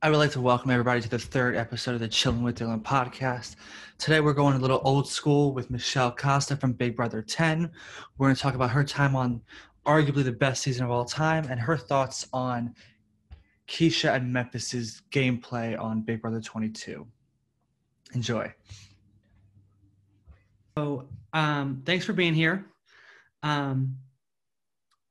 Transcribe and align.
I 0.00 0.10
would 0.10 0.18
like 0.18 0.30
to 0.32 0.40
welcome 0.40 0.70
everybody 0.70 1.00
to 1.00 1.08
the 1.08 1.18
third 1.18 1.56
episode 1.56 1.94
of 1.94 2.00
the 2.00 2.06
Chilling 2.06 2.44
with 2.44 2.56
Dylan 2.56 2.80
podcast. 2.80 3.56
Today 3.98 4.20
we're 4.20 4.32
going 4.32 4.54
a 4.54 4.58
little 4.60 4.80
old 4.84 5.08
school 5.08 5.52
with 5.52 5.72
Michelle 5.72 6.12
Costa 6.12 6.56
from 6.56 6.72
Big 6.72 6.94
Brother 6.94 7.20
10. 7.20 7.68
We're 8.16 8.26
going 8.28 8.36
to 8.36 8.40
talk 8.40 8.54
about 8.54 8.70
her 8.70 8.84
time 8.84 9.16
on 9.16 9.42
arguably 9.84 10.22
the 10.22 10.30
best 10.30 10.62
season 10.62 10.84
of 10.84 10.92
all 10.92 11.04
time 11.04 11.48
and 11.50 11.58
her 11.58 11.76
thoughts 11.76 12.28
on 12.32 12.76
Keesha 13.66 14.14
and 14.14 14.32
Memphis's 14.32 15.02
gameplay 15.10 15.76
on 15.76 16.02
Big 16.02 16.22
Brother 16.22 16.40
22. 16.40 17.04
Enjoy. 18.14 18.54
So, 20.76 21.08
um, 21.32 21.82
thanks 21.84 22.04
for 22.04 22.12
being 22.12 22.34
here. 22.34 22.64
Um, 23.42 23.96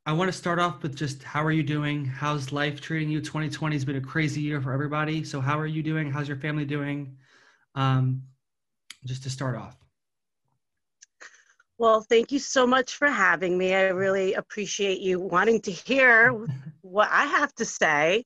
I 0.08 0.14
want 0.14 0.32
to 0.32 0.38
start 0.38 0.58
off 0.58 0.84
with 0.84 0.96
just 0.96 1.21
how 1.21 1.44
are 1.44 1.52
you 1.52 1.64
doing? 1.64 2.05
How's 2.05 2.54
life 2.54 2.80
treating 2.80 3.10
you? 3.10 3.20
2020 3.20 3.76
has 3.76 3.84
been 3.84 3.98
a 3.98 4.02
crazy 4.02 4.39
year 4.39 4.62
for 4.62 4.71
everybody. 4.71 5.21
So, 5.26 5.42
how 5.42 5.60
are 5.60 5.68
you 5.68 5.84
doing? 5.84 6.10
How's 6.10 6.29
your 6.29 6.38
family 6.38 6.64
doing? 6.64 7.18
Um, 7.75 8.24
just 9.04 9.24
to 9.24 9.29
start 9.29 9.57
off. 9.57 9.75
Well, 11.78 12.00
thank 12.00 12.32
you 12.32 12.39
so 12.39 12.65
much 12.65 12.96
for 12.96 13.10
having 13.10 13.57
me. 13.57 13.75
I 13.75 13.89
really 13.89 14.36
appreciate 14.36 15.01
you 15.01 15.20
wanting 15.20 15.60
to 15.64 15.71
hear 15.71 16.32
what 16.84 17.10
I 17.12 17.26
have 17.26 17.54
to 17.56 17.65
say. 17.65 18.24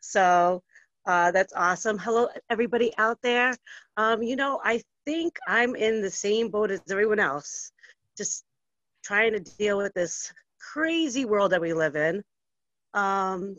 So, 0.00 0.64
uh, 1.06 1.30
that's 1.30 1.52
awesome. 1.52 1.96
Hello, 1.96 2.26
everybody 2.50 2.92
out 2.98 3.18
there. 3.22 3.54
Um, 3.96 4.20
you 4.20 4.34
know, 4.34 4.60
I 4.64 4.82
think 5.06 5.38
I'm 5.46 5.76
in 5.76 6.02
the 6.02 6.10
same 6.10 6.48
boat 6.48 6.72
as 6.72 6.80
everyone 6.90 7.20
else, 7.20 7.70
just 8.16 8.42
trying 9.04 9.32
to 9.34 9.38
deal 9.38 9.78
with 9.78 9.94
this 9.94 10.32
crazy 10.60 11.24
world 11.24 11.52
that 11.52 11.60
we 11.60 11.72
live 11.72 11.96
in 11.96 12.22
um, 12.94 13.56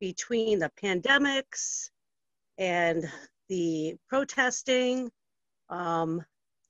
between 0.00 0.58
the 0.58 0.70
pandemics 0.82 1.90
and 2.58 3.04
the 3.48 3.94
protesting. 4.08 5.10
Um, 5.68 6.22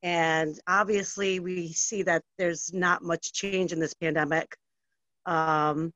and 0.03 0.59
obviously, 0.67 1.41
we 1.41 1.73
see 1.73 2.03
that 2.03 2.23
there's 2.39 2.73
not 2.73 3.03
much 3.03 3.33
change 3.33 3.73
in 3.73 3.81
this 3.81 3.95
pandemic. 3.95 4.55
Um, 5.27 5.93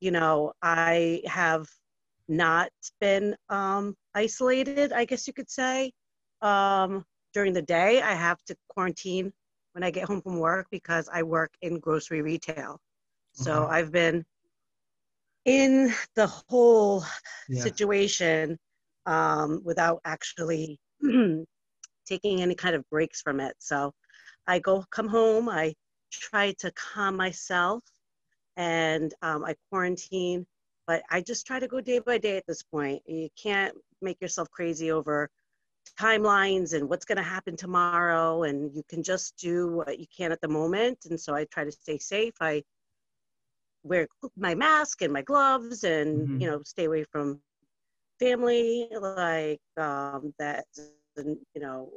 you 0.00 0.10
know, 0.10 0.52
I 0.62 1.22
have 1.26 1.66
not 2.28 2.70
been 3.00 3.34
um, 3.48 3.94
isolated, 4.14 4.92
I 4.92 5.04
guess 5.06 5.26
you 5.26 5.32
could 5.32 5.50
say. 5.50 5.92
Um, 6.42 7.04
during 7.32 7.52
the 7.52 7.62
day, 7.62 8.02
I 8.02 8.14
have 8.14 8.42
to 8.44 8.56
quarantine 8.68 9.32
when 9.72 9.82
I 9.82 9.90
get 9.90 10.04
home 10.04 10.20
from 10.20 10.38
work 10.38 10.66
because 10.70 11.08
I 11.12 11.22
work 11.22 11.52
in 11.62 11.78
grocery 11.80 12.22
retail. 12.22 12.78
So 13.38 13.52
mm-hmm. 13.52 13.72
I've 13.72 13.92
been 13.92 14.24
in 15.44 15.94
the 16.16 16.26
whole 16.26 17.04
yeah. 17.48 17.62
situation 17.62 18.58
um, 19.06 19.62
without 19.64 20.00
actually 20.04 20.80
taking 22.06 22.42
any 22.42 22.54
kind 22.56 22.74
of 22.74 22.84
breaks 22.90 23.22
from 23.22 23.38
it. 23.38 23.54
So 23.58 23.92
I 24.46 24.58
go 24.58 24.84
come 24.90 25.08
home, 25.08 25.48
I 25.48 25.74
try 26.10 26.52
to 26.58 26.72
calm 26.72 27.16
myself, 27.16 27.84
and 28.56 29.14
um, 29.22 29.44
I 29.44 29.54
quarantine. 29.70 30.46
But 30.88 31.02
I 31.10 31.20
just 31.20 31.46
try 31.46 31.60
to 31.60 31.68
go 31.68 31.80
day 31.80 32.00
by 32.00 32.18
day 32.18 32.38
at 32.38 32.46
this 32.48 32.62
point. 32.62 33.02
You 33.06 33.28
can't 33.40 33.74
make 34.02 34.20
yourself 34.20 34.50
crazy 34.50 34.90
over 34.90 35.30
timelines 36.00 36.72
and 36.72 36.88
what's 36.88 37.04
going 37.04 37.16
to 37.16 37.22
happen 37.22 37.56
tomorrow 37.56 38.42
and 38.42 38.74
you 38.74 38.82
can 38.88 39.02
just 39.02 39.36
do 39.36 39.68
what 39.68 39.98
you 39.98 40.06
can 40.14 40.32
at 40.32 40.40
the 40.40 40.48
moment 40.48 40.98
and 41.08 41.18
so 41.18 41.34
i 41.34 41.44
try 41.46 41.64
to 41.64 41.72
stay 41.72 41.96
safe 41.96 42.34
i 42.42 42.62
wear 43.82 44.06
my 44.36 44.54
mask 44.54 45.02
and 45.02 45.12
my 45.12 45.22
gloves 45.22 45.84
and 45.84 46.28
mm-hmm. 46.28 46.40
you 46.40 46.50
know 46.50 46.60
stay 46.64 46.84
away 46.84 47.04
from 47.10 47.40
family 48.18 48.88
like 49.00 49.60
um, 49.76 50.32
that 50.38 50.64
you 51.16 51.60
know 51.60 51.90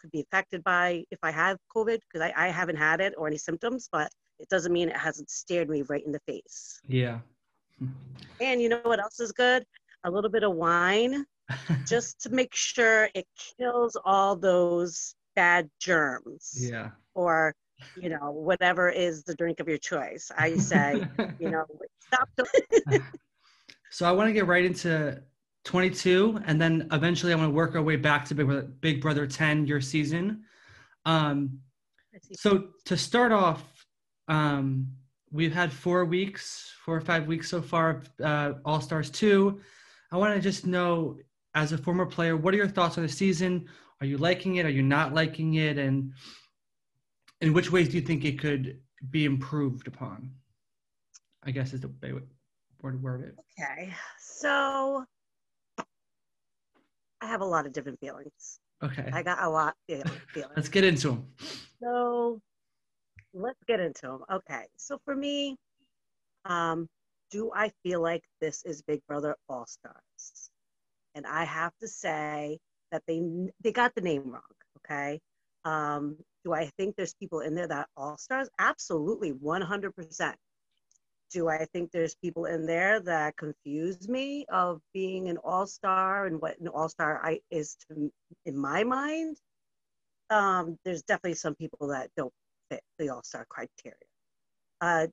could 0.00 0.10
be 0.10 0.20
affected 0.20 0.62
by 0.64 1.04
if 1.10 1.18
i 1.22 1.30
have 1.30 1.56
covid 1.74 1.98
because 2.00 2.20
I, 2.20 2.46
I 2.46 2.48
haven't 2.48 2.76
had 2.76 3.00
it 3.00 3.14
or 3.16 3.28
any 3.28 3.38
symptoms 3.38 3.88
but 3.90 4.10
it 4.42 4.48
doesn't 4.48 4.72
mean 4.72 4.88
it 4.88 4.96
hasn't 4.96 5.30
stared 5.30 5.70
me 5.70 5.82
right 5.82 6.04
in 6.04 6.12
the 6.12 6.20
face. 6.26 6.80
Yeah. 6.86 7.20
And 8.40 8.60
you 8.60 8.68
know 8.68 8.80
what 8.82 9.00
else 9.00 9.20
is 9.20 9.32
good? 9.32 9.64
A 10.04 10.10
little 10.10 10.30
bit 10.30 10.42
of 10.42 10.54
wine 10.54 11.24
just 11.86 12.20
to 12.22 12.30
make 12.30 12.54
sure 12.54 13.08
it 13.14 13.26
kills 13.56 13.96
all 14.04 14.34
those 14.36 15.14
bad 15.36 15.70
germs. 15.80 16.68
Yeah. 16.68 16.90
Or 17.14 17.54
you 18.00 18.08
know, 18.08 18.30
whatever 18.30 18.88
is 18.88 19.24
the 19.24 19.34
drink 19.34 19.60
of 19.60 19.68
your 19.68 19.78
choice. 19.78 20.30
I 20.36 20.56
say, 20.56 21.02
you 21.38 21.50
know, 21.50 21.64
stop. 22.06 22.28
so 23.90 24.06
I 24.06 24.12
want 24.12 24.28
to 24.28 24.32
get 24.32 24.46
right 24.46 24.64
into 24.64 25.22
22, 25.64 26.40
and 26.46 26.60
then 26.60 26.88
eventually 26.92 27.32
I 27.32 27.36
want 27.36 27.48
to 27.48 27.54
work 27.54 27.74
our 27.74 27.82
way 27.82 27.96
back 27.96 28.24
to 28.26 28.34
Big 28.34 28.46
Brother, 28.46 28.62
Big 28.80 29.00
Brother 29.00 29.26
10, 29.26 29.66
your 29.66 29.80
season. 29.80 30.44
Um, 31.04 31.58
so 32.32 32.68
to 32.84 32.96
start 32.96 33.32
off, 33.32 33.62
um, 34.28 34.88
we've 35.30 35.52
had 35.52 35.72
four 35.72 36.04
weeks, 36.04 36.72
four 36.84 36.96
or 36.96 37.00
five 37.00 37.26
weeks 37.26 37.48
so 37.48 37.62
far 37.62 37.90
of 37.90 38.10
uh, 38.22 38.52
All 38.64 38.80
Stars 38.80 39.10
2. 39.10 39.60
I 40.10 40.16
want 40.16 40.34
to 40.34 40.40
just 40.40 40.66
know, 40.66 41.16
as 41.54 41.72
a 41.72 41.78
former 41.78 42.06
player, 42.06 42.36
what 42.36 42.54
are 42.54 42.58
your 42.58 42.68
thoughts 42.68 42.98
on 42.98 43.04
the 43.04 43.08
season? 43.08 43.66
Are 44.00 44.06
you 44.06 44.18
liking 44.18 44.56
it? 44.56 44.66
Are 44.66 44.70
you 44.70 44.82
not 44.82 45.14
liking 45.14 45.54
it? 45.54 45.78
And 45.78 46.12
in 47.42 47.52
which 47.52 47.70
ways 47.70 47.88
do 47.88 47.96
you 47.96 48.02
think 48.02 48.24
it 48.24 48.38
could 48.38 48.78
be 49.10 49.24
improved 49.24 49.88
upon? 49.88 50.30
I 51.42 51.50
guess 51.50 51.72
is 51.72 51.80
the 51.80 51.90
way 52.00 52.10
to 52.10 52.96
word 52.98 53.22
it. 53.22 53.34
Okay, 53.60 53.92
so 54.18 55.04
I 57.20 57.26
have 57.26 57.40
a 57.40 57.44
lot 57.44 57.66
of 57.66 57.72
different 57.72 57.98
feelings. 58.00 58.60
Okay. 58.82 59.10
I 59.12 59.22
got 59.22 59.42
a 59.42 59.48
lot 59.48 59.74
of 59.90 60.10
feelings. 60.28 60.52
let's 60.56 60.68
get 60.68 60.84
into 60.84 61.08
them. 61.08 61.26
So 61.80 62.40
let's 63.34 63.62
get 63.66 63.80
into 63.80 64.02
them. 64.02 64.20
Okay, 64.32 64.64
so 64.76 64.98
for 65.04 65.14
me, 65.14 65.56
um, 66.44 66.88
do 67.30 67.50
I 67.54 67.72
feel 67.82 68.00
like 68.00 68.22
this 68.40 68.62
is 68.64 68.82
Big 68.82 69.00
Brother 69.08 69.36
All 69.48 69.66
Stars? 69.66 70.50
And 71.16 71.26
I 71.26 71.44
have 71.44 71.72
to 71.80 71.88
say 71.88 72.58
that 72.92 73.02
they 73.08 73.20
they 73.60 73.72
got 73.72 73.94
the 73.96 74.00
name 74.00 74.30
wrong. 74.30 74.42
Okay, 74.78 75.20
um, 75.64 76.16
do 76.44 76.52
I 76.52 76.70
think 76.76 76.96
there's 76.96 77.14
people 77.14 77.40
in 77.40 77.54
there 77.54 77.68
that 77.68 77.88
all 77.96 78.16
stars? 78.16 78.48
Absolutely, 78.58 79.32
100%. 79.32 80.34
Do 81.32 81.48
I 81.48 81.64
think 81.72 81.90
there's 81.92 82.14
people 82.16 82.44
in 82.44 82.66
there 82.66 83.00
that 83.00 83.36
confuse 83.36 84.08
me 84.08 84.44
of 84.50 84.80
being 84.92 85.28
an 85.28 85.38
all 85.38 85.66
star 85.66 86.26
and 86.26 86.40
what 86.40 86.58
an 86.58 86.68
all 86.68 86.88
star 86.88 87.22
is 87.50 87.76
to, 87.88 88.12
in 88.44 88.56
my 88.56 88.84
mind? 88.84 89.36
Um, 90.30 90.78
there's 90.84 91.02
definitely 91.02 91.34
some 91.34 91.54
people 91.54 91.88
that 91.88 92.10
don't 92.16 92.32
fit 92.70 92.82
the 92.98 93.10
all 93.10 93.22
star 93.22 93.46
criteria. 93.48 93.96
Uh, 94.80 95.06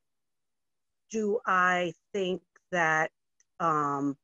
do 1.12 1.40
I 1.46 1.94
think 2.14 2.42
that 2.72 3.12
um, 3.60 4.16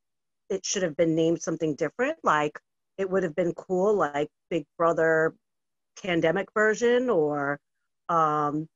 it 0.49 0.65
should 0.65 0.83
have 0.83 0.95
been 0.95 1.15
named 1.15 1.41
something 1.41 1.75
different? 1.75 2.17
Like 2.23 2.59
it 2.97 3.09
would 3.09 3.23
have 3.23 3.35
been 3.35 3.53
cool, 3.53 3.94
like 3.94 4.29
Big 4.49 4.65
Brother 4.77 5.33
pandemic 6.01 6.47
version 6.53 7.09
or 7.09 7.59
um, 8.09 8.67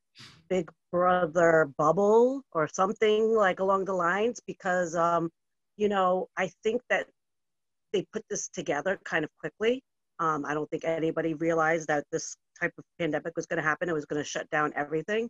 Big 0.49 0.69
Brother 0.91 1.71
bubble 1.77 2.41
or 2.51 2.67
something 2.67 3.35
like 3.35 3.59
along 3.59 3.85
the 3.85 3.93
lines 3.93 4.39
because, 4.45 4.95
um, 4.95 5.29
you 5.77 5.87
know, 5.87 6.27
I 6.37 6.51
think 6.63 6.81
that 6.89 7.07
they 7.93 8.05
put 8.11 8.23
this 8.29 8.49
together 8.49 8.99
kind 9.03 9.23
of 9.23 9.31
quickly. 9.39 9.83
Um, 10.19 10.45
I 10.45 10.53
don't 10.53 10.69
think 10.69 10.83
anybody 10.83 11.33
realized 11.35 11.87
that 11.87 12.03
this 12.11 12.35
type 12.59 12.73
of 12.77 12.83
pandemic 12.99 13.35
was 13.35 13.45
going 13.45 13.61
to 13.61 13.67
happen. 13.67 13.87
It 13.87 13.93
was 13.93 14.05
going 14.05 14.21
to 14.21 14.27
shut 14.27 14.49
down 14.49 14.73
everything. 14.75 15.29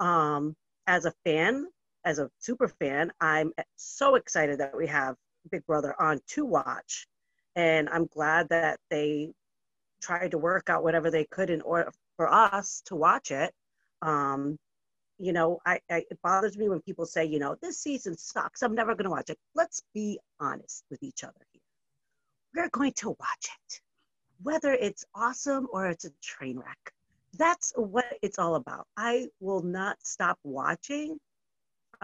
Um, 0.00 0.54
as 0.86 1.04
a 1.04 1.12
fan, 1.24 1.66
as 2.04 2.18
a 2.18 2.30
super 2.38 2.68
fan, 2.68 3.12
I'm 3.20 3.52
so 3.76 4.14
excited 4.16 4.58
that 4.58 4.76
we 4.76 4.86
have 4.86 5.14
Big 5.50 5.64
Brother 5.66 5.94
on 6.00 6.20
to 6.28 6.44
watch. 6.44 7.06
And 7.56 7.88
I'm 7.90 8.06
glad 8.06 8.48
that 8.50 8.78
they 8.90 9.32
tried 10.00 10.32
to 10.32 10.38
work 10.38 10.68
out 10.70 10.82
whatever 10.82 11.10
they 11.10 11.24
could 11.24 11.50
in 11.50 11.60
order 11.62 11.92
for 12.16 12.32
us 12.32 12.82
to 12.86 12.96
watch 12.96 13.30
it. 13.30 13.52
Um, 14.02 14.58
you 15.18 15.32
know, 15.32 15.58
I, 15.66 15.80
I, 15.90 16.04
it 16.10 16.18
bothers 16.22 16.56
me 16.56 16.68
when 16.68 16.80
people 16.80 17.04
say, 17.04 17.24
you 17.24 17.38
know, 17.38 17.56
this 17.60 17.78
season 17.78 18.16
sucks. 18.16 18.62
I'm 18.62 18.74
never 18.74 18.94
going 18.94 19.04
to 19.04 19.10
watch 19.10 19.30
it. 19.30 19.38
Let's 19.54 19.82
be 19.92 20.20
honest 20.38 20.84
with 20.90 21.02
each 21.02 21.24
other 21.24 21.34
here. 21.52 21.62
We're 22.54 22.70
going 22.70 22.92
to 22.98 23.10
watch 23.10 23.48
it, 23.68 23.80
whether 24.42 24.72
it's 24.72 25.04
awesome 25.14 25.66
or 25.72 25.86
it's 25.88 26.04
a 26.04 26.10
train 26.22 26.58
wreck. 26.58 26.92
That's 27.36 27.72
what 27.76 28.06
it's 28.22 28.38
all 28.38 28.54
about. 28.54 28.86
I 28.96 29.26
will 29.40 29.62
not 29.62 29.98
stop 30.02 30.38
watching 30.44 31.18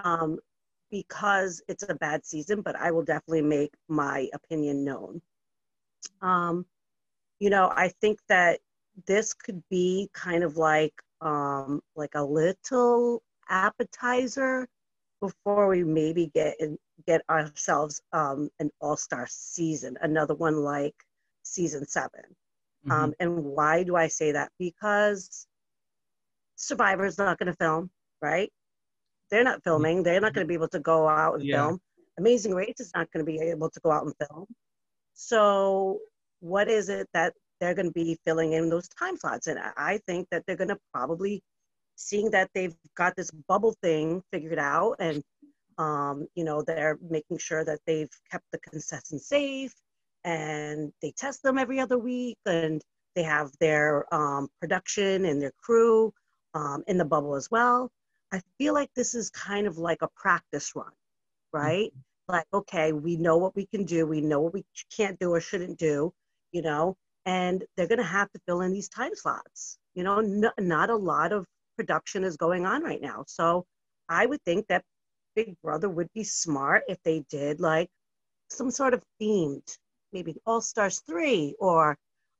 um, 0.02 0.38
because 0.90 1.62
it's 1.68 1.84
a 1.88 1.94
bad 1.94 2.26
season, 2.26 2.62
but 2.62 2.76
I 2.76 2.90
will 2.90 3.04
definitely 3.04 3.42
make 3.42 3.72
my 3.88 4.28
opinion 4.34 4.84
known. 4.84 5.22
Um, 6.20 6.66
you 7.44 7.50
know, 7.50 7.70
I 7.76 7.88
think 8.00 8.20
that 8.30 8.60
this 9.06 9.34
could 9.34 9.62
be 9.68 10.08
kind 10.14 10.42
of 10.42 10.56
like 10.56 10.94
um, 11.20 11.82
like 11.94 12.14
a 12.14 12.24
little 12.24 13.22
appetizer 13.50 14.66
before 15.20 15.68
we 15.68 15.84
maybe 15.84 16.30
get 16.34 16.58
in, 16.58 16.78
get 17.06 17.20
ourselves 17.28 18.00
um, 18.14 18.48
an 18.60 18.70
all 18.80 18.96
star 18.96 19.26
season, 19.28 19.98
another 20.00 20.34
one 20.34 20.56
like 20.56 20.94
season 21.42 21.86
7 21.86 22.08
mm-hmm. 22.86 22.90
um, 22.90 23.12
and 23.20 23.44
why 23.44 23.82
do 23.82 23.94
I 23.94 24.08
say 24.08 24.32
that? 24.32 24.50
Because 24.58 25.46
Survivor's 26.56 27.18
not 27.18 27.38
going 27.38 27.52
to 27.52 27.58
film, 27.58 27.90
right? 28.22 28.50
They're 29.30 29.44
not 29.44 29.62
filming. 29.64 30.02
They're 30.02 30.22
not 30.22 30.32
going 30.32 30.46
to 30.46 30.48
be 30.48 30.54
able 30.54 30.68
to 30.68 30.80
go 30.80 31.06
out 31.06 31.34
and 31.34 31.44
yeah. 31.44 31.56
film. 31.56 31.80
Amazing 32.18 32.54
Race 32.54 32.80
is 32.80 32.92
not 32.94 33.12
going 33.12 33.26
to 33.26 33.30
be 33.30 33.38
able 33.38 33.68
to 33.68 33.80
go 33.80 33.90
out 33.90 34.06
and 34.06 34.14
film. 34.30 34.46
So, 35.12 36.00
what 36.40 36.68
is 36.68 36.88
it 36.88 37.08
that 37.14 37.34
they're 37.60 37.74
going 37.74 37.86
to 37.86 37.92
be 37.92 38.18
filling 38.24 38.52
in 38.52 38.68
those 38.68 38.88
time 38.88 39.16
slots? 39.16 39.46
And 39.46 39.58
I 39.76 40.00
think 40.06 40.28
that 40.30 40.44
they're 40.46 40.56
going 40.56 40.68
to 40.68 40.78
probably, 40.92 41.42
seeing 41.96 42.30
that 42.30 42.50
they've 42.54 42.74
got 42.96 43.14
this 43.16 43.30
bubble 43.48 43.74
thing 43.82 44.22
figured 44.32 44.58
out, 44.58 44.96
and 44.98 45.22
um, 45.78 46.26
you 46.34 46.44
know 46.44 46.62
they're 46.62 46.98
making 47.08 47.38
sure 47.38 47.64
that 47.64 47.80
they've 47.86 48.10
kept 48.30 48.44
the 48.52 48.58
contestants 48.58 49.28
safe, 49.28 49.72
and 50.24 50.92
they 51.02 51.12
test 51.16 51.42
them 51.42 51.58
every 51.58 51.80
other 51.80 51.98
week, 51.98 52.38
and 52.46 52.82
they 53.14 53.22
have 53.22 53.52
their 53.60 54.12
um, 54.12 54.48
production 54.60 55.24
and 55.24 55.40
their 55.40 55.52
crew 55.62 56.12
um, 56.54 56.82
in 56.86 56.98
the 56.98 57.04
bubble 57.04 57.36
as 57.36 57.48
well. 57.50 57.90
I 58.32 58.40
feel 58.58 58.74
like 58.74 58.90
this 58.96 59.14
is 59.14 59.30
kind 59.30 59.66
of 59.66 59.78
like 59.78 60.02
a 60.02 60.08
practice 60.16 60.72
run, 60.74 60.90
right? 61.52 61.90
Mm-hmm. 61.90 62.32
Like, 62.32 62.46
okay, 62.52 62.92
we 62.92 63.16
know 63.16 63.36
what 63.36 63.54
we 63.54 63.66
can 63.66 63.84
do, 63.84 64.06
we 64.06 64.20
know 64.20 64.40
what 64.40 64.54
we 64.54 64.64
can't 64.96 65.18
do 65.18 65.30
or 65.30 65.40
shouldn't 65.40 65.78
do, 65.78 66.12
you 66.54 66.62
know, 66.62 66.96
and 67.26 67.64
they're 67.76 67.88
going 67.88 67.98
to 67.98 68.04
have 68.04 68.30
to 68.32 68.40
fill 68.46 68.62
in 68.62 68.72
these 68.72 68.88
time 68.88 69.14
slots. 69.14 69.78
You 69.94 70.04
know, 70.04 70.20
not 70.58 70.90
a 70.90 70.96
lot 70.96 71.32
of 71.32 71.46
production 71.76 72.24
is 72.24 72.36
going 72.36 72.64
on 72.64 72.82
right 72.82 73.02
now. 73.02 73.24
So 73.26 73.66
I 74.08 74.24
would 74.24 74.42
think 74.44 74.66
that 74.68 74.84
Big 75.36 75.56
Brother 75.62 75.88
would 75.90 76.08
be 76.14 76.24
smart 76.24 76.84
if 76.88 76.98
they 77.04 77.24
did 77.28 77.60
like 77.60 77.90
some 78.48 78.70
sort 78.70 78.94
of 78.94 79.02
themed, 79.20 79.76
maybe 80.12 80.36
All 80.46 80.60
Stars 80.60 81.02
3 81.06 81.56
or 81.58 81.96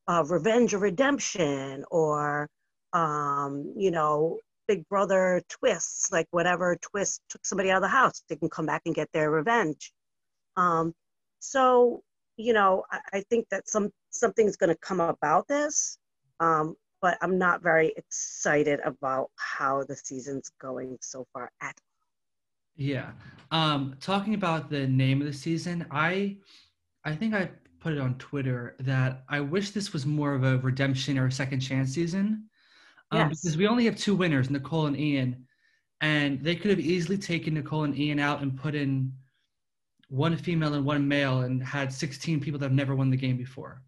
uh, 0.08 0.25
Revenge 0.26 0.75
or 0.75 0.78
Redemption 0.78 1.84
or 1.90 2.49
um, 2.94 3.75
you 3.76 3.90
know, 3.90 4.38
big 4.69 4.88
brother 4.88 5.43
twists, 5.49 6.11
like 6.12 6.26
whatever 6.31 6.76
twist 6.81 7.20
took 7.28 7.44
somebody 7.44 7.70
out 7.70 7.78
of 7.78 7.82
the 7.82 7.88
house, 7.88 8.22
they 8.28 8.37
can 8.37 8.49
come 8.49 8.66
back 8.66 8.82
and 8.87 8.94
get 8.94 9.08
their 9.12 9.31
revenge. 9.31 9.93
Um, 10.56 10.94
so, 11.40 12.02
you 12.37 12.53
know, 12.53 12.85
I, 12.91 13.01
I 13.15 13.21
think 13.31 13.49
that 13.51 13.69
some 13.69 13.91
something's 14.11 14.57
going 14.57 14.71
to 14.71 14.79
come 14.81 15.01
about 15.01 15.47
this, 15.49 15.99
um, 16.41 16.77
but 17.03 17.19
I'm 17.21 17.39
not 17.39 17.63
very 17.63 17.93
excited 17.97 18.81
about 18.85 19.31
how 19.37 19.85
the 19.85 19.97
season's 19.97 20.51
going 20.61 20.99
so 21.01 21.27
far 21.33 21.51
at 21.61 21.75
all. 21.77 22.07
yeah. 22.77 23.11
Um, 23.51 23.97
talking 24.01 24.35
about 24.35 24.71
the 24.71 24.87
name 24.87 25.21
of 25.21 25.27
the 25.27 25.33
season, 25.33 25.87
I 25.91 26.39
I 27.05 27.15
think 27.15 27.35
I 27.35 27.51
put 27.81 27.93
it 27.93 27.99
on 27.99 28.15
Twitter 28.15 28.77
that 28.81 29.25
I 29.29 29.41
wish 29.41 29.71
this 29.71 29.93
was 29.93 30.07
more 30.07 30.35
of 30.35 30.43
a 30.43 30.59
redemption 30.59 31.19
or 31.19 31.27
a 31.27 31.33
second 31.33 31.61
chance 31.61 31.93
season 31.93 32.49
um, 33.11 33.29
yes. 33.29 33.43
because 33.43 33.57
we 33.57 33.67
only 33.67 33.85
have 33.85 33.97
two 33.97 34.17
winners, 34.17 34.49
Nicole 34.49 34.87
and 34.87 34.99
Ian, 34.99 35.47
and 36.01 36.43
they 36.43 36.57
could 36.57 36.71
have 36.71 36.81
easily 36.81 37.19
taken 37.19 37.55
Nicole 37.55 37.85
and 37.85 37.97
Ian 37.99 38.19
out 38.19 38.43
and 38.43 38.57
put 38.57 38.75
in 38.75 39.13
one 40.14 40.37
female 40.37 40.75
and 40.75 40.84
one 40.84 41.06
male 41.08 41.40
and 41.40 41.62
had 41.62 41.93
16 41.93 42.40
people 42.40 42.58
that 42.61 42.66
have 42.66 42.72
never 42.72 42.94
won 42.94 43.11
the 43.11 43.16
game 43.16 43.37
before. 43.37 43.82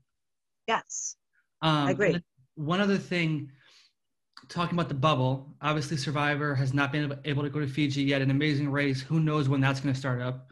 Yes, 0.66 1.16
um, 1.62 1.86
I 1.86 1.90
agree. 1.92 2.20
One 2.56 2.80
other 2.80 2.98
thing, 2.98 3.52
talking 4.48 4.76
about 4.76 4.88
the 4.88 4.94
bubble, 4.94 5.54
obviously 5.62 5.96
Survivor 5.96 6.54
has 6.54 6.74
not 6.74 6.90
been 6.90 7.16
able 7.24 7.44
to 7.44 7.50
go 7.50 7.60
to 7.60 7.68
Fiji 7.68 8.02
yet. 8.02 8.22
An 8.22 8.32
amazing 8.32 8.70
race. 8.70 9.00
Who 9.00 9.20
knows 9.20 9.48
when 9.48 9.60
that's 9.60 9.78
going 9.78 9.94
to 9.94 9.98
start 9.98 10.20
up? 10.20 10.50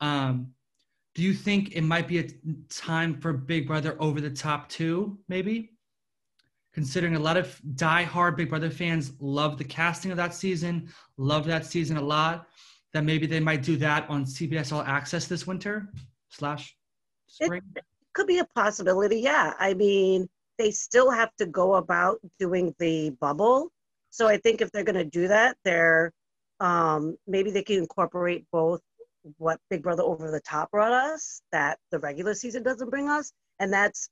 Um, 0.00 0.52
do 1.14 1.22
you 1.22 1.32
think 1.32 1.74
it 1.74 1.82
might 1.82 2.06
be 2.06 2.18
a 2.18 2.28
time 2.68 3.18
for 3.18 3.32
Big 3.32 3.66
Brother 3.66 3.96
over 3.98 4.20
the 4.20 4.30
top 4.30 4.68
two, 4.68 5.18
maybe? 5.28 5.72
considering 6.74 7.16
a 7.16 7.18
lot 7.18 7.36
of 7.36 7.60
die-hard 7.74 8.36
Big 8.36 8.48
Brother 8.48 8.70
fans 8.70 9.10
love 9.18 9.58
the 9.58 9.64
casting 9.64 10.12
of 10.12 10.16
that 10.16 10.32
season, 10.32 10.88
love 11.16 11.44
that 11.46 11.66
season 11.66 11.96
a 11.96 12.00
lot, 12.00 12.46
that 12.92 13.04
maybe 13.04 13.26
they 13.26 13.40
might 13.40 13.62
do 13.62 13.76
that 13.76 14.08
on 14.08 14.24
CBS 14.24 14.72
All 14.72 14.82
Access 14.82 15.26
this 15.26 15.46
winter 15.46 15.92
slash 16.28 16.76
spring? 17.26 17.62
It 17.76 17.84
could 18.14 18.26
be 18.26 18.38
a 18.38 18.44
possibility, 18.44 19.20
yeah. 19.20 19.54
I 19.58 19.74
mean, 19.74 20.28
they 20.58 20.70
still 20.70 21.10
have 21.10 21.30
to 21.36 21.46
go 21.46 21.74
about 21.74 22.18
doing 22.38 22.74
the 22.78 23.10
bubble. 23.20 23.70
So 24.10 24.26
I 24.26 24.38
think 24.38 24.60
if 24.60 24.70
they're 24.72 24.84
going 24.84 24.96
to 24.96 25.04
do 25.04 25.28
that, 25.28 25.56
they're 25.64 26.12
um, 26.60 27.16
maybe 27.26 27.52
they 27.52 27.62
can 27.62 27.78
incorporate 27.78 28.44
both 28.50 28.80
what 29.36 29.60
Big 29.70 29.82
Brother 29.82 30.02
Over 30.02 30.30
the 30.30 30.40
Top 30.40 30.72
brought 30.72 30.92
us 30.92 31.42
that 31.52 31.78
the 31.92 32.00
regular 32.00 32.34
season 32.34 32.64
doesn't 32.64 32.90
bring 32.90 33.08
us, 33.08 33.32
and 33.60 33.72
that's 33.72 34.08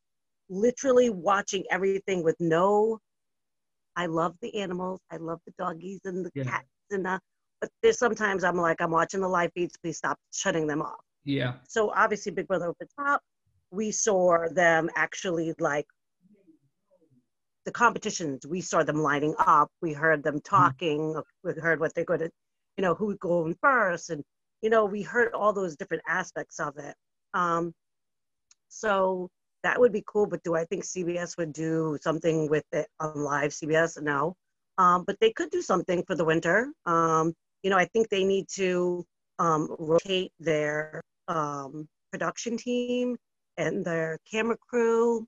literally 0.48 1.10
watching 1.10 1.64
everything 1.70 2.22
with 2.22 2.36
no 2.38 3.00
I 3.96 4.06
love 4.06 4.34
the 4.42 4.54
animals. 4.60 5.00
I 5.10 5.16
love 5.16 5.40
the 5.46 5.54
doggies 5.58 6.00
and 6.04 6.24
the 6.24 6.30
yeah. 6.34 6.44
cats 6.44 6.68
and 6.90 7.04
the 7.04 7.18
but 7.60 7.70
there's 7.82 7.98
sometimes 7.98 8.44
I'm 8.44 8.56
like, 8.56 8.80
I'm 8.80 8.90
watching 8.90 9.20
the 9.20 9.28
live 9.28 9.50
feeds, 9.54 9.76
please 9.82 9.96
stop 9.96 10.18
shutting 10.32 10.66
them 10.66 10.82
off. 10.82 11.00
Yeah. 11.24 11.54
So 11.68 11.92
obviously 11.94 12.32
Big 12.32 12.46
Brother 12.46 12.66
Over 12.66 12.76
the 12.80 12.88
Top, 12.98 13.20
we 13.70 13.90
saw 13.90 14.48
them 14.48 14.90
actually 14.96 15.54
like 15.58 15.86
the 17.66 17.72
competitions, 17.72 18.46
we 18.46 18.62
saw 18.62 18.82
them 18.82 19.02
lining 19.02 19.34
up. 19.38 19.68
We 19.82 19.92
heard 19.92 20.22
them 20.22 20.36
mm-hmm. 20.36 20.56
talking. 20.56 20.98
Mm-hmm. 20.98 21.48
We 21.48 21.60
heard 21.60 21.80
what 21.80 21.94
they're 21.94 22.04
going 22.04 22.20
to, 22.20 22.30
you 22.78 22.82
know, 22.82 22.94
who's 22.94 23.18
going 23.18 23.56
first. 23.60 24.08
And, 24.08 24.22
you 24.62 24.70
know, 24.70 24.86
we 24.86 25.02
heard 25.02 25.34
all 25.34 25.52
those 25.52 25.76
different 25.76 26.04
aspects 26.08 26.58
of 26.60 26.78
it. 26.78 26.94
Um, 27.34 27.74
so 28.68 29.28
that 29.64 29.78
would 29.78 29.92
be 29.92 30.04
cool. 30.06 30.26
But 30.26 30.42
do 30.44 30.54
I 30.54 30.64
think 30.64 30.84
CBS 30.84 31.36
would 31.36 31.52
do 31.52 31.98
something 32.00 32.48
with 32.48 32.64
it 32.72 32.86
on 33.00 33.16
live 33.16 33.50
CBS? 33.50 34.00
No. 34.00 34.34
Um, 34.78 35.04
but 35.06 35.16
they 35.20 35.32
could 35.32 35.50
do 35.50 35.60
something 35.60 36.04
for 36.06 36.14
the 36.14 36.24
winter. 36.24 36.70
Um, 36.86 37.34
you 37.66 37.70
know, 37.70 37.78
I 37.78 37.86
think 37.86 38.08
they 38.08 38.22
need 38.22 38.46
to 38.50 39.04
um, 39.40 39.74
rotate 39.80 40.30
their 40.38 41.02
um, 41.26 41.88
production 42.12 42.56
team 42.56 43.16
and 43.56 43.84
their 43.84 44.20
camera 44.30 44.56
crew 44.56 45.26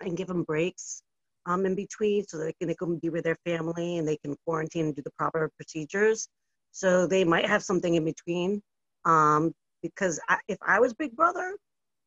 and 0.00 0.16
give 0.16 0.28
them 0.28 0.44
breaks 0.44 1.02
um, 1.44 1.66
in 1.66 1.74
between 1.74 2.24
so 2.24 2.38
they 2.38 2.54
can, 2.54 2.68
they 2.68 2.74
can 2.74 2.96
be 2.96 3.10
with 3.10 3.24
their 3.24 3.36
family 3.44 3.98
and 3.98 4.08
they 4.08 4.16
can 4.24 4.34
quarantine 4.46 4.86
and 4.86 4.96
do 4.96 5.02
the 5.02 5.10
proper 5.18 5.50
procedures. 5.58 6.26
So 6.70 7.06
they 7.06 7.22
might 7.22 7.44
have 7.44 7.62
something 7.62 7.96
in 7.96 8.04
between. 8.06 8.62
Um, 9.04 9.52
because 9.82 10.18
I, 10.30 10.38
if 10.48 10.56
I 10.66 10.80
was 10.80 10.94
Big 10.94 11.14
Brother, 11.14 11.54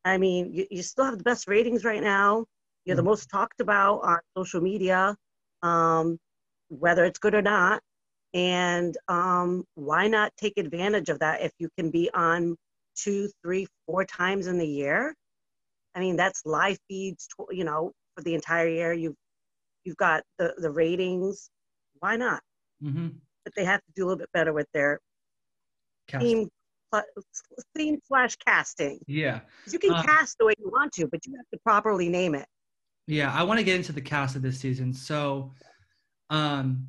I 0.04 0.18
mean, 0.18 0.52
you, 0.52 0.66
you 0.72 0.82
still 0.82 1.04
have 1.04 1.18
the 1.18 1.22
best 1.22 1.46
ratings 1.46 1.84
right 1.84 2.02
now. 2.02 2.46
You're 2.84 2.96
mm 2.96 2.98
the 2.98 3.04
most 3.04 3.30
talked 3.30 3.60
about 3.60 3.98
on 3.98 4.18
social 4.36 4.60
media, 4.60 5.14
um, 5.62 6.18
whether 6.66 7.04
it's 7.04 7.20
good 7.20 7.36
or 7.36 7.42
not. 7.42 7.80
And 8.34 8.96
um, 9.08 9.64
why 9.74 10.08
not 10.08 10.32
take 10.36 10.54
advantage 10.58 11.08
of 11.08 11.18
that 11.20 11.42
if 11.42 11.52
you 11.58 11.68
can 11.78 11.90
be 11.90 12.10
on 12.12 12.56
two, 12.96 13.30
three, 13.42 13.66
four 13.86 14.04
times 14.04 14.46
in 14.46 14.58
the 14.58 14.66
year? 14.66 15.14
I 15.94 16.00
mean, 16.00 16.16
that's 16.16 16.42
live 16.44 16.78
feeds, 16.88 17.28
you 17.50 17.64
know, 17.64 17.92
for 18.14 18.22
the 18.22 18.34
entire 18.34 18.68
year. 18.68 18.92
You've 18.92 19.14
you've 19.84 19.96
got 19.96 20.22
the 20.38 20.54
the 20.58 20.70
ratings. 20.70 21.48
Why 22.00 22.16
not? 22.16 22.42
Mm-hmm. 22.82 23.08
But 23.44 23.54
they 23.56 23.64
have 23.64 23.80
to 23.80 23.92
do 23.94 24.04
a 24.04 24.06
little 24.06 24.18
bit 24.18 24.28
better 24.34 24.52
with 24.52 24.66
their 24.74 25.00
team 26.08 26.48
theme 27.76 27.98
slash 28.06 28.36
casting. 28.36 28.98
Yeah. 29.06 29.40
You 29.70 29.78
can 29.78 29.92
uh, 29.92 30.02
cast 30.02 30.38
the 30.38 30.46
way 30.46 30.54
you 30.58 30.70
want 30.70 30.92
to, 30.94 31.06
but 31.06 31.26
you 31.26 31.34
have 31.36 31.46
to 31.52 31.58
properly 31.64 32.08
name 32.08 32.34
it. 32.34 32.46
Yeah, 33.06 33.32
I 33.32 33.42
want 33.42 33.58
to 33.58 33.64
get 33.64 33.76
into 33.76 33.92
the 33.92 34.00
cast 34.00 34.36
of 34.36 34.42
this 34.42 34.58
season. 34.58 34.92
So, 34.92 35.52
um, 36.30 36.88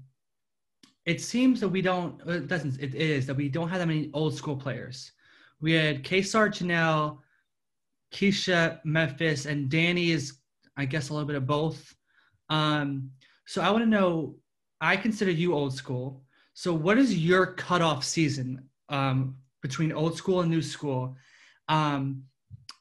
it 1.08 1.22
seems 1.22 1.60
that 1.62 1.70
we 1.70 1.82
don't. 1.82 2.22
It 2.28 2.48
doesn't. 2.48 2.80
It 2.80 2.94
is 2.94 3.26
that 3.26 3.36
we 3.36 3.50
don't 3.50 3.70
have 3.70 3.80
that 3.80 3.88
many 3.88 4.12
old 4.14 4.36
school 4.36 4.56
players. 4.56 5.12
We 5.60 5.72
had 5.72 6.04
Kaysar, 6.04 6.50
Janelle, 6.50 7.20
Keesha 8.14 8.80
Memphis, 8.86 9.48
and 9.48 9.72
Dani 9.72 10.10
is, 10.10 10.38
I 10.78 10.86
guess, 10.86 11.10
a 11.10 11.14
little 11.14 11.28
bit 11.28 11.38
of 11.38 11.48
both. 11.48 11.96
Um, 12.50 13.10
so 13.46 13.62
I 13.62 13.72
want 13.72 13.84
to 13.84 13.90
know. 13.90 14.36
I 14.80 14.96
consider 14.96 15.32
you 15.32 15.56
old 15.56 15.74
school. 15.74 16.22
So 16.54 16.72
what 16.72 17.00
is 17.00 17.18
your 17.18 17.54
cutoff 17.54 18.04
season 18.04 18.68
um, 18.90 19.36
between 19.62 19.92
old 19.92 20.16
school 20.16 20.42
and 20.42 20.50
new 20.50 20.62
school. 20.62 21.16
Um, 21.70 22.24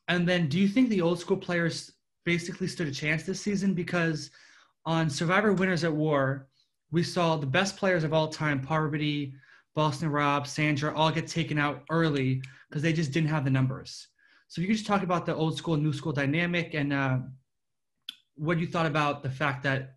and 0.08 0.28
then, 0.28 0.48
do 0.48 0.58
you 0.58 0.68
think 0.68 0.88
the 0.88 1.00
old 1.00 1.18
school 1.18 1.36
players 1.36 1.92
basically 2.24 2.68
stood 2.68 2.88
a 2.88 2.92
chance 2.92 3.24
this 3.24 3.40
season? 3.40 3.74
Because 3.74 4.30
on 4.84 5.10
Survivor 5.10 5.52
Winners 5.52 5.84
at 5.84 5.92
War, 5.92 6.48
we 6.90 7.02
saw 7.02 7.36
the 7.36 7.46
best 7.46 7.76
players 7.76 8.04
of 8.04 8.12
all 8.12 8.28
time, 8.28 8.60
Parvati, 8.60 9.34
Boston 9.74 10.08
Rob, 10.08 10.46
Sandra, 10.46 10.94
all 10.94 11.10
get 11.10 11.26
taken 11.26 11.58
out 11.58 11.82
early 11.90 12.42
because 12.68 12.82
they 12.82 12.92
just 12.92 13.12
didn't 13.12 13.28
have 13.28 13.44
the 13.44 13.50
numbers. 13.50 14.08
So, 14.48 14.60
you 14.60 14.68
could 14.68 14.76
just 14.76 14.86
talk 14.86 15.02
about 15.02 15.26
the 15.26 15.34
old 15.34 15.56
school, 15.56 15.76
new 15.76 15.92
school 15.92 16.12
dynamic 16.12 16.74
and 16.74 16.92
uh, 16.92 17.18
what 18.36 18.58
you 18.58 18.66
thought 18.66 18.86
about 18.86 19.22
the 19.22 19.30
fact 19.30 19.62
that 19.64 19.96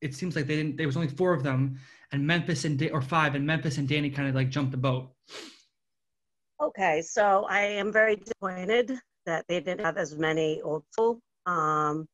it 0.00 0.14
seems 0.14 0.36
like 0.36 0.46
they 0.46 0.56
didn't, 0.56 0.76
there 0.76 0.86
was 0.86 0.96
only 0.96 1.08
four 1.08 1.32
of 1.32 1.42
them, 1.42 1.78
and 2.10 2.26
Memphis 2.26 2.64
and, 2.64 2.80
or 2.92 3.00
five, 3.00 3.34
and 3.34 3.46
Memphis 3.46 3.78
and 3.78 3.88
Dani 3.88 4.14
kind 4.14 4.28
of 4.28 4.34
like 4.34 4.50
jumped 4.50 4.72
the 4.72 4.76
boat. 4.76 5.12
Okay, 6.60 7.02
so 7.02 7.46
I 7.48 7.62
am 7.62 7.92
very 7.92 8.16
disappointed 8.16 8.98
that 9.26 9.44
they 9.48 9.60
didn't 9.60 9.84
have 9.84 9.96
as 9.96 10.16
many 10.16 10.60
old 10.62 10.84
school. 10.90 11.20
Um, 11.46 12.06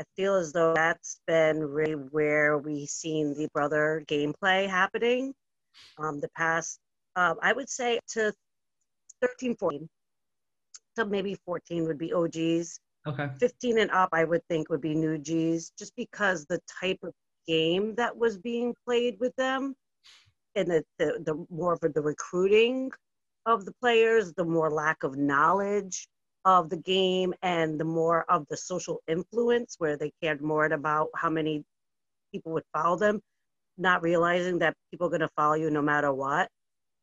I 0.00 0.04
feel 0.16 0.34
as 0.34 0.52
though 0.52 0.74
that's 0.74 1.20
been 1.26 1.60
really 1.60 1.92
where 1.92 2.58
we've 2.58 2.88
seen 2.88 3.34
the 3.34 3.48
brother 3.54 4.04
gameplay 4.06 4.68
happening. 4.68 5.34
Um, 5.98 6.20
the 6.20 6.28
past, 6.36 6.78
uh, 7.16 7.34
I 7.42 7.52
would 7.52 7.70
say 7.70 7.98
to 8.08 8.32
13, 9.22 9.56
14, 9.56 9.88
so 10.96 11.04
maybe 11.04 11.34
14 11.46 11.86
would 11.86 11.98
be 11.98 12.12
OGs. 12.12 12.78
Okay. 13.06 13.28
15 13.38 13.78
and 13.78 13.90
up, 13.90 14.10
I 14.12 14.24
would 14.24 14.42
think 14.48 14.68
would 14.68 14.80
be 14.80 14.94
new 14.94 15.16
Gs, 15.16 15.70
just 15.78 15.94
because 15.96 16.44
the 16.46 16.60
type 16.80 16.98
of 17.02 17.12
game 17.46 17.94
that 17.94 18.16
was 18.16 18.36
being 18.38 18.74
played 18.84 19.16
with 19.20 19.34
them 19.36 19.74
and 20.56 20.68
the, 20.68 20.84
the, 20.98 21.22
the 21.24 21.46
more 21.48 21.74
of 21.74 21.80
the 21.80 22.02
recruiting 22.02 22.90
of 23.46 23.64
the 23.64 23.72
players, 23.80 24.32
the 24.34 24.44
more 24.44 24.70
lack 24.70 25.04
of 25.04 25.16
knowledge 25.16 26.08
of 26.46 26.70
the 26.70 26.76
game 26.76 27.34
and 27.42 27.78
the 27.78 27.84
more 27.84 28.24
of 28.30 28.46
the 28.48 28.56
social 28.56 29.02
influence 29.08 29.74
where 29.78 29.96
they 29.96 30.12
cared 30.22 30.40
more 30.40 30.64
about 30.66 31.08
how 31.16 31.28
many 31.28 31.64
people 32.32 32.52
would 32.52 32.62
follow 32.72 32.96
them, 32.96 33.20
not 33.76 34.00
realizing 34.02 34.60
that 34.60 34.74
people 34.90 35.08
are 35.08 35.10
going 35.10 35.20
to 35.20 35.28
follow 35.36 35.54
you 35.54 35.70
no 35.70 35.82
matter 35.82 36.12
what, 36.12 36.48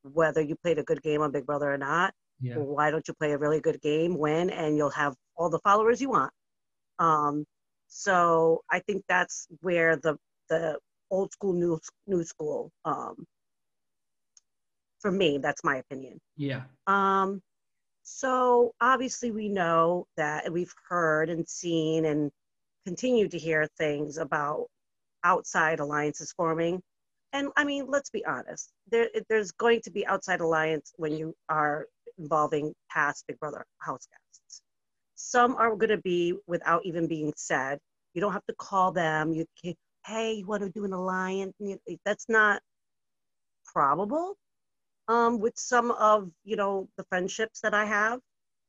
whether 0.04 0.42
you 0.42 0.56
played 0.64 0.80
a 0.80 0.84
good 0.84 1.02
game 1.02 1.22
on 1.22 1.32
Big 1.32 1.46
Brother 1.46 1.72
or 1.72 1.78
not. 1.78 2.14
Yeah. 2.40 2.56
Well, 2.56 2.68
why 2.68 2.90
don't 2.90 3.06
you 3.06 3.14
play 3.14 3.34
a 3.34 3.38
really 3.38 3.60
good 3.60 3.82
game, 3.82 4.18
win, 4.18 4.50
and 4.50 4.78
you'll 4.78 4.90
have 4.92 5.14
all 5.36 5.50
the 5.50 5.60
followers 5.60 6.02
you 6.02 6.10
want? 6.10 6.32
Um, 7.00 7.46
so 7.90 8.64
I 8.72 8.80
think 8.80 9.04
that's 9.10 9.48
where 9.60 9.98
the 9.98 10.18
the 10.50 10.78
old 11.12 11.32
school, 11.34 11.54
new 11.54 11.80
new 12.08 12.24
school. 12.24 12.72
Um, 12.86 13.26
for 15.00 15.12
me, 15.12 15.38
that's 15.38 15.64
my 15.64 15.78
opinion. 15.78 16.20
Yeah. 16.38 16.62
Um, 16.88 17.42
so 18.04 18.74
obviously, 18.82 19.32
we 19.32 19.50
know 19.50 20.08
that 20.18 20.52
we've 20.52 20.74
heard 20.90 21.30
and 21.30 21.48
seen 21.48 22.06
and 22.06 22.32
continue 22.86 23.30
to 23.30 23.38
hear 23.38 23.68
things 23.78 24.18
about 24.18 24.68
outside 25.24 25.80
alliances 25.80 26.34
forming. 26.34 26.82
And 27.32 27.50
I 27.56 27.64
mean, 27.64 27.86
let's 27.90 28.10
be 28.10 28.26
honest. 28.26 28.72
There, 28.92 29.08
there's 29.30 29.52
going 29.52 29.82
to 29.86 29.92
be 29.92 30.06
outside 30.06 30.42
alliance 30.42 30.94
when 30.98 31.14
you 31.14 31.34
are 31.50 31.88
involving 32.20 32.74
past 32.92 33.26
Big 33.28 33.40
Brother 33.40 33.66
house 33.80 34.06
guests. 34.06 34.62
Some 35.16 35.56
are 35.56 35.76
going 35.76 35.90
to 35.90 35.98
be 35.98 36.36
without 36.46 36.86
even 36.86 37.08
being 37.08 37.34
said. 37.38 37.80
You 38.14 38.22
don't 38.22 38.34
have 38.34 38.46
to 38.48 38.56
call 38.56 38.92
them. 38.92 39.34
You 39.34 39.46
can, 39.64 39.76
hey, 40.06 40.34
you 40.34 40.46
want 40.46 40.62
to 40.64 40.70
do 40.70 40.84
an 40.84 40.94
alliance? 40.94 41.54
That's 42.06 42.26
not 42.28 42.62
probable 43.66 44.36
um, 45.08 45.40
with 45.40 45.58
some 45.58 45.92
of 45.92 46.30
you 46.44 46.56
know 46.56 46.88
the 46.98 47.04
friendships 47.06 47.62
that 47.62 47.74
I 47.74 47.86
have. 47.86 48.20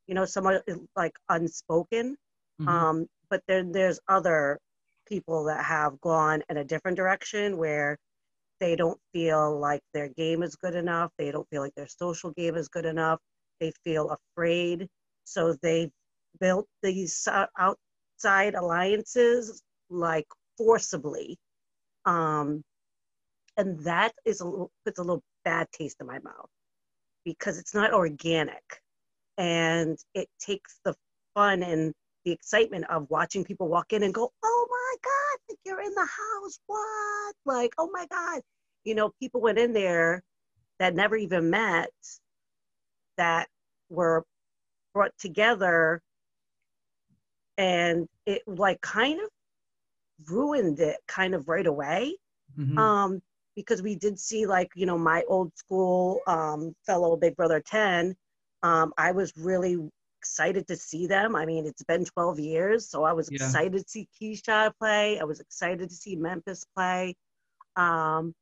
You 0.06 0.14
know, 0.14 0.26
some 0.26 0.46
are 0.46 0.62
like 0.96 1.14
unspoken, 1.30 2.16
mm-hmm. 2.60 2.68
um, 2.68 3.06
but 3.30 3.42
then 3.48 3.72
there's 3.72 4.00
other 4.08 4.58
people 5.06 5.44
that 5.44 5.64
have 5.64 6.00
gone 6.00 6.42
in 6.50 6.58
a 6.58 6.64
different 6.64 6.96
direction 6.96 7.56
where 7.56 7.96
they 8.60 8.76
don't 8.76 9.00
feel 9.12 9.58
like 9.58 9.80
their 9.94 10.08
game 10.08 10.42
is 10.42 10.56
good 10.56 10.74
enough. 10.74 11.10
They 11.18 11.30
don't 11.30 11.48
feel 11.50 11.62
like 11.62 11.74
their 11.74 11.88
social 11.88 12.30
game 12.32 12.56
is 12.56 12.68
good 12.68 12.84
enough. 12.84 13.18
They 13.60 13.72
feel 13.82 14.16
afraid, 14.36 14.88
so 15.24 15.54
they 15.62 15.90
built 16.40 16.66
these 16.82 17.26
outside 17.58 18.54
alliances 18.54 19.62
like 19.88 20.26
forcibly 20.58 21.38
um, 22.06 22.62
and 23.56 23.78
that 23.84 24.12
is 24.24 24.40
a 24.40 24.44
little 24.44 24.70
puts 24.84 24.98
a 24.98 25.02
little 25.02 25.22
bad 25.44 25.66
taste 25.72 25.96
in 26.00 26.06
my 26.06 26.18
mouth 26.20 26.48
because 27.24 27.58
it's 27.58 27.74
not 27.74 27.92
organic. 27.92 28.62
And 29.38 29.98
it 30.14 30.28
takes 30.40 30.78
the 30.84 30.94
fun 31.34 31.62
and 31.62 31.92
the 32.24 32.32
excitement 32.32 32.84
of 32.88 33.10
watching 33.10 33.44
people 33.44 33.68
walk 33.68 33.92
in 33.92 34.02
and 34.02 34.14
go 34.14 34.32
oh 34.42 34.66
my 34.70 34.96
god 35.02 35.56
you're 35.64 35.80
in 35.80 35.94
the 35.94 36.00
house. 36.00 36.58
What? 36.66 37.34
Like 37.44 37.74
oh 37.78 37.90
my 37.92 38.06
god. 38.10 38.42
You 38.84 38.94
know 38.94 39.12
people 39.20 39.40
went 39.40 39.58
in 39.58 39.72
there 39.72 40.22
that 40.78 40.94
never 40.94 41.16
even 41.16 41.50
met 41.50 41.90
that 43.16 43.48
were 43.88 44.24
brought 44.92 45.12
together 45.18 46.00
and 47.56 48.08
it 48.26 48.42
like 48.46 48.80
kind 48.80 49.20
of 49.20 49.28
ruined 50.28 50.80
it 50.80 50.96
kind 51.06 51.34
of 51.34 51.48
right 51.48 51.66
away. 51.66 52.16
Mm-hmm. 52.58 52.78
um 52.78 53.20
because 53.56 53.82
we 53.82 53.94
did 53.94 54.18
see 54.18 54.46
like 54.46 54.70
you 54.74 54.86
know 54.86 54.98
my 54.98 55.22
old 55.28 55.56
school 55.56 56.20
um, 56.26 56.74
fellow 56.86 57.16
Big 57.16 57.36
Brother 57.36 57.60
10. 57.60 58.14
Um, 58.62 58.92
I 58.96 59.12
was 59.12 59.32
really 59.36 59.76
excited 60.18 60.66
to 60.68 60.76
see 60.76 61.06
them. 61.06 61.36
I 61.36 61.44
mean, 61.44 61.66
it's 61.66 61.82
been 61.82 62.04
12 62.04 62.40
years, 62.40 62.88
so 62.88 63.04
I 63.04 63.12
was 63.12 63.28
yeah. 63.30 63.36
excited 63.36 63.72
to 63.72 63.84
see 63.86 64.08
Keesha 64.18 64.72
play. 64.78 65.20
I 65.20 65.24
was 65.24 65.40
excited 65.40 65.90
to 65.90 65.94
see 65.94 66.16
Memphis 66.16 66.64
play. 66.74 67.14
Um, 67.76 68.34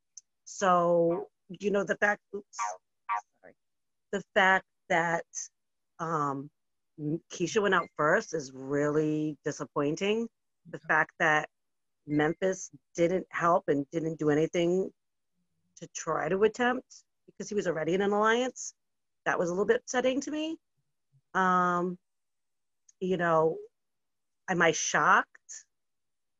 so 0.45 1.26
you 1.49 1.71
know 1.71 1.85
the 1.85 1.97
fact, 1.97 2.21
oops, 2.35 2.57
sorry, 3.42 3.54
the 4.12 4.23
fact 4.35 4.66
that 4.88 5.25
um, 5.99 6.50
Keesha 7.33 7.61
went 7.61 7.75
out 7.75 7.88
first 7.97 8.35
is 8.35 8.52
really 8.54 9.37
disappointing. 9.45 10.28
The 10.71 10.78
fact 10.78 11.12
that 11.19 11.49
Memphis 12.07 12.71
didn't 12.97 13.26
help 13.31 13.64
and 13.69 13.87
didn't 13.90 14.19
do 14.19 14.31
anything 14.31 14.90
to 15.83 15.89
try 15.95 16.29
to 16.29 16.45
attempt 16.45 16.87
because 17.27 17.49
he 17.49 17.55
was 17.55 17.67
already 17.67 17.95
in 17.95 18.01
an 18.01 18.12
alliance. 18.12 18.75
That 19.27 19.39
was 19.39 19.49
a 19.49 19.53
little 19.53 19.67
bit 19.67 19.81
upsetting 19.81 20.21
to 20.23 20.31
me. 20.31 20.57
Um, 21.35 21.99
you 23.01 23.17
know, 23.17 23.57
am 24.49 24.62
I 24.62 24.73
shocked? 24.73 25.29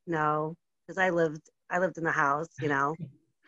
No, 0.07 0.57
because 0.87 0.99
I 0.99 1.11
lived 1.11 1.43
I 1.71 1.79
lived 1.79 1.99
in 1.99 2.05
the 2.05 2.13
house. 2.13 2.49
You 2.61 2.69
know, 2.69 2.95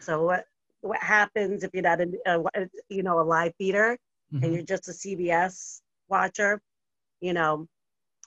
so 0.00 0.24
what 0.24 0.44
what 0.80 1.00
happens 1.00 1.64
if 1.64 1.70
you're 1.72 1.82
not 1.82 2.00
a, 2.00 2.08
a 2.26 2.68
you 2.88 3.02
know 3.02 3.20
a 3.20 3.22
live 3.22 3.52
feeder 3.56 3.96
mm-hmm. 4.32 4.44
and 4.44 4.54
you're 4.54 4.62
just 4.62 4.88
a 4.88 4.92
CBS 4.92 5.80
watcher? 6.08 6.60
You 7.20 7.34
know, 7.34 7.66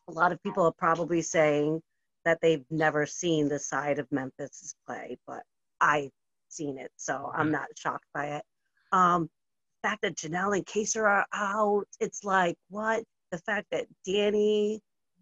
a 0.07 0.11
lot 0.11 0.31
of 0.31 0.41
people 0.41 0.65
are 0.65 0.73
probably 0.77 1.21
saying 1.21 1.81
that 2.23 2.39
they've 2.41 2.65
never 2.69 3.05
seen 3.05 3.47
the 3.49 3.59
side 3.59 3.99
of 3.99 4.11
Memphis's 4.11 4.75
play, 4.85 5.17
but 5.27 5.43
I 5.79 6.11
seen 6.49 6.77
it, 6.77 6.91
so 6.95 7.31
I'm 7.35 7.51
not 7.51 7.67
shocked 7.77 8.07
by 8.13 8.37
it. 8.37 8.43
Um, 8.91 9.29
the 9.83 9.89
fact 9.89 10.01
that 10.03 10.15
Janelle 10.15 10.55
and 10.55 10.65
Kaysar 10.65 11.03
are 11.03 11.25
out, 11.33 11.85
it's 11.99 12.23
like 12.23 12.55
what? 12.69 13.03
The 13.31 13.37
fact 13.39 13.67
that 13.71 13.85
Dani, 14.07 14.79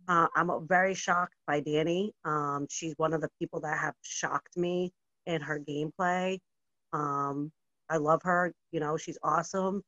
uh, 0.08 0.28
I'm 0.36 0.50
very 0.68 0.94
shocked 0.94 1.36
by 1.48 1.62
Dani. 1.62 2.12
Um, 2.24 2.68
she's 2.70 2.94
one 2.98 3.14
of 3.14 3.22
the 3.22 3.30
people 3.40 3.60
that 3.62 3.78
have 3.80 3.96
shocked 4.04 4.56
me 4.56 4.92
in 5.26 5.42
her 5.42 5.60
gameplay. 5.60 6.38
Um, 6.94 7.52
I 7.90 7.98
love 7.98 8.22
her. 8.24 8.54
You 8.72 8.80
know, 8.80 8.98
she's 8.98 9.18
awesome. 9.24 9.82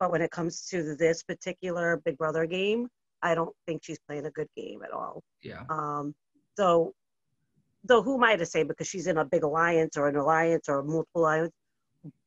But 0.00 0.12
when 0.12 0.22
it 0.22 0.30
comes 0.30 0.66
to 0.66 0.94
this 0.96 1.22
particular 1.22 2.00
Big 2.04 2.16
Brother 2.16 2.46
game, 2.46 2.88
I 3.22 3.34
don't 3.34 3.54
think 3.66 3.82
she's 3.84 3.98
playing 4.06 4.26
a 4.26 4.30
good 4.30 4.48
game 4.56 4.82
at 4.82 4.92
all. 4.92 5.22
Yeah. 5.42 5.64
Um, 5.68 6.14
so 6.56 6.92
though 7.84 8.02
who 8.02 8.16
am 8.16 8.24
I 8.24 8.36
to 8.36 8.46
say 8.46 8.62
because 8.62 8.86
she's 8.86 9.06
in 9.06 9.18
a 9.18 9.24
big 9.24 9.44
alliance 9.44 9.96
or 9.96 10.08
an 10.08 10.16
alliance 10.16 10.68
or 10.68 10.80
a 10.80 10.84
multiple 10.84 11.22
alliance, 11.22 11.52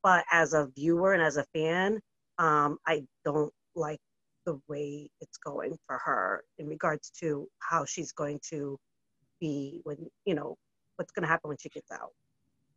but 0.03 0.23
as 0.31 0.53
a 0.53 0.67
viewer 0.75 1.13
and 1.13 1.21
as 1.21 1.37
a 1.37 1.45
fan, 1.53 1.99
um, 2.37 2.77
I 2.87 3.03
don't 3.25 3.53
like 3.75 3.99
the 4.45 4.59
way 4.67 5.09
it's 5.21 5.37
going 5.37 5.77
for 5.87 5.97
her 5.97 6.43
in 6.57 6.67
regards 6.67 7.11
to 7.21 7.47
how 7.59 7.85
she's 7.85 8.11
going 8.11 8.39
to 8.49 8.77
be 9.39 9.81
when 9.83 9.97
you 10.25 10.33
know 10.33 10.57
what's 10.95 11.11
going 11.11 11.23
to 11.23 11.27
happen 11.27 11.49
when 11.49 11.57
she 11.57 11.69
gets 11.69 11.91
out. 11.91 12.11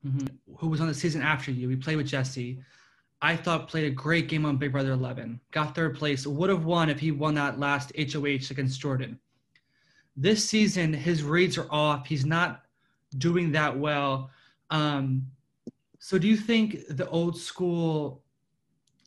Mm-hmm. 0.06 0.54
Who 0.56 0.68
was 0.68 0.80
on 0.80 0.88
the 0.88 0.94
season 0.94 1.22
after 1.22 1.50
you? 1.50 1.68
We 1.68 1.76
played 1.76 1.96
with 1.96 2.06
Jesse. 2.06 2.60
I 3.22 3.36
thought 3.36 3.68
played 3.68 3.86
a 3.86 3.90
great 3.90 4.28
game 4.28 4.44
on 4.44 4.58
Big 4.58 4.72
Brother 4.72 4.92
11. 4.92 5.40
Got 5.50 5.74
third 5.74 5.96
place. 5.96 6.26
Would 6.26 6.50
have 6.50 6.66
won 6.66 6.90
if 6.90 7.00
he 7.00 7.10
won 7.10 7.34
that 7.34 7.58
last 7.58 7.90
HOH 7.96 8.50
against 8.50 8.80
Jordan. 8.80 9.18
This 10.16 10.46
season, 10.48 10.92
his 10.92 11.22
reads 11.22 11.56
are 11.56 11.66
off. 11.70 12.06
He's 12.06 12.26
not 12.26 12.63
doing 13.18 13.52
that 13.52 13.78
well. 13.78 14.30
Um, 14.70 15.26
so 16.04 16.18
do 16.18 16.28
you 16.28 16.36
think 16.36 16.86
the 16.90 17.08
old 17.08 17.38
school 17.38 18.22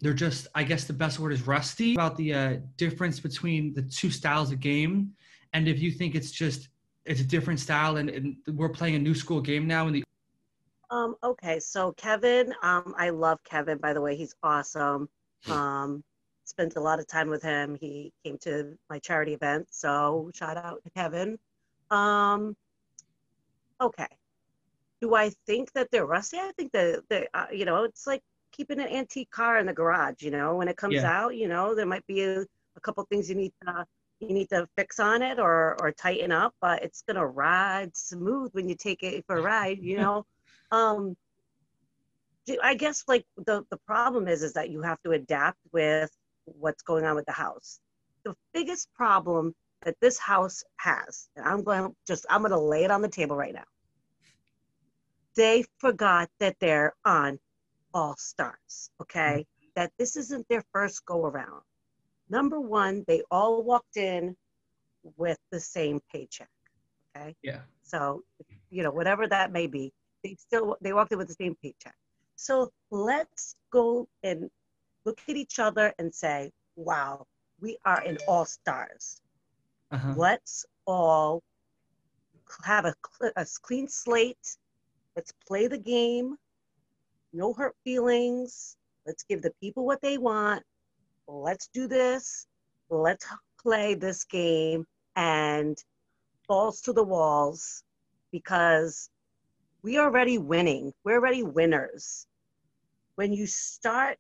they're 0.02 0.14
just 0.14 0.48
i 0.56 0.64
guess 0.64 0.86
the 0.86 0.94
best 0.94 1.20
word 1.20 1.34
is 1.34 1.46
rusty 1.48 1.94
about 1.96 2.16
the 2.18 2.34
uh, 2.34 2.58
difference 2.76 3.20
between 3.20 3.74
the 3.74 3.84
two 3.84 4.10
styles 4.10 4.52
of 4.52 4.60
game? 4.60 5.14
And 5.54 5.68
if 5.68 5.80
you 5.80 5.92
think 5.92 6.16
it's 6.16 6.32
just 6.32 6.70
it's 7.06 7.22
a 7.22 7.24
different 7.24 7.60
style 7.60 7.98
and, 7.98 8.10
and 8.10 8.36
we're 8.48 8.70
playing 8.70 8.96
a 8.96 9.00
new 9.00 9.14
school 9.14 9.42
game 9.42 9.68
now 9.68 9.88
in 9.88 9.94
the 9.94 10.04
um 10.90 11.16
okay 11.24 11.60
so 11.60 11.92
kevin 11.94 12.54
um 12.64 12.94
i 12.98 13.10
love 13.10 13.40
kevin 13.44 13.78
by 13.78 13.94
the 13.94 14.02
way. 14.02 14.16
He's 14.16 14.34
awesome. 14.42 15.08
Um 15.50 16.04
spent 16.46 16.78
a 16.78 16.80
lot 16.80 17.00
of 17.00 17.08
time 17.08 17.30
with 17.30 17.44
him. 17.44 17.76
He 17.80 18.14
came 18.24 18.38
to 18.40 18.78
my 18.90 19.00
charity 19.00 19.34
event 19.34 19.68
so 19.70 20.32
shout 20.34 20.58
out 20.58 20.84
to 20.84 20.90
kevin. 20.92 21.38
Um 21.92 22.56
okay. 23.82 24.08
Do 25.02 25.16
I 25.16 25.32
think 25.46 25.72
that 25.74 25.90
they're 25.92 26.06
rusty? 26.06 26.38
I 26.38 26.52
think 26.58 26.72
that 26.74 27.04
they, 27.10 27.28
uh, 27.34 27.48
you 27.52 27.66
know, 27.66 27.84
it's 27.84 28.08
like 28.08 28.22
keeping 28.52 28.80
an 28.80 28.88
antique 28.88 29.30
car 29.32 29.60
in 29.60 29.68
the 29.68 29.74
garage. 29.74 30.22
You 30.22 30.32
know, 30.32 30.56
when 30.56 30.68
it 30.68 30.78
comes 30.78 31.04
Yeah. 31.04 31.10
out, 31.10 31.36
you 31.36 31.48
know, 31.48 31.76
there 31.76 31.86
might 31.86 32.06
be 32.08 32.24
a, 32.24 32.42
a 32.42 32.82
couple 32.82 33.04
things 33.06 33.30
you 33.30 33.36
need 33.36 33.54
to 33.66 33.86
you 34.20 34.30
need 34.30 34.50
to 34.50 34.68
fix 34.78 35.00
on 35.00 35.22
it 35.22 35.40
or 35.40 35.76
or 35.82 35.92
tighten 35.92 36.32
up, 36.32 36.54
but 36.62 36.84
it's 36.84 37.04
gonna 37.08 37.26
ride 37.26 37.96
smooth 37.96 38.52
when 38.54 38.68
you 38.70 38.76
take 38.76 39.04
it 39.04 39.24
for 39.28 39.38
a 39.38 39.42
ride. 39.42 39.80
You 39.82 39.98
know, 39.98 40.26
um, 40.72 41.16
I 42.64 42.76
guess 42.76 43.04
like 43.08 43.26
the 43.38 43.64
the 43.70 43.78
problem 43.86 44.28
is 44.28 44.42
is 44.44 44.54
that 44.54 44.70
you 44.70 44.82
have 44.82 45.02
to 45.04 45.12
adapt 45.12 45.60
with 45.74 46.10
what's 46.46 46.82
going 46.84 47.06
on 47.06 47.16
with 47.16 47.26
the 47.26 47.34
house. 47.34 47.80
The 48.26 48.36
biggest 48.54 48.94
problem 48.94 49.54
that 49.88 49.96
this 50.02 50.20
house 50.20 50.66
has, 50.76 51.30
and 51.38 51.46
I'm 51.48 51.64
going 51.64 51.82
to 51.82 51.96
just 52.06 52.26
I'm 52.30 52.42
going 52.42 52.52
to 52.52 52.60
lay 52.60 52.84
it 52.84 52.92
on 52.92 53.02
the 53.02 53.08
table 53.08 53.38
right 53.38 53.54
now. 53.54 53.64
They 55.38 55.64
forgot 55.78 56.30
that 56.42 56.58
they're 56.60 56.94
on 57.06 57.40
All 57.94 58.18
Stars, 58.18 58.92
okay? 59.02 59.46
Mm-hmm. 59.46 59.68
That 59.78 59.92
this 59.98 60.18
isn't 60.18 60.46
their 60.50 60.62
first 60.74 61.06
go 61.06 61.26
around. 61.26 61.62
Number 62.30 62.60
one, 62.60 63.06
they 63.08 63.22
all 63.32 63.64
walked 63.64 63.96
in 63.96 64.36
with 65.16 65.38
the 65.52 65.60
same 65.62 66.02
paycheck, 66.12 66.50
okay? 67.16 67.34
Yeah. 67.42 67.62
So, 67.82 68.24
you 68.70 68.84
know, 68.84 68.92
whatever 68.92 69.26
that 69.26 69.54
may 69.54 69.68
be, 69.68 69.94
they 70.22 70.36
still 70.38 70.76
they 70.82 70.92
walked 70.92 71.14
in 71.14 71.18
with 71.18 71.30
the 71.30 71.40
same 71.42 71.56
paycheck. 71.64 71.96
So 72.36 72.74
let's 72.92 73.56
go 73.72 74.10
and 74.22 74.50
look 75.06 75.22
at 75.30 75.38
each 75.38 75.60
other 75.60 75.94
and 75.98 76.14
say, 76.14 76.52
"Wow, 76.76 77.26
we 77.62 77.78
are 77.86 78.04
in 78.04 78.18
all 78.28 78.44
stars." 78.44 79.22
Uh-huh. 79.92 80.14
Let's 80.18 80.66
all 80.86 81.42
have 82.64 82.86
a, 82.86 82.94
a 83.36 83.46
clean 83.62 83.88
slate. 83.88 84.58
Let's 85.16 85.34
play 85.48 85.68
the 85.68 85.78
game. 85.78 86.36
No 87.34 87.54
hurt 87.54 87.76
feelings. 87.84 88.78
Let's 89.06 89.24
give 89.24 89.42
the 89.42 89.54
people 89.62 89.86
what 89.86 90.02
they 90.02 90.18
want. 90.18 90.64
Let's 91.28 91.68
do 91.74 91.88
this. 91.88 92.48
Let's 92.90 93.26
play 93.60 93.96
this 93.96 94.24
game 94.24 94.86
and 95.16 95.78
balls 96.48 96.82
to 96.82 96.94
the 96.94 97.04
walls 97.04 97.84
because 98.32 99.10
we 99.82 99.98
are 99.98 100.06
already 100.06 100.38
winning. 100.38 100.94
We're 101.04 101.16
already 101.16 101.44
winners. 101.44 102.28
When 103.16 103.34
you 103.34 103.48
start 103.48 104.20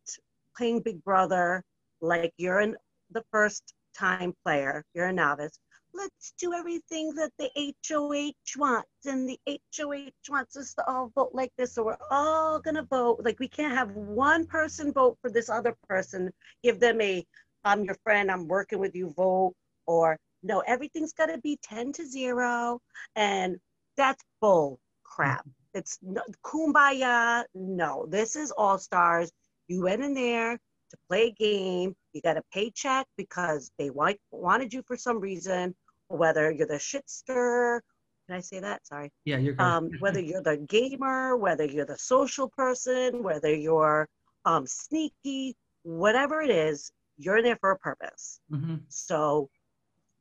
playing 0.55 0.81
Big 0.81 1.03
Brother 1.03 1.63
like 2.01 2.33
you're 2.37 2.61
in 2.61 2.75
the 3.11 3.23
first 3.31 3.73
time 3.97 4.33
player, 4.43 4.83
you're 4.93 5.07
a 5.07 5.13
novice, 5.13 5.59
let's 5.93 6.33
do 6.39 6.53
everything 6.53 7.13
that 7.15 7.31
the 7.37 7.49
HOH 7.87 8.59
wants. 8.59 9.05
And 9.05 9.27
the 9.27 9.39
HOH 9.75 10.11
wants 10.29 10.55
us 10.55 10.73
to 10.75 10.85
all 10.87 11.11
vote 11.15 11.31
like 11.33 11.51
this. 11.57 11.73
So 11.73 11.83
we're 11.83 11.97
all 12.11 12.61
to 12.61 12.83
vote. 12.83 13.21
Like 13.23 13.39
we 13.39 13.47
can't 13.47 13.73
have 13.73 13.91
one 13.91 14.45
person 14.45 14.93
vote 14.93 15.17
for 15.21 15.31
this 15.31 15.49
other 15.49 15.75
person, 15.87 16.31
give 16.63 16.79
them 16.79 17.01
a, 17.01 17.25
I'm 17.63 17.83
your 17.83 17.97
friend, 18.03 18.31
I'm 18.31 18.47
working 18.47 18.79
with 18.79 18.95
you 18.95 19.13
vote. 19.15 19.53
Or 19.87 20.17
no, 20.43 20.59
everything's 20.61 21.13
got 21.13 21.27
to 21.27 21.39
be 21.39 21.57
10 21.63 21.93
to 21.93 22.05
0. 22.05 22.79
And 23.15 23.57
that's 23.95 24.23
bull 24.41 24.79
crap. 25.03 25.47
It's 25.73 25.97
no, 26.01 26.21
kumbaya. 26.43 27.45
No, 27.55 28.05
this 28.07 28.35
is 28.35 28.51
all 28.51 28.77
stars. 28.77 29.31
You 29.67 29.83
went 29.83 30.03
in 30.03 30.13
there 30.13 30.59
to 30.89 30.97
play 31.09 31.27
a 31.27 31.31
game. 31.31 31.95
You 32.13 32.21
got 32.21 32.37
a 32.37 32.43
paycheck 32.53 33.05
because 33.17 33.71
they 33.77 33.89
want, 33.89 34.17
wanted 34.31 34.73
you 34.73 34.83
for 34.85 34.97
some 34.97 35.19
reason, 35.19 35.75
whether 36.07 36.51
you're 36.51 36.67
the 36.67 36.75
shitster. 36.75 37.81
Can 38.27 38.37
I 38.37 38.39
say 38.41 38.59
that? 38.59 38.85
Sorry. 38.85 39.11
Yeah, 39.25 39.37
you're 39.37 39.53
good. 39.53 39.63
Um, 39.65 39.89
whether 39.99 40.19
you're 40.19 40.41
the 40.43 40.57
gamer, 40.57 41.37
whether 41.37 41.65
you're 41.65 41.85
the 41.85 41.97
social 41.97 42.49
person, 42.49 43.23
whether 43.23 43.53
you're 43.53 44.07
um, 44.45 44.65
sneaky, 44.67 45.55
whatever 45.83 46.41
it 46.41 46.49
is, 46.49 46.91
you're 47.17 47.41
there 47.41 47.57
for 47.57 47.71
a 47.71 47.77
purpose. 47.77 48.39
hmm 48.49 48.75
So 48.89 49.49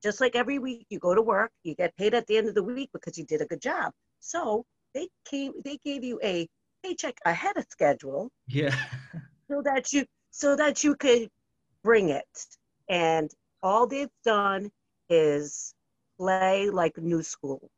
just 0.02 0.20
like 0.20 0.36
every 0.36 0.58
week 0.58 0.86
you 0.90 0.98
go 0.98 1.14
to 1.14 1.22
work, 1.22 1.50
you 1.64 1.74
get 1.74 1.96
paid 1.96 2.14
at 2.14 2.26
the 2.26 2.36
end 2.36 2.48
of 2.48 2.54
the 2.54 2.62
week 2.62 2.90
because 2.92 3.18
you 3.18 3.24
did 3.24 3.40
a 3.40 3.46
good 3.46 3.60
job. 3.60 3.92
So 4.20 4.64
they 4.94 5.08
came, 5.24 5.52
they 5.64 5.78
gave 5.84 6.04
you 6.04 6.18
a 6.22 6.48
paycheck 6.84 7.16
ahead 7.24 7.56
of 7.56 7.64
schedule 7.68 8.30
Yeah. 8.46 8.74
so 9.50 9.62
that 9.62 9.92
you 9.92 10.04
so 10.36 10.54
that 10.54 10.84
you 10.84 10.94
could 10.94 11.30
bring 11.82 12.10
it. 12.10 12.34
And 12.90 13.30
all 13.62 13.86
they've 13.86 14.10
done 14.22 14.70
is 15.08 15.72
play 16.18 16.68
like 16.68 16.98
new 16.98 17.22
school. 17.22 17.70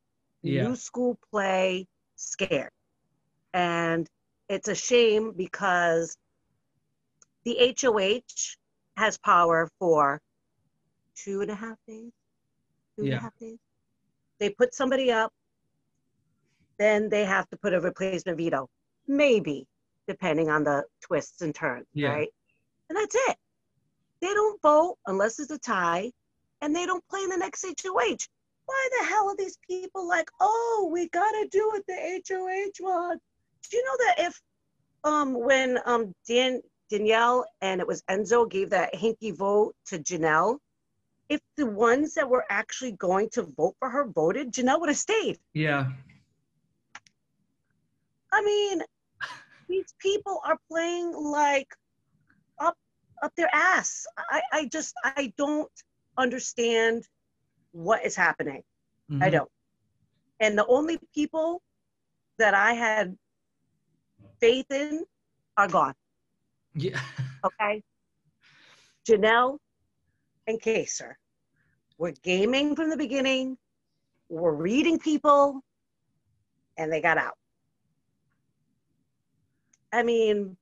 Yeah. 0.42 0.64
New 0.66 0.74
school 0.74 1.16
play 1.30 1.86
scared. 2.16 2.72
And 3.54 4.08
it's 4.48 4.66
a 4.66 4.74
shame 4.74 5.34
because 5.36 6.16
the 7.44 7.76
HOH 7.80 8.56
has 8.96 9.16
power 9.18 9.70
for 9.78 10.20
two 11.14 11.42
and 11.42 11.52
a 11.52 11.54
half 11.54 11.76
days. 11.86 12.10
Two 12.96 13.04
and 13.04 13.08
a 13.08 13.10
Yeah. 13.12 13.20
half 13.20 13.38
days. 13.38 13.58
They 14.40 14.50
put 14.50 14.74
somebody 14.74 15.12
up, 15.12 15.32
then 16.76 17.08
they 17.08 17.24
have 17.24 17.48
to 17.50 17.56
put 17.56 17.72
a 17.72 17.80
replacement 17.80 18.36
veto. 18.36 18.68
Maybe, 19.06 19.64
depending 20.08 20.48
on 20.50 20.64
the 20.64 20.84
twists 21.00 21.40
and 21.42 21.54
turns, 21.54 21.86
Yeah. 21.92 22.08
right? 22.08 22.28
And 22.88 22.96
that's 22.96 23.14
it. 23.28 23.36
They 24.20 24.34
don't 24.34 24.60
vote 24.62 24.96
unless 25.06 25.38
it's 25.38 25.50
a 25.50 25.58
tie, 25.58 26.10
and 26.60 26.74
they 26.74 26.86
don't 26.86 27.06
play 27.08 27.22
in 27.22 27.30
the 27.30 27.36
next 27.36 27.64
HOH. 27.64 28.26
Why 28.66 28.88
the 28.98 29.06
hell 29.06 29.28
are 29.28 29.36
these 29.36 29.58
people 29.66 30.06
like, 30.06 30.28
oh, 30.40 30.88
we 30.92 31.08
gotta 31.08 31.48
do 31.50 31.68
what 31.72 31.86
the 31.86 32.22
HOH 32.28 32.84
wants? 32.84 33.24
Do 33.70 33.76
you 33.76 33.84
know 33.84 34.06
that 34.06 34.14
if 34.26 34.40
um 35.04 35.34
when 35.34 35.78
um 35.86 36.12
Dan 36.26 36.60
Danielle 36.90 37.46
and 37.60 37.80
it 37.80 37.86
was 37.86 38.02
Enzo 38.10 38.48
gave 38.50 38.70
that 38.70 38.94
hinky 38.94 39.36
vote 39.36 39.74
to 39.86 39.98
Janelle, 39.98 40.58
if 41.28 41.40
the 41.56 41.66
ones 41.66 42.14
that 42.14 42.28
were 42.28 42.44
actually 42.50 42.92
going 42.92 43.28
to 43.30 43.42
vote 43.56 43.76
for 43.78 43.90
her 43.90 44.06
voted, 44.06 44.52
Janelle 44.52 44.80
would 44.80 44.88
have 44.88 44.98
stayed. 44.98 45.38
Yeah. 45.52 45.90
I 48.32 48.42
mean, 48.42 48.82
these 49.68 49.94
people 49.98 50.40
are 50.44 50.58
playing 50.70 51.12
like 51.12 51.74
up 53.22 53.32
their 53.36 53.50
ass. 53.52 54.06
I, 54.18 54.42
I 54.52 54.64
just 54.66 54.94
I 55.04 55.32
don't 55.36 55.70
understand 56.16 57.04
what 57.72 58.04
is 58.04 58.16
happening. 58.16 58.62
I 59.10 59.28
Mhm. 59.28 59.32
don't. 59.32 59.50
And 60.40 60.56
the 60.58 60.66
only 60.66 60.98
people 61.14 61.62
that 62.38 62.54
I 62.54 62.72
had 62.72 63.16
faith 64.40 64.66
in 64.70 65.04
are 65.56 65.68
gone. 65.68 65.94
Yeah. 66.74 67.00
Okay. 67.44 67.82
Janelle 69.08 69.58
and 70.48 70.60
Kaysar. 70.60 71.14
We're 71.98 72.12
gaming 72.22 72.74
from 72.76 72.90
the 72.90 72.96
beginning. 72.96 73.56
We're 74.28 74.52
reading 74.54 74.98
people, 74.98 75.62
and 76.76 76.92
they 76.92 77.00
got 77.00 77.16
out. 77.16 77.36
I 79.92 80.02
mean, 80.02 80.56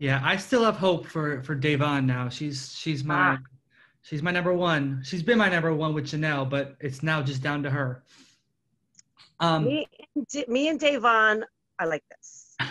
Yeah, 0.00 0.20
I 0.24 0.36
still 0.38 0.64
have 0.64 0.76
hope 0.76 1.06
for 1.06 1.42
for 1.42 1.54
Da'Vonne 1.54 2.06
now. 2.06 2.28
She's 2.30 2.74
she's 2.74 3.04
my 3.04 3.32
Ah. 3.34 3.38
she's 4.00 4.22
my 4.22 4.30
number 4.30 4.52
one. 4.54 5.02
She's 5.04 5.22
been 5.22 5.36
my 5.38 5.50
number 5.50 5.74
one 5.74 5.92
with 5.94 6.06
Janelle, 6.06 6.48
but 6.48 6.74
it's 6.80 7.02
now 7.02 7.22
just 7.22 7.42
down 7.42 7.62
to 7.64 7.70
her. 7.70 8.02
Um, 9.40 9.66
me, 9.66 9.86
me 10.48 10.68
and 10.68 10.80
Da'Vonne 10.80 11.42
are 11.78 11.86
like 11.86 12.02
this. 12.10 12.56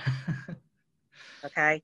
Okay. 1.46 1.82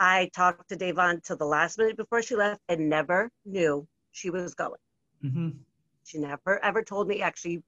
I 0.00 0.30
talked 0.34 0.68
to 0.70 0.76
Da'Vonne 0.76 1.22
till 1.22 1.36
the 1.36 1.44
last 1.44 1.78
minute 1.78 1.96
before 1.96 2.22
she 2.22 2.34
left 2.34 2.60
and 2.68 2.88
never 2.88 3.30
knew 3.44 3.86
she 4.10 4.30
was 4.30 4.54
going. 4.54 4.80
mhm. 5.22 5.58
She 6.04 6.18
never 6.18 6.58
ever 6.64 6.82
told 6.82 7.06
me. 7.06 7.22
Actually, 7.22 7.62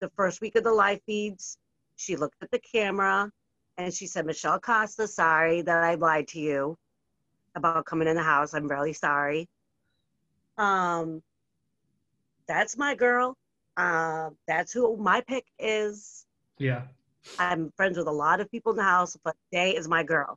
the 0.00 0.08
first 0.16 0.40
week 0.40 0.54
of 0.56 0.64
the 0.64 0.72
live 0.72 1.00
feeds, 1.04 1.58
she 1.96 2.16
looked 2.16 2.40
at 2.42 2.50
the 2.50 2.60
camera 2.60 3.30
and 3.78 3.94
she 3.94 4.06
said, 4.06 4.26
Michelle 4.26 4.58
Costa, 4.58 5.06
sorry 5.06 5.62
that 5.62 5.84
I 5.84 5.94
lied 5.94 6.28
to 6.28 6.40
you 6.40 6.76
about 7.54 7.86
coming 7.86 8.08
in 8.08 8.16
the 8.16 8.22
house. 8.22 8.52
I'm 8.52 8.66
really 8.66 8.92
sorry. 8.92 9.48
Um, 10.58 11.22
that's 12.48 12.76
my 12.76 12.96
girl. 12.96 13.36
Uh, 13.76 14.30
that's 14.48 14.72
who 14.72 14.96
my 14.96 15.20
pick 15.20 15.44
is. 15.58 16.26
Yeah. 16.58 16.82
I'm 17.38 17.72
friends 17.76 17.96
with 17.96 18.08
a 18.08 18.12
lot 18.12 18.40
of 18.40 18.50
people 18.50 18.72
in 18.72 18.78
the 18.78 18.82
house, 18.82 19.16
but 19.22 19.36
Day 19.52 19.76
is 19.76 19.86
my 19.88 20.02
girl. 20.02 20.36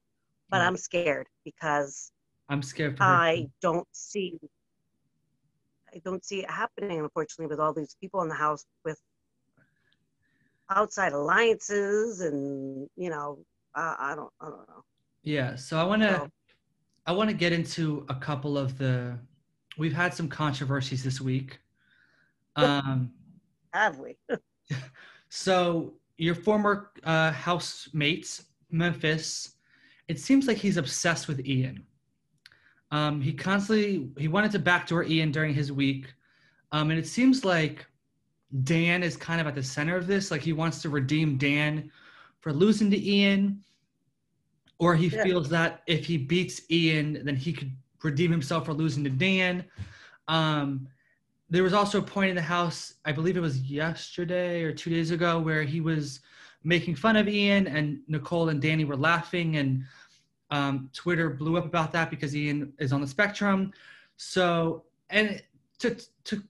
But 0.49 0.57
Yeah. 0.57 0.67
I'm 0.67 0.77
scared 0.77 1.27
because 1.43 2.11
I'm 2.47 2.61
scared. 2.61 2.97
I 2.99 3.47
don't 3.61 3.87
see 3.91 4.37
I 5.93 5.99
don't 6.05 6.23
see 6.23 6.43
it 6.43 6.49
happening 6.49 6.99
unfortunately 6.99 7.47
with 7.47 7.59
all 7.59 7.73
these 7.73 7.97
people 7.99 8.21
in 8.21 8.29
the 8.29 8.35
house 8.35 8.65
with 8.85 8.97
outside 10.75 11.13
alliances 11.13 12.21
and 12.21 12.89
you 12.95 13.09
know 13.09 13.39
uh, 13.75 13.95
I 13.99 14.15
don't 14.15 14.31
I 14.41 14.45
don't 14.45 14.67
know. 14.67 14.83
Yeah, 15.23 15.55
so 15.55 15.77
I 15.77 15.83
want 15.83 16.01
to 16.01 16.15
So- 16.15 16.29
I 17.05 17.11
want 17.13 17.29
to 17.29 17.35
get 17.35 17.51
into 17.51 18.05
a 18.09 18.15
couple 18.15 18.57
of 18.57 18.77
the 18.77 19.17
we've 19.77 19.93
had 19.93 20.13
some 20.13 20.27
controversies 20.27 21.03
this 21.03 21.21
week. 21.21 21.59
Um 22.57 23.13
Have 23.73 23.99
we? 23.99 24.17
so 25.29 25.93
your 26.17 26.35
former 26.35 26.91
uh 27.03 27.31
housemates 27.31 28.45
Memphis 28.69 29.55
it 30.09 30.19
seems 30.19 30.47
like 30.47 30.57
he's 30.57 30.75
obsessed 30.75 31.29
with 31.29 31.45
Ian. 31.47 31.85
Um, 32.91 33.21
he 33.21 33.31
constantly 33.31 34.09
he 34.17 34.27
wanted 34.27 34.51
to 34.51 34.59
backdoor 34.59 35.05
Ian 35.05 35.31
during 35.31 35.53
his 35.53 35.71
week, 35.71 36.13
um, 36.73 36.89
and 36.91 36.99
it 36.99 37.07
seems 37.07 37.45
like 37.45 37.85
Dan 38.63 39.03
is 39.03 39.15
kind 39.15 39.39
of 39.39 39.47
at 39.47 39.55
the 39.55 39.63
center 39.63 39.95
of 39.95 40.07
this. 40.07 40.31
Like 40.31 40.41
he 40.41 40.53
wants 40.53 40.81
to 40.81 40.89
redeem 40.89 41.37
Dan 41.37 41.91
for 42.41 42.51
losing 42.51 42.91
to 42.91 42.97
Ian, 42.97 43.63
or 44.79 44.95
he 44.95 45.07
yeah. 45.07 45.23
feels 45.23 45.49
that 45.49 45.83
if 45.87 46.05
he 46.05 46.17
beats 46.17 46.61
Ian, 46.69 47.23
then 47.23 47.35
he 47.35 47.53
could 47.53 47.71
redeem 48.03 48.31
himself 48.31 48.65
for 48.65 48.73
losing 48.73 49.03
to 49.03 49.09
Dan. 49.09 49.63
Um, 50.27 50.87
there 51.49 51.63
was 51.63 51.73
also 51.73 51.99
a 51.99 52.01
point 52.01 52.29
in 52.29 52.35
the 52.35 52.41
house, 52.41 52.95
I 53.05 53.11
believe 53.11 53.37
it 53.37 53.41
was 53.41 53.59
yesterday 53.59 54.63
or 54.63 54.71
two 54.71 54.89
days 54.89 55.11
ago, 55.11 55.39
where 55.39 55.63
he 55.63 55.81
was 55.81 56.21
making 56.63 56.95
fun 56.95 57.15
of 57.15 57.27
Ian 57.27 57.67
and 57.67 57.99
Nicole 58.07 58.49
and 58.49 58.61
Dani 58.61 58.85
were 58.85 58.95
laughing, 58.95 59.57
and 59.57 59.83
um, 60.49 60.89
Twitter 60.93 61.29
blew 61.29 61.57
up 61.57 61.65
about 61.65 61.91
that 61.91 62.09
because 62.09 62.35
Ian 62.35 62.73
is 62.79 62.93
on 62.93 63.01
the 63.01 63.07
spectrum. 63.07 63.71
So, 64.17 64.83
and 65.09 65.41
to 65.79 65.97
to 66.25 66.43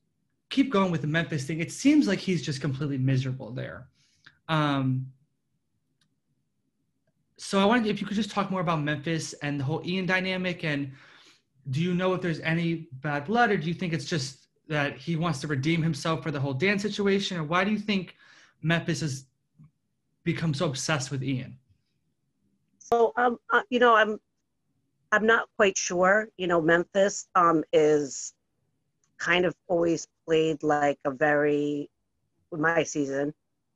keep 0.52 0.70
going 0.70 0.92
with 0.92 1.02
the 1.02 1.08
Memphis 1.08 1.46
thing, 1.46 1.60
it 1.60 1.72
seems 1.72 2.08
like 2.08 2.20
he's 2.20 2.44
just 2.44 2.62
completely 2.62 2.98
miserable 2.98 3.52
there. 3.52 3.88
Um, 4.48 5.08
so 7.38 7.58
I 7.58 7.66
wanted 7.66 7.88
if 7.88 8.00
you 8.00 8.06
could 8.06 8.18
just 8.18 8.30
talk 8.30 8.52
more 8.52 8.62
about 8.62 8.84
Memphis 8.84 9.34
and 9.42 9.60
the 9.60 9.64
whole 9.64 9.82
Ian 9.84 10.06
dynamic 10.06 10.64
and 10.64 10.92
do 11.72 11.82
you 11.82 11.96
know 11.96 12.14
if 12.14 12.22
there's 12.22 12.40
any 12.42 12.88
bad 13.02 13.26
blood 13.26 13.50
or 13.50 13.58
do 13.58 13.68
you 13.68 13.74
think 13.74 13.94
it's 13.94 14.06
just 14.06 14.50
that 14.68 14.98
he 14.98 15.16
wants 15.16 15.40
to 15.42 15.48
redeem 15.48 15.82
himself 15.82 16.22
for 16.22 16.32
the 16.32 16.40
whole 16.40 16.54
Dan 16.54 16.78
situation 16.78 17.38
or 17.38 17.44
why 17.44 17.64
do 17.64 17.72
you 17.72 17.80
think 17.80 18.16
Memphis 18.62 19.02
has 19.02 19.26
become 20.24 20.54
so 20.54 20.68
obsessed 20.68 21.10
with 21.10 21.24
Ian? 21.24 21.58
So 22.78 23.14
um 23.16 23.40
uh, 23.52 23.62
you 23.70 23.80
know 23.80 23.96
I'm 23.96 24.20
I'm 25.14 25.26
not 25.26 25.48
quite 25.58 25.78
sure. 25.78 26.28
You 26.38 26.48
know 26.48 26.62
Memphis 26.62 27.28
um 27.36 27.64
is 27.74 28.34
kind 29.18 29.46
of 29.46 29.56
always 29.68 30.08
played 30.32 30.64
like 30.64 30.98
a 31.04 31.12
very 31.12 31.90
my 32.54 32.84
season. 32.84 33.34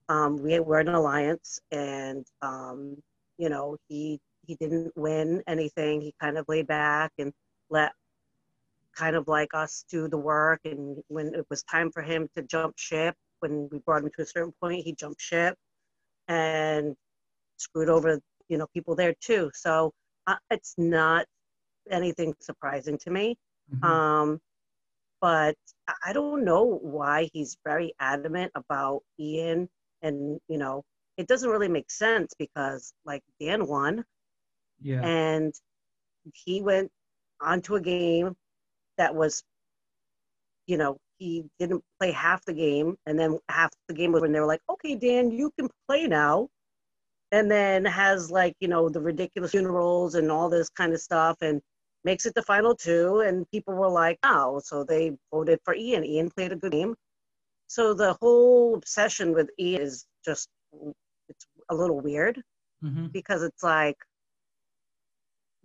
Um, 0.07 0.41
we 0.41 0.57
were 0.61 0.79
in 0.79 0.87
an 0.87 0.95
alliance, 0.95 1.59
and 1.71 2.25
um, 2.41 2.95
you 3.37 3.49
know, 3.49 3.75
he 3.89 4.21
he 4.47 4.55
didn't 4.55 4.93
win 4.95 5.43
anything. 5.47 5.99
He 5.99 6.13
kind 6.21 6.37
of 6.37 6.45
laid 6.47 6.67
back 6.67 7.11
and 7.17 7.33
let 7.69 7.91
kind 8.95 9.17
of 9.17 9.27
like 9.27 9.49
us 9.53 9.83
do 9.89 10.07
the 10.07 10.17
work. 10.17 10.61
And 10.63 11.03
when 11.09 11.35
it 11.35 11.45
was 11.49 11.63
time 11.63 11.91
for 11.91 12.01
him 12.01 12.29
to 12.35 12.43
jump 12.43 12.75
ship, 12.77 13.15
when 13.39 13.67
we 13.69 13.79
brought 13.79 14.03
him 14.03 14.11
to 14.15 14.21
a 14.21 14.25
certain 14.25 14.53
point, 14.61 14.85
he 14.85 14.93
jumped 14.93 15.19
ship 15.19 15.57
and 16.29 16.95
screwed 17.57 17.89
over, 17.89 18.21
you 18.47 18.57
know, 18.57 18.67
people 18.73 18.95
there 18.95 19.15
too. 19.19 19.51
So 19.53 19.91
uh, 20.27 20.35
it's 20.49 20.75
not 20.77 21.25
anything 21.91 22.33
surprising 22.39 22.97
to 22.99 23.09
me. 23.09 23.35
Mm-hmm. 23.73 23.83
Um, 23.83 24.39
but 25.25 25.55
I 26.05 26.13
don't 26.13 26.45
know 26.45 26.77
why 26.83 27.31
he's 27.33 27.57
very 27.65 27.95
adamant 27.99 28.51
about 28.53 29.01
Ian 29.19 29.67
and, 30.03 30.39
you 30.47 30.59
know, 30.59 30.83
it 31.17 31.27
doesn't 31.27 31.49
really 31.49 31.67
make 31.67 31.89
sense 31.89 32.35
because 32.37 32.93
like 33.05 33.23
Dan 33.39 33.65
won. 33.65 34.05
Yeah. 34.79 35.01
And 35.03 35.51
he 36.31 36.61
went 36.61 36.91
onto 37.41 37.73
a 37.73 37.81
game 37.81 38.35
that 38.99 39.15
was, 39.15 39.41
you 40.67 40.77
know, 40.77 40.95
he 41.17 41.45
didn't 41.57 41.83
play 41.99 42.11
half 42.11 42.45
the 42.45 42.53
game. 42.53 42.95
And 43.07 43.19
then 43.19 43.39
half 43.49 43.71
the 43.87 43.95
game 43.95 44.11
was 44.11 44.21
when 44.21 44.31
they 44.31 44.39
were 44.39 44.45
like, 44.45 44.61
okay, 44.69 44.93
Dan, 44.93 45.31
you 45.31 45.51
can 45.57 45.69
play 45.87 46.05
now. 46.05 46.49
And 47.31 47.49
then 47.49 47.83
has 47.83 48.29
like, 48.29 48.53
you 48.59 48.67
know, 48.67 48.89
the 48.89 49.01
ridiculous 49.01 49.49
funerals 49.49 50.13
and 50.13 50.31
all 50.31 50.49
this 50.49 50.69
kind 50.69 50.93
of 50.93 51.01
stuff 51.01 51.37
and 51.41 51.63
makes 52.05 52.25
it 52.25 52.35
the 52.35 52.43
final 52.43 52.75
two. 52.75 53.19
And 53.21 53.49
people 53.51 53.73
were 53.73 53.89
like, 53.89 54.19
oh, 54.23 54.61
so 54.63 54.85
they 54.85 55.11
voted 55.31 55.59
for 55.65 55.75
Ian. 55.75 56.05
Ian 56.05 56.29
played 56.29 56.53
a 56.53 56.55
good 56.55 56.71
game. 56.71 56.95
So 57.67 57.93
the 57.93 58.13
whole 58.21 58.75
obsession 58.75 59.33
with 59.33 59.49
Ian 59.59 59.81
is 59.81 60.05
just 60.23 60.47
it's 61.27 61.45
a 61.69 61.75
little 61.75 61.99
weird 61.99 62.41
mm-hmm. 62.83 63.07
because 63.07 63.41
it's 63.41 63.63
like 63.63 63.97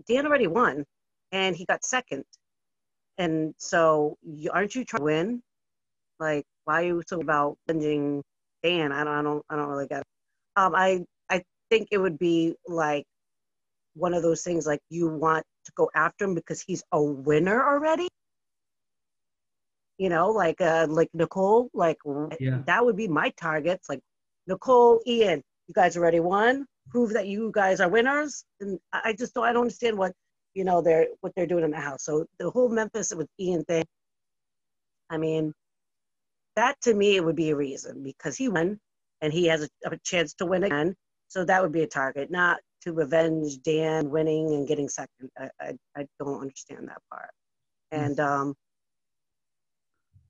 Dan 0.09 0.27
already 0.27 0.47
won 0.47 0.85
and 1.31 1.55
he 1.55 1.67
got 1.67 1.85
second. 1.85 2.25
And 3.19 3.55
so 3.59 4.17
you, 4.23 4.51
aren't 4.51 4.75
you 4.75 4.85
trying 4.85 5.01
to 5.01 5.05
win? 5.05 5.43
Like, 6.19 6.47
why 6.65 6.83
are 6.83 6.87
you 6.87 7.03
so 7.07 7.21
about 7.21 7.59
binging 7.69 8.23
Dan? 8.63 8.93
I 8.93 9.05
don't, 9.05 9.15
I 9.15 9.23
don't, 9.23 9.45
I 9.51 9.57
don't 9.57 9.69
really 9.69 9.87
get 9.87 10.01
it. 10.01 10.07
Um, 10.57 10.75
I, 10.75 11.05
I 11.29 11.43
think 11.71 11.89
it 11.91 11.99
would 11.99 12.19
be 12.19 12.55
like 12.67 13.05
one 13.95 14.15
of 14.15 14.23
those 14.23 14.43
things 14.43 14.67
like 14.67 14.81
you 14.89 15.09
want 15.09 15.45
to 15.65 15.73
go 15.75 15.91
after 15.95 16.25
him 16.25 16.35
because 16.35 16.61
he's 16.61 16.83
a 16.93 17.03
winner 17.03 17.63
already. 17.67 18.09
You 19.99 20.09
know, 20.09 20.31
like 20.31 20.61
uh, 20.61 20.87
like 20.89 21.11
Nicole, 21.13 21.69
like 21.75 21.99
yeah. 22.41 22.63
that 22.67 22.85
would 22.85 22.97
be 22.97 23.09
my 23.09 23.31
targets. 23.37 23.89
Like 23.89 24.01
Nicole, 24.47 25.01
Ian, 25.07 25.43
you 25.69 25.75
guys 25.75 25.97
already 25.97 26.21
won. 26.21 26.67
Prove 26.91 27.13
that 27.13 27.27
you 27.27 27.53
guys 27.55 27.81
are 27.81 27.89
winners. 27.89 28.45
And 28.61 28.79
I 28.93 29.13
just 29.13 29.35
don't, 29.35 29.45
I 29.45 29.53
don't 29.53 29.63
understand 29.63 29.99
what, 29.99 30.13
you 30.55 30.65
know, 30.65 30.81
they're, 30.81 31.07
what 31.21 31.33
they're 31.37 31.47
doing 31.47 31.65
in 31.65 31.71
the 31.71 31.77
house. 31.77 32.05
So 32.05 32.25
the 32.39 32.51
whole 32.51 32.69
Memphis 32.69 33.15
with 33.15 33.29
Ian 33.39 33.65
thing, 33.65 33.85
I 35.11 35.19
mean, 35.19 35.53
that 36.57 36.81
to 36.83 36.95
me, 36.95 37.17
it 37.17 37.25
would 37.25 37.37
be 37.37 37.51
a 37.51 37.57
reason 37.57 38.03
because 38.03 38.37
he 38.37 38.49
won 38.49 38.81
and 39.21 39.33
he 39.33 39.47
has 39.47 39.63
a, 39.63 39.69
a 39.91 39.99
chance 40.03 40.35
to 40.35 40.47
win 40.47 40.65
again. 40.65 40.97
So 41.29 41.45
that 41.45 41.63
would 41.63 41.73
be 41.73 41.83
a 41.83 41.87
target, 41.87 42.31
not 42.31 42.59
to 42.83 42.93
revenge 42.93 43.61
Dan 43.63 44.11
winning 44.11 44.55
and 44.55 44.67
getting 44.67 44.89
second. 44.89 45.31
I, 45.39 45.49
I, 45.61 45.75
I 45.97 46.07
don't 46.19 46.41
understand 46.41 46.89
that 46.89 47.03
part. 47.11 47.31
And, 47.91 48.19
um, 48.21 48.55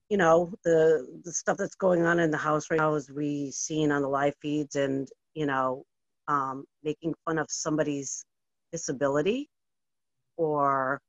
you 0.09 0.17
know 0.17 0.53
the 0.65 1.07
the 1.25 1.33
stuff 1.33 1.57
that's 1.57 1.77
going 1.77 2.05
on 2.05 2.19
in 2.19 2.33
the 2.33 2.37
house 2.37 2.67
right 2.69 2.79
now 2.79 2.95
is 2.95 3.09
we 3.13 3.53
seen 3.53 3.93
on 3.93 4.03
the 4.03 4.09
live 4.09 4.35
feeds 4.43 4.75
and 4.75 5.09
you 5.35 5.47
know, 5.47 5.85
um, 6.29 6.65
making 6.83 7.15
fun 7.25 7.39
of 7.39 7.47
somebody's 7.49 8.25
disability 8.73 9.49
or, 10.37 11.01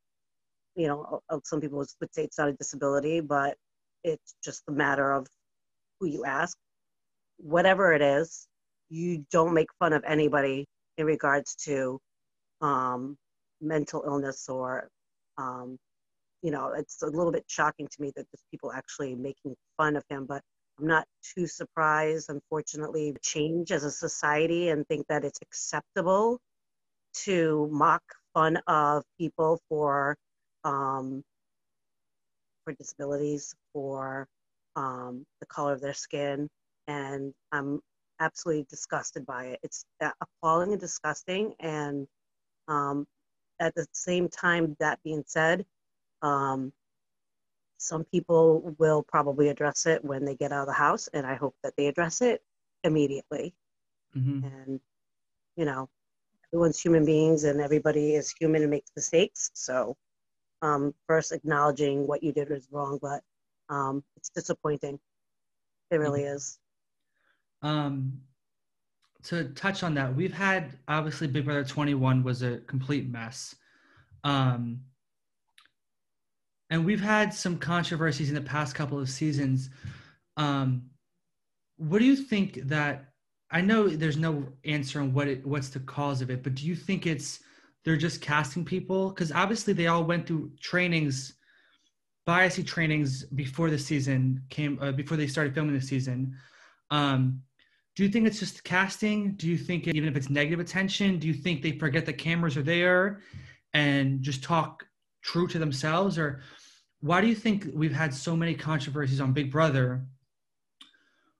you 0.75 0.87
know, 0.87 1.21
some 1.43 1.61
people 1.61 1.77
would 1.77 2.13
say 2.13 2.23
it's 2.23 2.37
not 2.37 2.49
a 2.49 2.53
disability, 2.53 3.19
but 3.19 3.55
it's 4.03 4.35
just 4.43 4.63
a 4.67 4.71
matter 4.71 5.11
of 5.11 5.27
who 5.99 6.07
you 6.07 6.25
ask. 6.25 6.57
Whatever 7.37 7.93
it 7.93 8.01
is, 8.01 8.47
you 8.89 9.25
don't 9.31 9.53
make 9.53 9.69
fun 9.79 9.93
of 9.93 10.03
anybody 10.05 10.65
in 11.01 11.07
regards 11.07 11.55
to 11.55 11.99
um, 12.61 13.17
mental 13.59 14.03
illness 14.05 14.47
or, 14.47 14.87
um, 15.37 15.77
you 16.43 16.51
know, 16.51 16.73
it's 16.77 17.01
a 17.01 17.07
little 17.07 17.31
bit 17.31 17.43
shocking 17.47 17.87
to 17.87 18.01
me 18.01 18.11
that 18.15 18.25
there's 18.31 18.43
people 18.51 18.71
actually 18.71 19.15
making 19.15 19.55
fun 19.77 19.95
of 19.95 20.03
him, 20.09 20.25
but 20.27 20.41
I'm 20.79 20.87
not 20.87 21.05
too 21.35 21.47
surprised, 21.47 22.29
unfortunately, 22.29 23.15
change 23.21 23.71
as 23.71 23.83
a 23.83 23.91
society 23.91 24.69
and 24.69 24.87
think 24.87 25.07
that 25.09 25.25
it's 25.25 25.39
acceptable 25.41 26.39
to 27.25 27.67
mock 27.71 28.03
fun 28.33 28.57
of 28.67 29.03
people 29.19 29.59
for 29.69 30.15
um, 30.63 31.23
for 32.63 32.73
disabilities, 32.73 33.55
for 33.73 34.27
um, 34.75 35.25
the 35.39 35.47
color 35.47 35.73
of 35.73 35.81
their 35.81 35.95
skin, 35.95 36.47
and 36.87 37.33
I'm 37.51 37.79
absolutely 38.21 38.65
disgusted 38.69 39.25
by 39.25 39.45
it. 39.47 39.59
It's 39.63 39.85
appalling 40.21 40.71
and 40.71 40.79
disgusting, 40.79 41.53
and 41.59 42.07
um, 42.69 43.05
at 43.59 43.75
the 43.75 43.85
same 43.91 44.29
time, 44.29 44.77
that 44.79 44.99
being 45.03 45.23
said, 45.27 45.65
um, 46.21 46.71
some 47.77 48.03
people 48.05 48.75
will 48.77 49.03
probably 49.03 49.49
address 49.49 49.85
it 49.87 50.05
when 50.05 50.23
they 50.23 50.35
get 50.35 50.51
out 50.51 50.61
of 50.61 50.67
the 50.67 50.73
house, 50.73 51.09
and 51.13 51.25
I 51.25 51.35
hope 51.35 51.55
that 51.63 51.73
they 51.77 51.87
address 51.87 52.21
it 52.21 52.41
immediately. 52.83 53.53
Mm-hmm. 54.15 54.45
And, 54.45 54.79
you 55.55 55.65
know, 55.65 55.89
everyone's 56.53 56.79
human 56.79 57.05
beings 57.05 57.43
and 57.43 57.59
everybody 57.59 58.15
is 58.15 58.33
human 58.39 58.61
and 58.61 58.71
makes 58.71 58.91
mistakes. 58.95 59.49
So, 59.53 59.97
um, 60.61 60.93
first 61.07 61.31
acknowledging 61.31 62.05
what 62.05 62.21
you 62.21 62.31
did 62.31 62.49
was 62.49 62.67
wrong, 62.71 62.99
but 63.01 63.21
um, 63.69 64.03
it's 64.15 64.29
disappointing. 64.29 64.99
It 65.89 65.97
really 65.97 66.21
mm-hmm. 66.21 66.35
is. 66.35 66.59
Um, 67.61 68.21
to 69.23 69.45
touch 69.49 69.83
on 69.83 69.93
that, 69.95 70.15
we've 70.15 70.33
had 70.33 70.77
obviously 70.87 71.27
Big 71.27 71.45
Brother 71.45 71.63
21 71.63 72.23
was 72.23 72.41
a 72.41 72.57
complete 72.59 73.09
mess. 73.09 73.55
Um, 74.23 74.81
and 76.69 76.85
we've 76.85 77.01
had 77.01 77.33
some 77.33 77.57
controversies 77.57 78.29
in 78.29 78.35
the 78.35 78.41
past 78.41 78.75
couple 78.75 78.99
of 78.99 79.09
seasons. 79.09 79.69
Um, 80.37 80.83
what 81.77 81.99
do 81.99 82.05
you 82.05 82.15
think 82.15 82.55
that? 82.67 83.05
I 83.53 83.59
know 83.59 83.89
there's 83.89 84.15
no 84.15 84.47
answer 84.63 85.01
on 85.01 85.13
what 85.13 85.27
it 85.27 85.45
what's 85.45 85.69
the 85.69 85.81
cause 85.81 86.21
of 86.21 86.29
it, 86.29 86.41
but 86.41 86.55
do 86.55 86.65
you 86.65 86.75
think 86.75 87.05
it's 87.05 87.41
they're 87.83 87.97
just 87.97 88.21
casting 88.21 88.63
people? 88.63 89.09
Because 89.09 89.31
obviously 89.31 89.73
they 89.73 89.87
all 89.87 90.05
went 90.05 90.25
through 90.27 90.51
trainings, 90.61 91.33
biasy 92.25 92.65
trainings 92.65 93.25
before 93.25 93.69
the 93.69 93.77
season 93.77 94.41
came, 94.49 94.79
uh, 94.81 94.93
before 94.93 95.17
they 95.17 95.27
started 95.27 95.53
filming 95.53 95.75
the 95.75 95.81
season. 95.81 96.37
Um, 96.91 97.41
do 97.95 98.03
you 98.03 98.09
think 98.09 98.25
it's 98.25 98.39
just 98.39 98.63
casting? 98.63 99.33
Do 99.33 99.47
you 99.47 99.57
think 99.57 99.87
even 99.87 100.07
if 100.07 100.15
it's 100.15 100.29
negative 100.29 100.59
attention, 100.59 101.19
do 101.19 101.27
you 101.27 101.33
think 101.33 101.61
they 101.61 101.73
forget 101.73 102.05
the 102.05 102.13
cameras 102.13 102.55
are 102.55 102.63
there 102.63 103.21
and 103.73 104.21
just 104.21 104.43
talk 104.43 104.85
true 105.21 105.47
to 105.47 105.59
themselves? 105.59 106.17
Or 106.17 106.41
why 107.01 107.19
do 107.21 107.27
you 107.27 107.35
think 107.35 107.67
we've 107.73 107.93
had 107.93 108.13
so 108.13 108.35
many 108.35 108.53
controversies 108.55 109.19
on 109.19 109.33
Big 109.33 109.51
Brother 109.51 110.05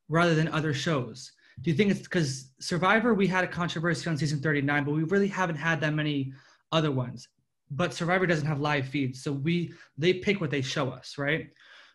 rather 0.10 0.36
than 0.36 0.50
other 0.50 0.74
shows? 0.74 1.32
Do 1.62 1.70
you 1.70 1.78
think 1.78 1.92
it's 1.92 2.02
because 2.02 2.52
Survivor, 2.60 3.14
we 3.14 3.28
had 3.28 3.44
a 3.44 3.48
controversy 3.48 4.10
on 4.10 4.18
season 4.18 4.40
39, 4.40 4.84
but 4.84 4.92
we 4.92 5.04
really 5.04 5.28
haven't 5.28 5.58
had 5.58 5.80
that 5.82 5.94
many 5.94 6.34
other 6.72 6.92
ones. 6.92 7.28
But 7.70 7.94
Survivor 7.94 8.26
doesn't 8.26 8.48
have 8.48 8.60
live 8.60 8.88
feeds, 8.88 9.24
so 9.24 9.32
we 9.32 9.74
they 9.98 10.14
pick 10.14 10.42
what 10.42 10.52
they 10.52 10.62
show 10.62 10.90
us, 10.90 11.18
right? 11.18 11.50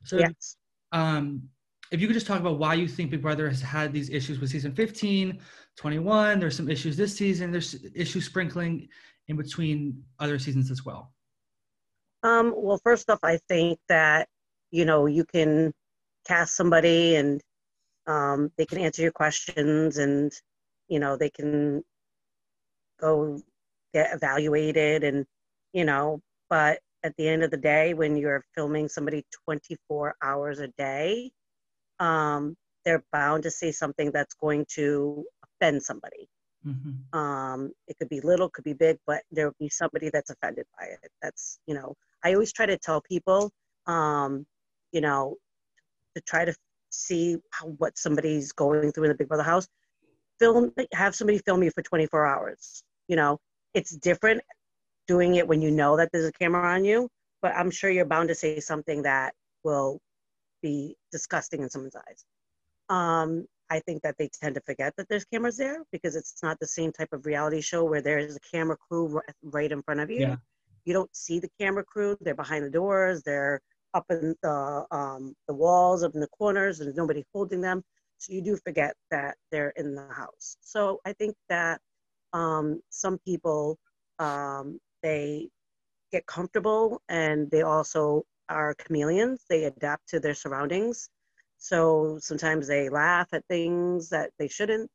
So 0.04 0.18
yes. 0.18 0.56
um 0.92 1.42
if 1.90 2.00
you 2.00 2.06
could 2.06 2.14
just 2.14 2.26
talk 2.26 2.40
about 2.40 2.58
why 2.58 2.74
you 2.74 2.88
think 2.88 3.10
Big 3.10 3.22
Brother 3.22 3.48
has 3.48 3.60
had 3.60 3.92
these 3.92 4.10
issues 4.10 4.38
with 4.38 4.50
season 4.50 4.74
15, 4.74 5.38
21, 5.76 6.40
there's 6.40 6.56
some 6.56 6.68
issues 6.68 6.96
this 6.96 7.16
season, 7.16 7.52
there's 7.52 7.76
issues 7.94 8.26
sprinkling 8.26 8.88
in 9.28 9.36
between 9.36 10.02
other 10.18 10.38
seasons 10.38 10.70
as 10.70 10.84
well. 10.84 11.12
Um, 12.22 12.54
well, 12.56 12.80
first 12.82 13.08
off, 13.10 13.20
I 13.22 13.38
think 13.48 13.78
that, 13.88 14.28
you 14.70 14.84
know, 14.84 15.06
you 15.06 15.24
can 15.24 15.72
cast 16.26 16.56
somebody 16.56 17.16
and 17.16 17.40
um, 18.06 18.50
they 18.56 18.66
can 18.66 18.78
answer 18.78 19.02
your 19.02 19.12
questions 19.12 19.98
and, 19.98 20.32
you 20.88 20.98
know, 20.98 21.16
they 21.16 21.30
can 21.30 21.82
go 23.00 23.40
get 23.92 24.12
evaluated 24.12 25.04
and, 25.04 25.24
you 25.72 25.84
know, 25.84 26.20
but 26.48 26.80
at 27.04 27.14
the 27.16 27.28
end 27.28 27.42
of 27.44 27.50
the 27.50 27.56
day, 27.56 27.94
when 27.94 28.16
you're 28.16 28.44
filming 28.54 28.88
somebody 28.88 29.24
24 29.44 30.16
hours 30.22 30.58
a 30.58 30.68
day, 30.78 31.30
um, 32.00 32.56
they're 32.84 33.04
bound 33.12 33.42
to 33.44 33.50
say 33.50 33.72
something 33.72 34.10
that's 34.12 34.34
going 34.34 34.64
to 34.74 35.24
offend 35.44 35.82
somebody. 35.82 36.28
Mm-hmm. 36.66 37.18
Um, 37.18 37.72
it 37.86 37.96
could 37.98 38.08
be 38.08 38.20
little, 38.20 38.48
could 38.48 38.64
be 38.64 38.72
big, 38.72 38.98
but 39.06 39.22
there 39.30 39.46
will 39.46 39.56
be 39.58 39.68
somebody 39.68 40.10
that's 40.10 40.30
offended 40.30 40.66
by 40.78 40.86
it. 40.86 41.10
That's, 41.22 41.58
you 41.66 41.74
know, 41.74 41.94
I 42.24 42.34
always 42.34 42.52
try 42.52 42.66
to 42.66 42.78
tell 42.78 43.00
people, 43.00 43.50
um, 43.86 44.46
you 44.92 45.00
know, 45.00 45.36
to 46.16 46.22
try 46.22 46.44
to 46.44 46.54
see 46.90 47.36
how, 47.50 47.68
what 47.78 47.98
somebody's 47.98 48.52
going 48.52 48.92
through 48.92 49.04
in 49.04 49.10
the 49.10 49.16
Big 49.16 49.28
Brother 49.28 49.42
house. 49.42 49.68
Film, 50.38 50.72
have 50.92 51.14
somebody 51.14 51.38
film 51.38 51.62
you 51.62 51.70
for 51.70 51.82
24 51.82 52.26
hours. 52.26 52.82
You 53.08 53.16
know, 53.16 53.38
it's 53.74 53.96
different 53.96 54.42
doing 55.06 55.36
it 55.36 55.46
when 55.46 55.62
you 55.62 55.70
know 55.70 55.96
that 55.96 56.10
there's 56.12 56.26
a 56.26 56.32
camera 56.32 56.74
on 56.74 56.84
you, 56.84 57.08
but 57.42 57.54
I'm 57.54 57.70
sure 57.70 57.90
you're 57.90 58.04
bound 58.04 58.28
to 58.28 58.34
say 58.34 58.60
something 58.60 59.02
that 59.02 59.34
will 59.62 60.00
be 60.70 60.96
disgusting 61.12 61.62
in 61.62 61.70
someone's 61.70 61.96
eyes. 61.96 62.24
Um, 62.88 63.46
I 63.68 63.80
think 63.80 64.02
that 64.02 64.16
they 64.18 64.28
tend 64.40 64.54
to 64.54 64.60
forget 64.60 64.94
that 64.96 65.08
there's 65.08 65.24
cameras 65.24 65.56
there 65.56 65.78
because 65.92 66.14
it's 66.14 66.42
not 66.42 66.58
the 66.60 66.66
same 66.66 66.92
type 66.92 67.12
of 67.12 67.26
reality 67.26 67.60
show 67.60 67.84
where 67.84 68.00
there's 68.00 68.36
a 68.36 68.44
camera 68.52 68.76
crew 68.76 69.20
right 69.42 69.72
in 69.72 69.82
front 69.82 70.00
of 70.00 70.10
you. 70.10 70.20
Yeah. 70.20 70.36
You 70.84 70.92
don't 70.92 71.14
see 71.14 71.40
the 71.40 71.50
camera 71.60 71.84
crew; 71.84 72.16
they're 72.20 72.42
behind 72.44 72.64
the 72.64 72.70
doors, 72.70 73.22
they're 73.24 73.60
up 73.94 74.06
in 74.10 74.34
the 74.42 74.86
um, 74.90 75.34
the 75.48 75.54
walls, 75.54 76.04
up 76.04 76.14
in 76.14 76.20
the 76.20 76.34
corners, 76.40 76.78
and 76.78 76.86
there's 76.86 76.96
nobody 76.96 77.24
holding 77.32 77.60
them. 77.60 77.82
So 78.18 78.32
you 78.32 78.42
do 78.42 78.56
forget 78.56 78.94
that 79.10 79.36
they're 79.50 79.74
in 79.76 79.94
the 79.94 80.08
house. 80.22 80.56
So 80.60 81.00
I 81.04 81.12
think 81.12 81.34
that 81.48 81.80
um, 82.32 82.80
some 82.90 83.18
people 83.18 83.78
um, 84.18 84.78
they 85.02 85.48
get 86.12 86.24
comfortable 86.26 87.02
and 87.08 87.50
they 87.50 87.62
also 87.62 88.24
are 88.48 88.74
chameleons. 88.74 89.44
They 89.48 89.64
adapt 89.64 90.08
to 90.10 90.20
their 90.20 90.34
surroundings. 90.34 91.08
So 91.58 92.18
sometimes 92.20 92.66
they 92.66 92.88
laugh 92.88 93.28
at 93.32 93.44
things 93.48 94.10
that 94.10 94.30
they 94.38 94.48
shouldn't. 94.48 94.90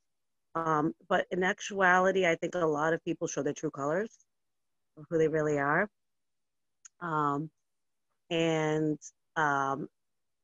Um, 0.53 0.93
but 1.07 1.25
in 1.31 1.43
actuality, 1.43 2.25
I 2.25 2.35
think 2.35 2.55
a 2.55 2.59
lot 2.59 2.93
of 2.93 3.03
people 3.03 3.27
show 3.27 3.41
their 3.41 3.53
true 3.53 3.71
colors 3.71 4.17
who 5.09 5.17
they 5.17 5.27
really 5.27 5.57
are. 5.57 5.87
Um, 6.99 7.49
and 8.29 8.99
um, 9.35 9.87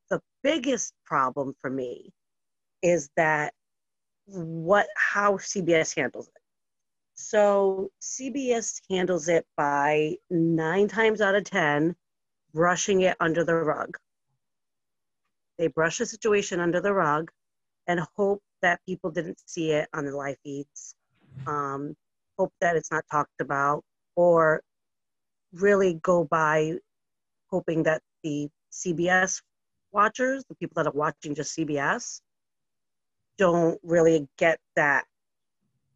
the 0.09 0.21
biggest 0.43 0.93
problem 1.05 1.53
for 1.61 1.69
me 1.69 2.11
is 2.81 3.09
that 3.17 3.53
what 4.25 4.87
how 4.95 5.33
CBS 5.33 5.95
handles 5.95 6.27
it. 6.27 6.41
So 7.15 7.89
CBS 8.01 8.81
handles 8.89 9.27
it 9.27 9.45
by 9.55 10.15
nine 10.29 10.87
times 10.87 11.21
out 11.21 11.35
of 11.35 11.43
ten 11.43 11.95
brushing 12.57 13.01
it 13.01 13.15
under 13.19 13.43
the 13.43 13.53
rug. 13.53 13.95
They 15.59 15.67
brush 15.67 15.99
the 15.99 16.07
situation 16.07 16.59
under 16.59 16.81
the 16.81 16.91
rug 16.91 17.29
and 17.85 17.99
hope 18.15 18.41
that 18.63 18.79
people 18.83 19.11
didn't 19.11 19.39
see 19.45 19.73
it 19.73 19.87
on 19.93 20.05
the 20.05 20.17
live 20.17 20.37
feeds, 20.43 20.95
um, 21.45 21.95
hope 22.35 22.51
that 22.59 22.75
it's 22.75 22.89
not 22.89 23.03
talked 23.11 23.41
about, 23.41 23.83
or 24.15 24.63
really 25.53 25.99
go 26.01 26.23
by 26.23 26.73
hoping 27.51 27.83
that 27.83 28.01
the 28.23 28.49
CBS 28.71 29.43
watchers, 29.91 30.43
the 30.49 30.55
people 30.55 30.81
that 30.81 30.89
are 30.89 30.97
watching 30.97 31.35
just 31.35 31.55
CBS, 31.55 32.21
don't 33.37 33.79
really 33.83 34.27
get 34.39 34.57
that 34.75 35.05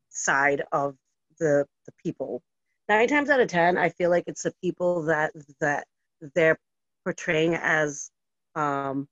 side 0.10 0.62
of 0.72 0.96
the 1.40 1.66
the 1.88 1.92
people. 2.04 2.44
Nine 2.88 3.08
times 3.08 3.32
out 3.32 3.40
of 3.40 3.48
ten, 3.48 3.80
I 3.80 3.90
feel 3.90 4.12
like 4.12 4.26
it's 4.28 4.44
the 4.44 4.54
people 4.62 5.02
that 5.04 5.32
that 5.60 5.88
they're 6.36 6.58
portraying 7.04 7.56
as 7.56 8.10
um, 8.56 9.08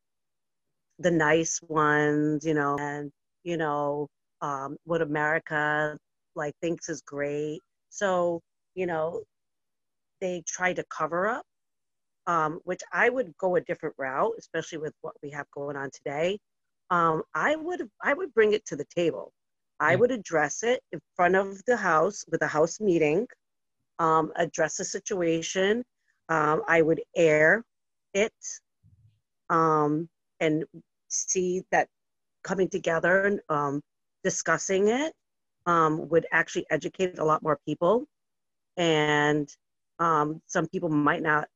the 0.99 1.11
nice 1.11 1.59
ones, 1.67 2.45
you 2.45 2.53
know, 2.53 2.77
and 2.79 3.11
you 3.43 3.57
know 3.57 4.07
um, 4.41 4.77
what 4.85 5.01
America 5.01 5.97
like 6.35 6.53
thinks 6.61 6.89
is 6.89 7.01
great. 7.01 7.59
So 7.89 8.41
you 8.75 8.85
know 8.85 9.21
they 10.21 10.43
try 10.47 10.73
to 10.73 10.83
cover 10.89 11.27
up, 11.27 11.45
um, 12.27 12.59
which 12.65 12.81
I 12.93 13.09
would 13.09 13.35
go 13.37 13.55
a 13.55 13.61
different 13.61 13.95
route, 13.97 14.33
especially 14.37 14.79
with 14.79 14.93
what 15.01 15.15
we 15.23 15.31
have 15.31 15.47
going 15.51 15.75
on 15.77 15.89
today. 15.91 16.39
Um, 16.91 17.23
I 17.33 17.55
would 17.55 17.89
I 18.03 18.13
would 18.13 18.33
bring 18.33 18.53
it 18.53 18.65
to 18.67 18.75
the 18.75 18.85
table. 18.95 19.31
I 19.79 19.95
would 19.95 20.11
address 20.11 20.63
it 20.63 20.81
in 20.91 20.99
front 21.15 21.35
of 21.37 21.63
the 21.65 21.77
house 21.77 22.25
with 22.29 22.41
a 22.41 22.47
house 22.47 22.81
meeting, 22.81 23.25
um, 23.97 24.31
address 24.35 24.75
the 24.75 24.83
situation, 24.83 25.83
um, 26.29 26.61
I 26.67 26.81
would 26.81 27.01
air 27.15 27.63
it 28.13 28.33
um, 29.49 30.07
and 30.39 30.63
see 31.07 31.63
that 31.71 31.87
coming 32.43 32.69
together 32.69 33.25
and 33.25 33.39
um, 33.49 33.81
discussing 34.23 34.87
it 34.87 35.13
um, 35.65 36.07
would 36.09 36.25
actually 36.31 36.65
educate 36.69 37.19
a 37.19 37.25
lot 37.25 37.43
more 37.43 37.59
people. 37.65 38.05
And 38.77 39.49
um, 39.99 40.41
some 40.45 40.67
people 40.67 40.89
might 40.89 41.21
not 41.21 41.47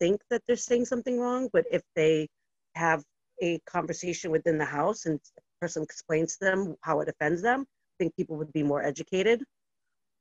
think 0.00 0.20
that 0.30 0.42
they're 0.46 0.56
saying 0.56 0.84
something 0.84 1.18
wrong, 1.18 1.48
but 1.52 1.64
if 1.70 1.82
they 1.96 2.28
have 2.74 3.02
a 3.40 3.58
conversation 3.66 4.30
within 4.30 4.58
the 4.58 4.64
house 4.64 5.06
and 5.06 5.18
the 5.36 5.42
person 5.60 5.82
explains 5.82 6.36
to 6.36 6.44
them 6.44 6.76
how 6.80 7.00
it 7.00 7.08
offends 7.08 7.40
them, 7.40 7.62
I 7.62 7.94
think 7.98 8.16
people 8.16 8.36
would 8.36 8.52
be 8.52 8.62
more 8.62 8.82
educated. 8.82 9.44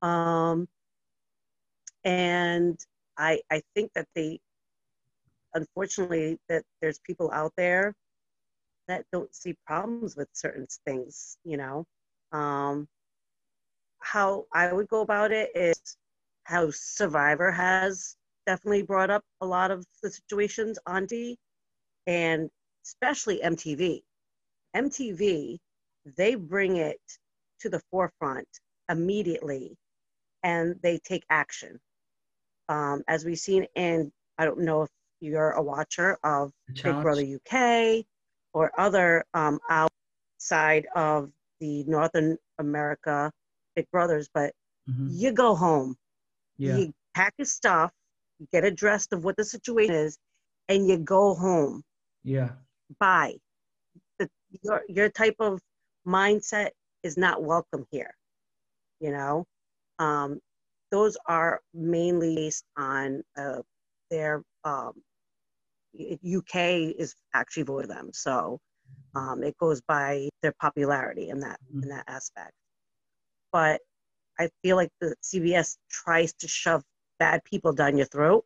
Um, 0.01 0.67
and 2.03 2.79
I, 3.21 3.39
I 3.51 3.61
think 3.75 3.91
that 3.93 4.07
they, 4.15 4.39
unfortunately, 5.53 6.39
that 6.49 6.63
there's 6.81 6.99
people 7.05 7.29
out 7.31 7.53
there 7.55 7.93
that 8.87 9.05
don't 9.13 9.33
see 9.35 9.55
problems 9.67 10.15
with 10.15 10.27
certain 10.33 10.65
things, 10.85 11.37
you 11.43 11.57
know. 11.57 11.85
Um, 12.31 12.87
how 13.99 14.45
I 14.51 14.73
would 14.73 14.87
go 14.87 15.01
about 15.01 15.31
it 15.31 15.51
is 15.55 15.79
how 16.45 16.71
Survivor 16.71 17.51
has 17.51 18.15
definitely 18.47 18.81
brought 18.81 19.11
up 19.11 19.23
a 19.41 19.45
lot 19.45 19.69
of 19.69 19.85
the 20.01 20.09
situations 20.09 20.79
on 20.87 21.05
T, 21.05 21.37
and 22.07 22.49
especially 22.83 23.39
MTV. 23.43 24.01
MTV, 24.75 25.59
they 26.17 26.33
bring 26.33 26.77
it 26.77 26.99
to 27.59 27.69
the 27.69 27.81
forefront 27.91 28.47
immediately 28.89 29.77
and 30.41 30.75
they 30.81 30.97
take 30.97 31.23
action 31.29 31.79
um, 32.71 33.03
as 33.09 33.25
we've 33.25 33.37
seen 33.37 33.67
in, 33.75 34.11
I 34.37 34.45
don't 34.45 34.61
know 34.61 34.83
if 34.83 34.89
you're 35.19 35.51
a 35.51 35.61
watcher 35.61 36.17
of 36.23 36.51
Big 36.73 37.01
Brother 37.01 37.21
UK 37.21 38.05
or 38.53 38.71
other 38.79 39.25
um, 39.33 39.59
outside 39.69 40.87
of 40.95 41.29
the 41.59 41.83
Northern 41.83 42.37
America 42.59 43.29
Big 43.75 43.85
Brothers, 43.91 44.29
but 44.33 44.53
mm-hmm. 44.89 45.07
you 45.11 45.33
go 45.33 45.53
home, 45.53 45.95
yeah. 46.57 46.77
you 46.77 46.93
pack 47.13 47.33
your 47.37 47.45
stuff, 47.45 47.91
you 48.39 48.47
get 48.53 48.63
addressed 48.63 49.11
of 49.11 49.25
what 49.25 49.35
the 49.35 49.43
situation 49.43 49.93
is, 49.93 50.17
and 50.69 50.87
you 50.87 50.97
go 50.97 51.35
home. 51.35 51.83
Yeah. 52.23 52.51
Bye. 52.99 53.35
The, 54.17 54.29
your 54.63 54.83
your 54.87 55.09
type 55.09 55.35
of 55.39 55.59
mindset 56.07 56.69
is 57.03 57.17
not 57.17 57.43
welcome 57.43 57.85
here. 57.91 58.15
You 59.01 59.11
know, 59.11 59.45
um, 59.99 60.39
those 60.91 61.17
are 61.27 61.61
mainly 61.73 62.35
based 62.35 62.65
on 62.77 63.23
uh, 63.37 63.61
their 64.09 64.43
um, 64.63 64.93
UK 66.37 66.55
is 66.97 67.15
actually 67.33 67.63
voted 67.63 67.89
them. 67.89 68.11
So 68.13 68.59
Um, 69.15 69.43
it 69.43 69.57
goes 69.57 69.81
by 69.81 70.29
their 70.41 70.53
popularity 70.61 71.29
in 71.29 71.39
that 71.41 71.59
mm-hmm. 71.61 71.83
in 71.83 71.89
that 71.89 72.05
aspect. 72.07 72.53
But 73.51 73.81
I 74.39 74.49
feel 74.63 74.75
like 74.77 74.89
the 75.01 75.15
CBS 75.23 75.77
tries 75.89 76.33
to 76.35 76.47
shove 76.47 76.83
bad 77.19 77.43
people 77.43 77.73
down 77.73 77.97
your 77.97 78.07
throat, 78.07 78.45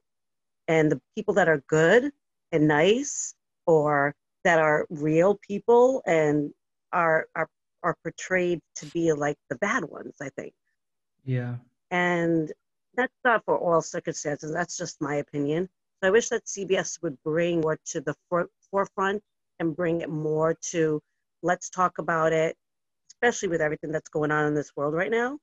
and 0.67 0.91
the 0.91 1.01
people 1.15 1.34
that 1.36 1.47
are 1.47 1.62
good 1.67 2.12
and 2.51 2.67
nice 2.67 3.36
or 3.67 4.13
that 4.43 4.60
are 4.60 4.86
real 4.89 5.38
people 5.47 6.01
and 6.05 6.51
are 6.91 7.27
are 7.36 7.49
are 7.84 7.95
portrayed 8.03 8.60
to 8.77 8.86
be 8.88 9.13
like 9.13 9.38
the 9.49 9.58
bad 9.58 9.86
ones. 9.86 10.15
I 10.21 10.29
think. 10.38 10.53
Yeah. 11.23 11.55
And 11.95 12.51
that's 12.95 13.19
not 13.23 13.43
for 13.45 13.58
all 13.58 13.81
circumstances. 13.81 14.51
That's 14.51 14.75
just 14.75 15.01
my 15.01 15.15
opinion. 15.15 15.69
So 16.01 16.10
I 16.10 16.12
wish 16.12 16.27
that 16.29 16.45
CBS 16.45 17.01
would 17.01 17.17
bring 17.23 17.62
more 17.62 17.79
to 17.91 18.01
the 18.01 18.15
for- 18.29 18.49
forefront 18.69 19.23
and 19.60 19.75
bring 19.75 20.01
it 20.01 20.10
more 20.10 20.55
to 20.71 21.01
let's 21.41 21.69
talk 21.69 21.97
about 21.99 22.34
it, 22.34 22.58
especially 23.12 23.47
with 23.47 23.62
everything 23.62 23.91
that's 23.91 24.10
going 24.10 24.31
on 24.31 24.45
in 24.45 24.55
this 24.55 24.71
world 24.75 24.93
right 24.93 25.12
now, 25.12 25.38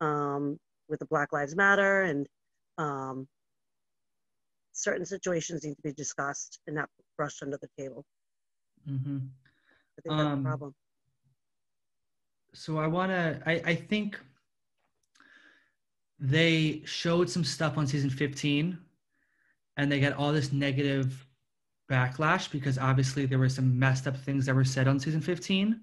um, 0.00 0.58
with 0.88 1.00
the 1.00 1.06
Black 1.06 1.32
Lives 1.34 1.54
Matter 1.54 2.02
and 2.02 2.26
um, 2.78 3.28
certain 4.72 5.04
situations 5.04 5.64
need 5.64 5.74
to 5.74 5.82
be 5.82 5.92
discussed 5.92 6.60
and 6.66 6.76
not 6.76 6.88
brushed 7.18 7.42
under 7.42 7.58
the 7.58 7.68
table. 7.78 8.06
Mm-hmm. 8.88 9.18
I 9.18 10.00
think 10.02 10.16
that's 10.16 10.32
um, 10.32 10.40
a 10.40 10.48
problem. 10.48 10.74
So 12.54 12.78
I 12.78 12.86
want 12.86 13.12
to. 13.12 13.40
I, 13.46 13.52
I 13.64 13.74
think 13.74 14.18
they 16.20 16.82
showed 16.84 17.30
some 17.30 17.44
stuff 17.44 17.78
on 17.78 17.86
season 17.86 18.10
15 18.10 18.78
and 19.78 19.90
they 19.90 20.00
got 20.00 20.12
all 20.12 20.32
this 20.32 20.52
negative 20.52 21.26
backlash 21.90 22.50
because 22.50 22.78
obviously 22.78 23.24
there 23.24 23.38
were 23.38 23.48
some 23.48 23.78
messed 23.78 24.06
up 24.06 24.16
things 24.16 24.46
that 24.46 24.54
were 24.54 24.64
said 24.64 24.86
on 24.86 25.00
season 25.00 25.20
15 25.20 25.80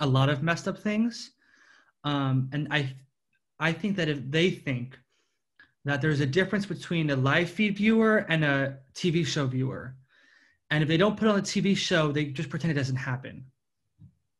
a 0.00 0.06
lot 0.06 0.28
of 0.28 0.42
messed 0.42 0.68
up 0.68 0.78
things. 0.78 1.32
Um, 2.04 2.48
and 2.52 2.68
i 2.70 2.94
i 3.58 3.72
think 3.72 3.96
that 3.96 4.08
if 4.08 4.20
they 4.30 4.50
think 4.50 4.96
that 5.84 6.00
there's 6.00 6.20
a 6.20 6.26
difference 6.26 6.64
between 6.64 7.10
a 7.10 7.16
live 7.16 7.50
feed 7.50 7.76
viewer 7.76 8.18
and 8.28 8.44
a 8.44 8.78
tv 8.94 9.26
show 9.26 9.46
viewer 9.46 9.96
and 10.70 10.82
if 10.82 10.88
they 10.88 10.96
don't 10.96 11.16
put 11.16 11.26
on 11.26 11.38
a 11.40 11.42
tv 11.42 11.76
show 11.76 12.12
they 12.12 12.26
just 12.26 12.50
pretend 12.50 12.70
it 12.70 12.74
doesn't 12.74 12.96
happen 12.96 13.44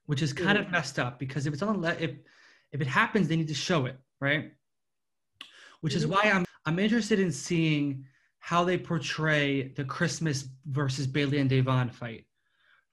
which 0.07 0.23
is 0.23 0.33
kind 0.33 0.57
of 0.57 0.71
messed 0.71 1.01
up 1.01 1.19
because 1.19 1.47
if 1.47 1.53
it's 1.53 1.63
on 1.63 1.81
the 1.81 2.03
if 2.03 2.13
if 2.71 2.81
it 2.81 2.87
happens 2.87 3.27
they 3.27 3.37
need 3.37 3.49
to 3.49 3.55
show 3.55 3.87
it 3.87 3.99
right 4.21 4.53
which 5.81 5.95
is 5.95 6.07
why 6.07 6.23
I'm 6.25 6.45
I'm 6.67 6.79
interested 6.79 7.19
in 7.19 7.33
seeing 7.33 8.05
how 8.41 8.64
they 8.64 8.79
portray 8.79 9.73
the 9.75 9.85
Christmas 9.85 10.49
versus 10.67 11.07
Bayleigh 11.07 11.41
and 11.41 11.51
Da'Vonne 11.51 11.93
fight 11.93 12.25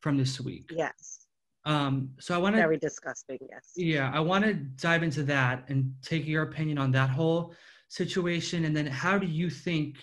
from 0.02 0.18
this 0.18 0.40
week. 0.40 0.72
Yes. 0.76 1.28
Um, 1.66 2.12
so 2.20 2.36
I 2.36 2.38
want 2.38 2.56
to 2.56 2.62
very 2.62 2.78
disgusting. 2.78 3.40
Yes. 3.50 3.72
Yeah, 3.76 4.12
I 4.14 4.20
want 4.20 4.46
to 4.46 4.54
dive 4.54 5.04
into 5.04 5.24
that 5.24 5.66
and 5.68 5.94
take 6.02 6.28
your 6.28 6.44
opinion 6.44 6.78
on 6.78 6.92
that 6.92 7.10
whole 7.10 7.56
situation, 7.88 8.66
and 8.66 8.76
then 8.76 8.86
how 8.86 9.18
do 9.18 9.28
you 9.28 9.50
think? 9.50 9.98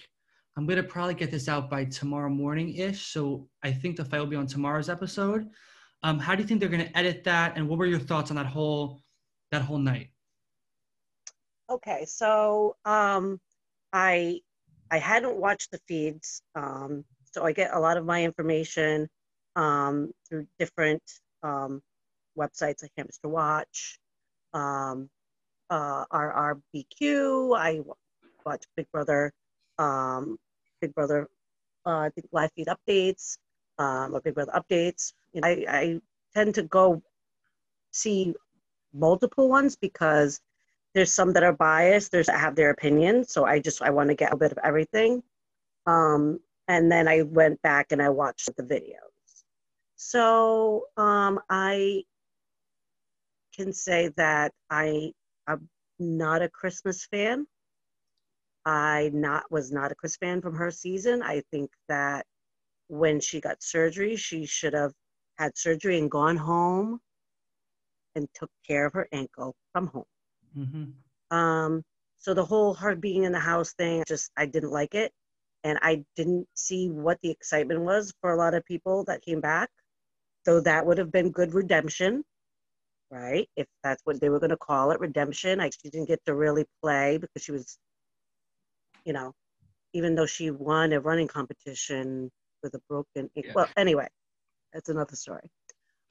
I'm 0.56 0.66
gonna 0.66 0.82
probably 0.82 1.14
get 1.14 1.30
this 1.30 1.48
out 1.48 1.70
by 1.70 1.86
tomorrow 1.86 2.28
morning 2.28 2.74
ish. 2.74 3.06
So 3.06 3.48
I 3.62 3.72
think 3.72 3.96
the 3.96 4.04
fight 4.04 4.18
will 4.18 4.26
be 4.26 4.36
on 4.36 4.46
tomorrow's 4.46 4.90
episode. 4.90 5.48
Um, 6.02 6.18
how 6.18 6.34
do 6.34 6.42
you 6.42 6.48
think 6.48 6.60
they're 6.60 6.68
gonna 6.68 6.90
edit 6.94 7.24
that? 7.24 7.56
And 7.56 7.68
what 7.68 7.78
were 7.78 7.86
your 7.86 8.00
thoughts 8.00 8.30
on 8.30 8.36
that 8.36 8.46
whole 8.46 9.00
that 9.50 9.62
whole 9.62 9.78
night? 9.78 10.11
Okay, 11.72 12.04
so 12.04 12.76
um, 12.84 13.40
I 13.94 14.40
I 14.90 14.98
hadn't 14.98 15.36
watched 15.36 15.70
the 15.70 15.80
feeds, 15.88 16.42
um, 16.54 17.02
so 17.32 17.46
I 17.46 17.52
get 17.52 17.72
a 17.72 17.80
lot 17.80 17.96
of 17.96 18.04
my 18.04 18.22
information 18.22 19.08
um, 19.56 20.12
through 20.28 20.46
different 20.58 21.02
um, 21.42 21.80
websites 22.38 22.82
like 22.82 22.92
Hamster 22.98 23.30
Watch, 23.30 23.98
um, 24.52 25.08
uh, 25.70 26.04
RRBQ. 26.12 27.56
I 27.58 27.80
watch 28.44 28.64
Big 28.76 28.86
Brother, 28.92 29.32
um, 29.78 30.36
Big 30.82 30.94
Brother, 30.94 31.26
uh, 31.86 32.00
I 32.00 32.10
think 32.10 32.26
live 32.32 32.50
feed 32.54 32.68
updates 32.68 33.38
um, 33.78 34.14
or 34.14 34.20
Big 34.20 34.34
Brother 34.34 34.52
updates. 34.54 35.14
You 35.32 35.40
know, 35.40 35.48
I, 35.48 35.64
I 35.68 36.00
tend 36.34 36.54
to 36.56 36.64
go 36.64 37.02
see 37.92 38.34
multiple 38.92 39.48
ones 39.48 39.74
because 39.74 40.38
there's 40.94 41.14
some 41.14 41.32
that 41.32 41.42
are 41.42 41.52
biased 41.52 42.12
there's 42.12 42.26
that 42.26 42.38
have 42.38 42.54
their 42.54 42.70
opinion 42.70 43.24
so 43.24 43.44
i 43.44 43.58
just 43.58 43.82
i 43.82 43.90
want 43.90 44.08
to 44.08 44.14
get 44.14 44.32
a 44.32 44.36
bit 44.36 44.52
of 44.52 44.58
everything. 44.62 45.22
Um, 45.86 46.40
and 46.68 46.90
then 46.90 47.08
i 47.08 47.22
went 47.22 47.60
back 47.62 47.92
and 47.92 48.00
i 48.02 48.08
watched 48.08 48.50
the 48.56 48.62
videos. 48.62 49.42
So 49.96 50.86
um, 50.96 51.40
i 51.50 52.04
can 53.56 53.72
say 53.72 54.10
that 54.16 54.52
i 54.70 55.12
am 55.48 55.68
not 55.98 56.42
a 56.42 56.48
christmas 56.48 57.06
fan. 57.06 57.46
I 58.64 59.10
not 59.12 59.50
was 59.50 59.72
not 59.72 59.90
a 59.92 59.94
chris 59.94 60.16
fan 60.16 60.40
from 60.40 60.54
her 60.54 60.70
season. 60.70 61.20
I 61.22 61.42
think 61.50 61.70
that 61.88 62.26
when 62.88 63.20
she 63.20 63.40
got 63.40 63.62
surgery 63.62 64.16
she 64.16 64.46
should 64.46 64.74
have 64.74 64.92
had 65.38 65.56
surgery 65.56 65.98
and 65.98 66.10
gone 66.10 66.36
home 66.36 67.00
and 68.14 68.28
took 68.34 68.50
care 68.66 68.86
of 68.86 68.92
her 68.92 69.08
ankle 69.12 69.54
from 69.72 69.86
home 69.88 70.04
Mm-hmm. 70.56 71.36
Um, 71.36 71.82
so 72.18 72.34
the 72.34 72.44
whole 72.44 72.74
her 72.74 72.94
being 72.94 73.24
in 73.24 73.32
the 73.32 73.40
house 73.40 73.72
thing, 73.72 74.04
just 74.06 74.30
I 74.36 74.46
didn't 74.46 74.70
like 74.70 74.94
it, 74.94 75.12
and 75.64 75.78
I 75.82 76.04
didn't 76.16 76.46
see 76.54 76.88
what 76.88 77.18
the 77.22 77.30
excitement 77.30 77.80
was 77.80 78.12
for 78.20 78.32
a 78.32 78.36
lot 78.36 78.54
of 78.54 78.64
people 78.64 79.04
that 79.04 79.22
came 79.22 79.40
back. 79.40 79.70
So 80.44 80.60
that 80.60 80.86
would 80.86 80.98
have 80.98 81.12
been 81.12 81.30
good 81.30 81.54
redemption, 81.54 82.24
right? 83.10 83.48
If 83.56 83.66
that's 83.82 84.02
what 84.04 84.20
they 84.20 84.28
were 84.28 84.40
going 84.40 84.50
to 84.50 84.56
call 84.56 84.90
it, 84.90 85.00
redemption. 85.00 85.60
I 85.60 85.70
she 85.70 85.90
didn't 85.90 86.08
get 86.08 86.24
to 86.26 86.34
really 86.34 86.64
play 86.82 87.18
because 87.18 87.42
she 87.42 87.52
was, 87.52 87.78
you 89.04 89.12
know, 89.12 89.32
even 89.92 90.14
though 90.14 90.26
she 90.26 90.50
won 90.50 90.92
a 90.92 91.00
running 91.00 91.28
competition 91.28 92.30
with 92.62 92.74
a 92.74 92.80
broken. 92.88 93.30
Yeah. 93.34 93.52
Well, 93.54 93.68
anyway, 93.76 94.08
that's 94.72 94.88
another 94.88 95.16
story. 95.16 95.48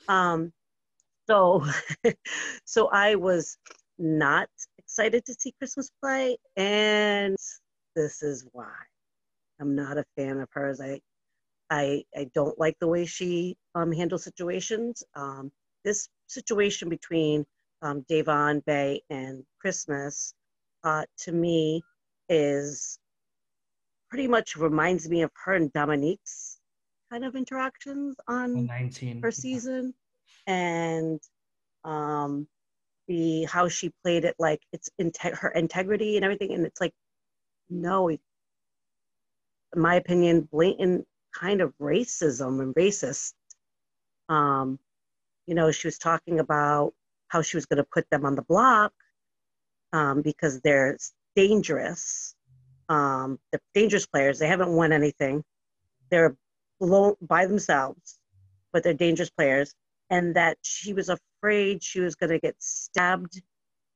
Um, 0.07 0.51
so, 1.27 1.65
so 2.65 2.87
I 2.87 3.15
was 3.15 3.57
not 4.01 4.49
excited 4.77 5.25
to 5.25 5.33
see 5.33 5.53
Christmas 5.57 5.89
play, 6.01 6.37
and 6.57 7.37
this 7.95 8.21
is 8.21 8.47
why. 8.51 8.73
I'm 9.59 9.75
not 9.75 9.97
a 9.97 10.05
fan 10.17 10.39
of 10.39 10.49
hers. 10.51 10.81
I 10.81 10.99
I, 11.71 12.03
I 12.13 12.29
don't 12.35 12.59
like 12.59 12.77
the 12.79 12.87
way 12.87 13.05
she 13.05 13.55
um, 13.75 13.93
handles 13.93 14.25
situations. 14.25 15.03
Um, 15.15 15.51
this 15.85 16.09
situation 16.27 16.89
between 16.89 17.45
um, 17.81 18.05
Da'Vonne, 18.11 18.63
Bay, 18.65 19.01
and 19.09 19.43
Christmas, 19.61 20.33
uh, 20.83 21.05
to 21.19 21.31
me, 21.31 21.81
is 22.27 22.99
pretty 24.09 24.27
much 24.27 24.57
reminds 24.57 25.09
me 25.09 25.21
of 25.21 25.31
her 25.45 25.53
and 25.53 25.71
Dominique's 25.71 26.59
kind 27.09 27.23
of 27.23 27.37
interactions 27.37 28.17
on 28.27 28.65
19. 28.65 29.21
her 29.21 29.31
season. 29.31 29.93
And 30.47 31.21
um, 31.85 32.47
the 33.07 33.43
how 33.45 33.67
she 33.67 33.91
played 34.03 34.25
it 34.25 34.35
like 34.39 34.61
it's 34.71 34.89
inte- 34.99 35.37
her 35.37 35.49
integrity 35.49 36.15
and 36.15 36.25
everything 36.25 36.53
and 36.53 36.65
it's 36.65 36.81
like 36.81 36.93
no 37.69 38.09
in 38.09 38.19
my 39.75 39.95
opinion 39.95 40.47
blatant 40.51 41.05
kind 41.33 41.61
of 41.61 41.73
racism 41.81 42.61
and 42.61 42.75
racist. 42.75 43.33
Um 44.29 44.79
you 45.47 45.55
know 45.55 45.71
she 45.71 45.87
was 45.87 45.97
talking 45.97 46.39
about 46.39 46.93
how 47.27 47.41
she 47.41 47.57
was 47.57 47.65
going 47.65 47.77
to 47.77 47.87
put 47.93 48.09
them 48.09 48.25
on 48.25 48.35
the 48.35 48.41
block 48.41 48.91
um, 49.93 50.21
because 50.21 50.59
they're 50.61 50.97
dangerous. 51.35 52.35
Um, 52.89 53.39
they're 53.51 53.61
dangerous 53.73 54.05
players. 54.05 54.37
They 54.37 54.47
haven't 54.47 54.69
won 54.73 54.91
anything. 54.91 55.41
They're 56.09 56.35
alone 56.81 57.15
by 57.21 57.45
themselves 57.45 58.19
but 58.71 58.83
they're 58.83 58.93
dangerous 58.93 59.29
players 59.29 59.73
and 60.11 60.35
that 60.35 60.57
she 60.61 60.93
was 60.93 61.09
afraid 61.09 61.81
she 61.81 62.01
was 62.01 62.15
going 62.15 62.29
to 62.29 62.39
get 62.39 62.55
stabbed 62.59 63.41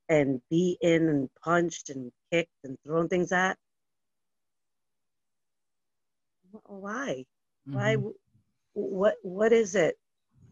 and 0.10 0.42
beaten 0.50 1.10
and 1.10 1.30
punched 1.44 1.90
and 1.90 2.12
kicked 2.32 2.50
and 2.64 2.78
thrown 2.86 3.08
things 3.10 3.32
at. 3.32 3.58
Why? 6.66 7.26
Mm-hmm. 7.70 7.78
Why? 7.78 7.98
What? 8.74 9.16
What 9.24 9.52
is 9.52 9.76
it 9.76 9.96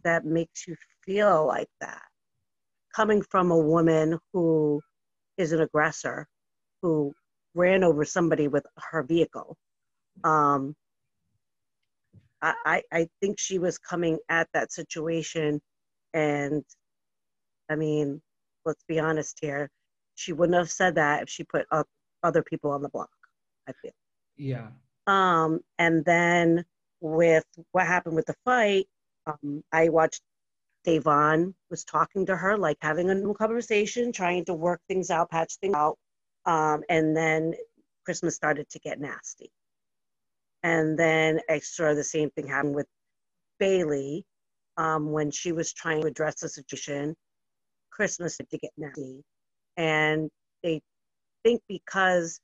that 0.03 0.25
makes 0.25 0.67
you 0.67 0.75
feel 1.05 1.47
like 1.47 1.69
that? 1.79 2.03
Coming 2.93 3.21
from 3.21 3.51
a 3.51 3.57
woman 3.57 4.19
who 4.33 4.81
is 5.37 5.53
an 5.53 5.61
aggressor, 5.61 6.27
who 6.81 7.13
ran 7.55 7.83
over 7.83 8.03
somebody 8.03 8.49
with 8.49 8.65
her 8.91 9.03
vehicle. 9.03 9.55
Um, 10.23 10.75
I, 12.43 12.81
I 12.91 13.07
think 13.21 13.39
she 13.39 13.57
was 13.57 13.77
coming 13.77 14.19
at 14.29 14.49
that 14.53 14.71
situation 14.71 15.61
and 16.13 16.63
I 17.69 17.75
mean, 17.75 18.21
let's 18.65 18.83
be 18.87 18.99
honest 18.99 19.39
here. 19.41 19.69
She 20.15 20.33
wouldn't 20.33 20.57
have 20.57 20.69
said 20.69 20.95
that 20.95 21.23
if 21.23 21.29
she 21.29 21.43
put 21.43 21.65
other 22.21 22.43
people 22.43 22.71
on 22.71 22.81
the 22.81 22.89
block, 22.89 23.09
I 23.67 23.71
feel. 23.81 23.91
Yeah. 24.37 24.67
Um, 25.07 25.61
and 25.79 26.03
then 26.05 26.65
with 27.01 27.45
what 27.71 27.87
happened 27.87 28.15
with 28.15 28.25
the 28.25 28.35
fight, 28.45 28.87
um, 29.25 29.63
I 29.71 29.89
watched 29.89 30.21
Da'Vonne 30.85 31.53
was 31.69 31.83
talking 31.83 32.25
to 32.25 32.35
her, 32.35 32.57
like 32.57 32.77
having 32.81 33.09
a 33.09 33.33
conversation, 33.33 34.11
trying 34.11 34.45
to 34.45 34.53
work 34.53 34.81
things 34.87 35.09
out, 35.09 35.31
patch 35.31 35.55
things 35.61 35.75
out. 35.75 35.97
Um, 36.45 36.83
and 36.89 37.15
then 37.15 37.53
Christmas 38.05 38.35
started 38.35 38.69
to 38.69 38.79
get 38.79 38.99
nasty. 38.99 39.49
And 40.63 40.97
then 40.97 41.39
saw 41.61 41.93
the 41.93 42.03
same 42.03 42.29
thing 42.31 42.47
happened 42.47 42.75
with 42.75 42.87
Bayleigh 43.59 44.23
um, 44.77 45.11
when 45.11 45.29
she 45.31 45.51
was 45.51 45.73
trying 45.73 46.01
to 46.01 46.07
address 46.07 46.39
the 46.39 46.49
situation. 46.49 47.15
Christmas 47.91 48.37
to 48.37 48.57
get 48.57 48.71
nasty. 48.77 49.21
And 49.77 50.29
they 50.63 50.81
think 51.43 51.61
because 51.67 52.39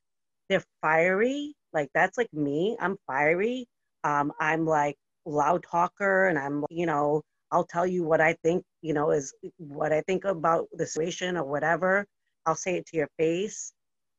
they're 0.48 0.64
fiery, 0.82 1.54
like 1.74 1.90
that's 1.94 2.18
like 2.18 2.32
me, 2.34 2.78
I'm 2.80 2.98
fiery. 3.08 3.68
Um, 4.04 4.32
I'm 4.40 4.66
like 4.66 4.96
loud 5.26 5.66
talker 5.70 6.28
and 6.28 6.38
I'm, 6.38 6.66
you 6.70 6.86
know, 6.86 7.22
I'll 7.52 7.66
tell 7.66 7.86
you 7.86 8.04
what 8.04 8.22
I 8.22 8.36
think, 8.44 8.64
you 8.82 8.94
know, 8.94 9.12
is 9.12 9.34
what 9.58 9.92
I 9.92 10.02
think 10.02 10.26
about 10.26 10.68
the 10.74 10.86
situation 10.86 11.38
or 11.38 11.44
whatever. 11.44 12.06
I'll 12.46 12.56
say 12.56 12.76
it 12.78 12.86
to 12.88 12.98
your 12.98 13.10
face. 13.18 13.74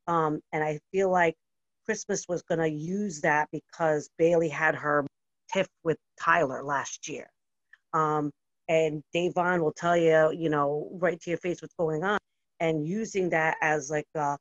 Um, 0.07 0.41
and 0.53 0.63
I 0.63 0.81
feel 0.93 1.11
like 1.11 1.37
Christmas 1.91 2.27
was 2.29 2.43
going 2.43 2.61
to 2.61 2.71
use 2.71 3.21
that 3.23 3.49
because 3.51 4.09
Bayleigh 4.17 4.49
had 4.49 4.77
her 4.77 5.05
tiff 5.53 5.67
with 5.83 5.97
Tyler 6.21 6.63
last 6.63 7.09
year. 7.09 7.29
Um, 7.93 8.31
and 8.69 9.03
Da'Vonne 9.13 9.61
will 9.61 9.73
tell 9.73 9.97
you, 9.97 10.31
you 10.33 10.51
know, 10.51 10.89
right 10.93 11.21
to 11.21 11.31
your 11.31 11.39
face 11.41 11.61
what's 11.61 11.75
going 11.75 12.05
on, 12.05 12.21
and 12.61 12.87
using 12.87 13.29
that 13.31 13.57
as 13.61 13.91
like, 13.91 14.07
a, 14.15 14.39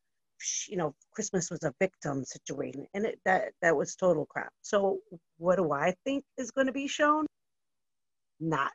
you 0.68 0.78
know, 0.78 0.94
Christmas 1.12 1.50
was 1.50 1.64
a 1.64 1.74
victim 1.80 2.24
situation, 2.24 2.86
and 2.94 3.08
it, 3.08 3.20
that 3.26 3.54
that 3.64 3.76
was 3.76 3.96
total 3.96 4.28
crap. 4.28 4.52
So, 4.62 5.00
what 5.40 5.56
do 5.56 5.72
I 5.72 5.96
think 6.06 6.24
is 6.38 6.52
going 6.52 6.68
to 6.68 6.74
be 6.74 6.88
shown? 6.88 7.26
Not 8.40 8.74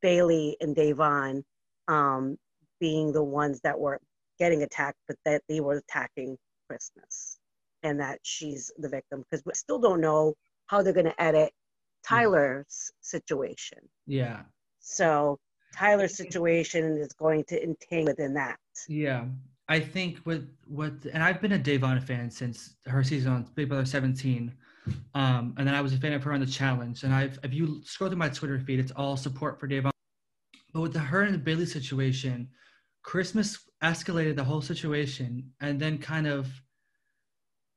Bayleigh 0.00 0.54
and 0.60 0.76
Da'Vonne 0.76 1.42
um, 1.88 2.36
being 2.78 3.10
the 3.10 3.24
ones 3.24 3.58
that 3.64 3.76
were 3.76 3.98
getting 4.38 4.62
attacked, 4.62 5.00
but 5.08 5.16
that 5.24 5.42
they 5.48 5.58
were 5.58 5.82
attacking 5.88 6.36
Christmas, 6.68 7.38
and 7.82 8.00
that 8.00 8.18
she's 8.22 8.70
the 8.78 8.88
victim 8.88 9.22
because 9.22 9.44
we 9.44 9.52
still 9.54 9.78
don't 9.78 10.00
know 10.00 10.34
how 10.66 10.82
they're 10.82 10.92
going 10.92 11.06
to 11.06 11.22
edit 11.22 11.52
Tyler's 12.04 12.90
situation. 13.00 13.78
Yeah. 14.06 14.42
So 14.80 15.38
Tyler's 15.74 16.16
situation 16.16 16.96
is 16.96 17.12
going 17.12 17.44
to 17.44 17.62
entangle 17.62 18.12
within 18.12 18.34
that. 18.34 18.58
Yeah. 18.88 19.26
I 19.68 19.80
think 19.80 20.20
with 20.24 20.48
what, 20.68 20.92
and 21.12 21.22
I've 21.22 21.40
been 21.40 21.52
a 21.52 21.58
Da'Vonne 21.58 22.02
fan 22.02 22.30
since 22.30 22.76
her 22.86 23.02
season 23.02 23.32
on 23.32 23.50
Big 23.54 23.68
Brother 23.68 23.84
17. 23.84 24.52
Um, 25.14 25.54
and 25.58 25.66
then 25.66 25.74
I 25.74 25.80
was 25.80 25.92
a 25.92 25.98
fan 25.98 26.12
of 26.12 26.22
her 26.22 26.32
on 26.32 26.38
the 26.38 26.46
challenge. 26.46 27.02
And 27.02 27.12
I've, 27.12 27.38
if 27.42 27.52
you 27.52 27.82
scroll 27.84 28.08
through 28.08 28.18
my 28.18 28.28
Twitter 28.28 28.58
feed, 28.60 28.78
it's 28.78 28.92
all 28.92 29.16
support 29.16 29.58
for 29.58 29.66
Da'Vonne. 29.66 29.90
But 30.72 30.82
with 30.82 30.92
the 30.92 31.00
her 31.00 31.22
and 31.22 31.34
the 31.34 31.38
Bayleigh 31.38 31.66
situation, 31.66 32.48
Christmas 33.06 33.60
escalated 33.84 34.34
the 34.34 34.42
whole 34.42 34.60
situation 34.60 35.52
and 35.60 35.78
then 35.78 35.96
kind 35.96 36.26
of 36.26 36.48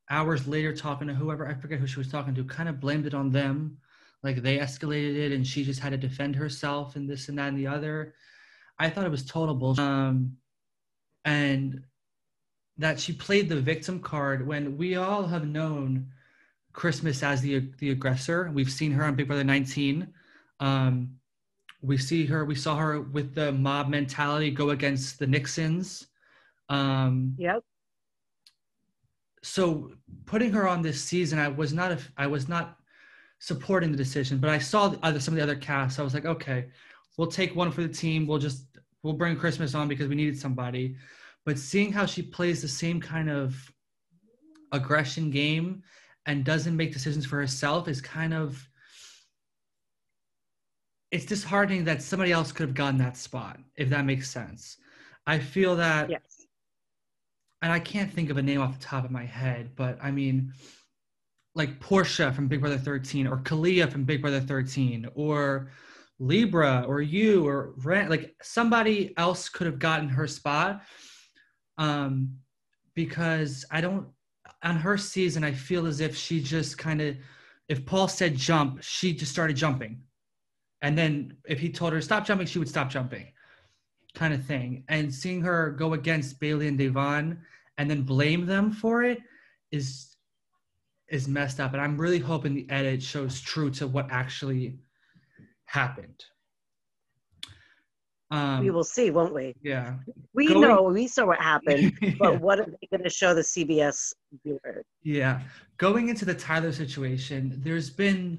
hours 0.10 0.48
later 0.48 0.76
talking 0.76 1.08
to 1.08 1.14
whoever, 1.14 1.48
I 1.48 1.54
forget 1.54 1.80
who 1.80 1.86
she 1.86 2.00
was 2.00 2.12
talking 2.12 2.34
to, 2.34 2.44
kind 2.44 2.68
of 2.68 2.80
blamed 2.80 3.06
it 3.06 3.14
on 3.14 3.30
them 3.30 3.78
like 4.24 4.42
they 4.42 4.58
escalated 4.58 5.16
it 5.16 5.32
and 5.32 5.46
she 5.46 5.64
just 5.64 5.82
had 5.82 5.92
to 5.92 5.98
defend 5.98 6.36
herself 6.36 6.96
and 6.96 7.08
this 7.08 7.30
and 7.30 7.38
that 7.38 7.50
and 7.50 7.58
the 7.60 7.68
other. 7.68 8.16
I 8.80 8.90
thought 8.90 9.06
it 9.06 9.12
was 9.12 9.24
total 9.24 9.54
bullshit. 9.54 9.86
Um, 9.86 10.38
and 11.24 11.84
that 12.80 13.00
she 13.00 13.14
played 13.14 13.50
the 13.50 13.62
victim 13.62 14.00
card 14.00 14.48
when 14.48 14.78
we 14.78 14.96
all 14.96 15.28
have 15.28 15.46
known 15.46 16.08
Christmas 16.74 17.22
as 17.22 17.42
the 17.42 17.70
the 17.78 17.92
aggressor. 17.92 18.50
We've 18.52 18.72
seen 18.72 18.94
her 18.94 19.04
on 19.04 19.14
Big 19.14 19.28
Brother 19.28 19.44
19. 19.44 20.12
Um, 20.60 21.20
we 21.82 21.98
see 21.98 22.26
her. 22.26 22.46
We 22.46 22.56
saw 22.56 22.76
her 22.76 23.02
with 23.02 23.36
the 23.36 23.52
mob 23.52 23.90
mentality 23.90 24.52
go 24.52 24.72
against 24.72 25.20
the 25.20 25.28
Nixons. 25.28 26.08
Um, 26.68 27.36
yep. 27.38 27.64
So 29.42 29.94
putting 30.26 30.52
her 30.52 30.68
on 30.68 30.82
this 30.82 31.02
season, 31.02 31.40
I 31.40 31.48
was 31.48 31.74
not. 31.74 31.92
A, 31.92 32.00
I 32.18 32.28
was 32.28 32.50
not 32.50 32.78
supporting 33.40 33.92
the 33.92 33.98
decision. 33.98 34.38
But 34.38 34.50
I 34.50 34.60
saw 34.60 34.94
other, 35.02 35.20
some 35.20 35.34
of 35.34 35.38
the 35.38 35.44
other 35.44 35.56
casts. 35.56 36.00
I 36.00 36.04
was 36.04 36.14
like, 36.14 36.26
okay, 36.26 36.68
we'll 37.18 37.28
take 37.28 37.56
one 37.56 37.72
for 37.72 37.82
the 37.82 37.88
team. 37.88 38.28
We'll 38.28 38.38
just 38.38 38.66
we'll 39.02 39.14
bring 39.14 39.38
Christmas 39.38 39.74
on 39.76 39.88
because 39.88 40.08
we 40.08 40.16
needed 40.16 40.38
somebody. 40.38 40.96
But 41.46 41.58
seeing 41.58 41.92
how 41.92 42.06
she 42.06 42.22
plays 42.22 42.62
the 42.62 42.68
same 42.68 43.00
kind 43.00 43.30
of 43.30 43.56
aggression 44.72 45.32
game 45.32 45.82
and 46.26 46.44
doesn't 46.44 46.76
make 46.76 46.94
decisions 46.94 47.26
for 47.26 47.38
herself 47.38 47.88
is 47.88 48.02
kind 48.02 48.34
of 48.34 48.69
it's 51.12 51.26
disheartening 51.26 51.84
that 51.84 52.02
somebody 52.02 52.32
else 52.32 52.52
could 52.52 52.68
have 52.68 52.76
gotten 52.76 52.98
that 52.98 53.18
spot 53.18 53.60
if 53.76 53.90
that 53.90 54.06
makes 54.06 54.30
sense 54.30 54.78
i 55.28 55.38
feel 55.38 55.76
that 55.76 56.10
yes 56.10 56.46
and 57.62 57.72
i 57.72 57.80
can't 57.80 58.12
think 58.12 58.30
of 58.30 58.38
a 58.38 58.42
name 58.42 58.62
off 58.62 58.78
the 58.78 58.86
top 58.86 59.04
of 59.06 59.12
my 59.12 59.26
head 59.26 59.70
but 59.76 59.98
i 60.02 60.12
mean 60.12 60.52
like 61.56 61.80
Porsche 61.80 62.34
from 62.34 62.48
Big 62.48 62.62
Brother 62.62 62.78
13 62.78 63.28
or 63.28 63.38
Kalia 63.38 63.92
from 63.92 64.04
Big 64.04 64.22
Brother 64.22 64.40
13 64.40 65.10
or 65.16 65.72
Libra 66.20 66.86
or 66.88 67.02
you 67.02 67.46
or 67.48 67.74
Rent, 67.78 68.10
like 68.10 68.36
somebody 68.42 69.14
else 69.18 69.50
could 69.50 69.68
have 69.68 69.80
gotten 69.80 70.10
her 70.10 70.28
spot. 70.28 70.82
Um, 71.78 72.36
because 72.94 73.66
I 73.72 73.82
don't, 73.82 74.08
on 74.64 74.76
her 74.76 74.98
season, 74.98 75.44
I 75.44 75.52
feel 75.52 75.86
as 75.86 76.02
if 76.02 76.16
she 76.16 76.42
just 76.42 76.78
kind 76.78 77.02
of, 77.02 77.16
if 77.68 77.86
Paul 77.86 78.08
said 78.08 78.36
jump, 78.36 78.82
she 78.82 79.14
just 79.14 79.32
started 79.32 79.56
jumping. 79.56 80.02
And 80.82 80.98
then 80.98 81.36
if 81.48 81.60
he 81.60 81.70
told 81.70 81.94
her 81.94 82.02
stop 82.02 82.26
jumping, 82.26 82.48
she 82.48 82.60
would 82.60 82.70
stop 82.70 82.90
jumping 82.90 83.28
kind 84.16 84.34
of 84.34 84.44
thing. 84.46 84.84
And 84.90 85.14
seeing 85.14 85.42
her 85.42 85.72
go 85.72 85.94
against 85.94 86.40
Bayleigh 86.40 86.68
and 86.68 86.80
Da'Vonne 86.80 87.38
and 87.78 87.90
then 87.90 88.02
blame 88.02 88.46
them 88.46 88.72
for 88.72 89.04
it 89.04 89.20
is 89.72 90.16
is 91.08 91.28
messed 91.28 91.60
up. 91.60 91.74
And 91.74 91.82
i'm 91.82 91.98
really 91.98 92.20
hoping 92.20 92.54
the 92.54 92.70
edit 92.70 93.02
shows 93.02 93.42
true 93.42 93.72
to 93.72 93.88
what 93.88 94.08
actually 94.12 94.78
happened. 95.66 96.24
Um, 98.32 98.60
we 98.64 98.70
will 98.70 98.84
see 98.84 99.10
won't 99.10 99.34
we? 99.34 99.56
Yeah. 99.64 99.96
We 100.34 100.48
going, 100.48 100.62
know 100.62 100.84
we 100.84 101.08
saw 101.08 101.26
what 101.26 101.40
happened 101.40 101.98
yeah. 102.02 102.14
but 102.20 102.42
what 102.42 102.60
are 102.60 102.66
they 102.66 102.88
going 102.92 103.04
to 103.04 103.10
show 103.10 103.34
the 103.34 103.42
cbs 103.42 104.14
viewer? 104.44 104.84
Yeah. 105.02 105.42
Going 105.78 106.10
into 106.10 106.26
the 106.26 106.36
tyler 106.36 106.72
situation 106.72 107.60
there's 107.64 107.90
been 107.90 108.38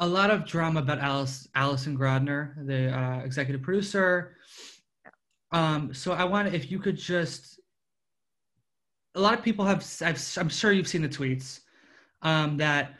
a 0.00 0.06
lot 0.06 0.30
of 0.30 0.44
drama 0.44 0.80
about 0.80 0.98
alice 0.98 1.46
allison 1.54 1.96
grodner 1.96 2.66
the 2.66 2.90
uh, 2.96 3.20
executive 3.20 3.62
producer. 3.62 4.36
Um, 5.52 5.92
so 5.94 6.12
i 6.12 6.24
want 6.24 6.54
if 6.54 6.70
you 6.70 6.78
could 6.78 6.96
just 6.96 7.60
a 9.14 9.20
lot 9.20 9.34
of 9.34 9.42
people 9.44 9.64
have, 9.64 9.84
I've, 10.02 10.20
i'm 10.38 10.48
sure 10.48 10.72
you've 10.72 10.88
seen 10.88 11.02
the 11.02 11.08
tweets 11.08 11.60
um, 12.22 12.56
that 12.58 12.94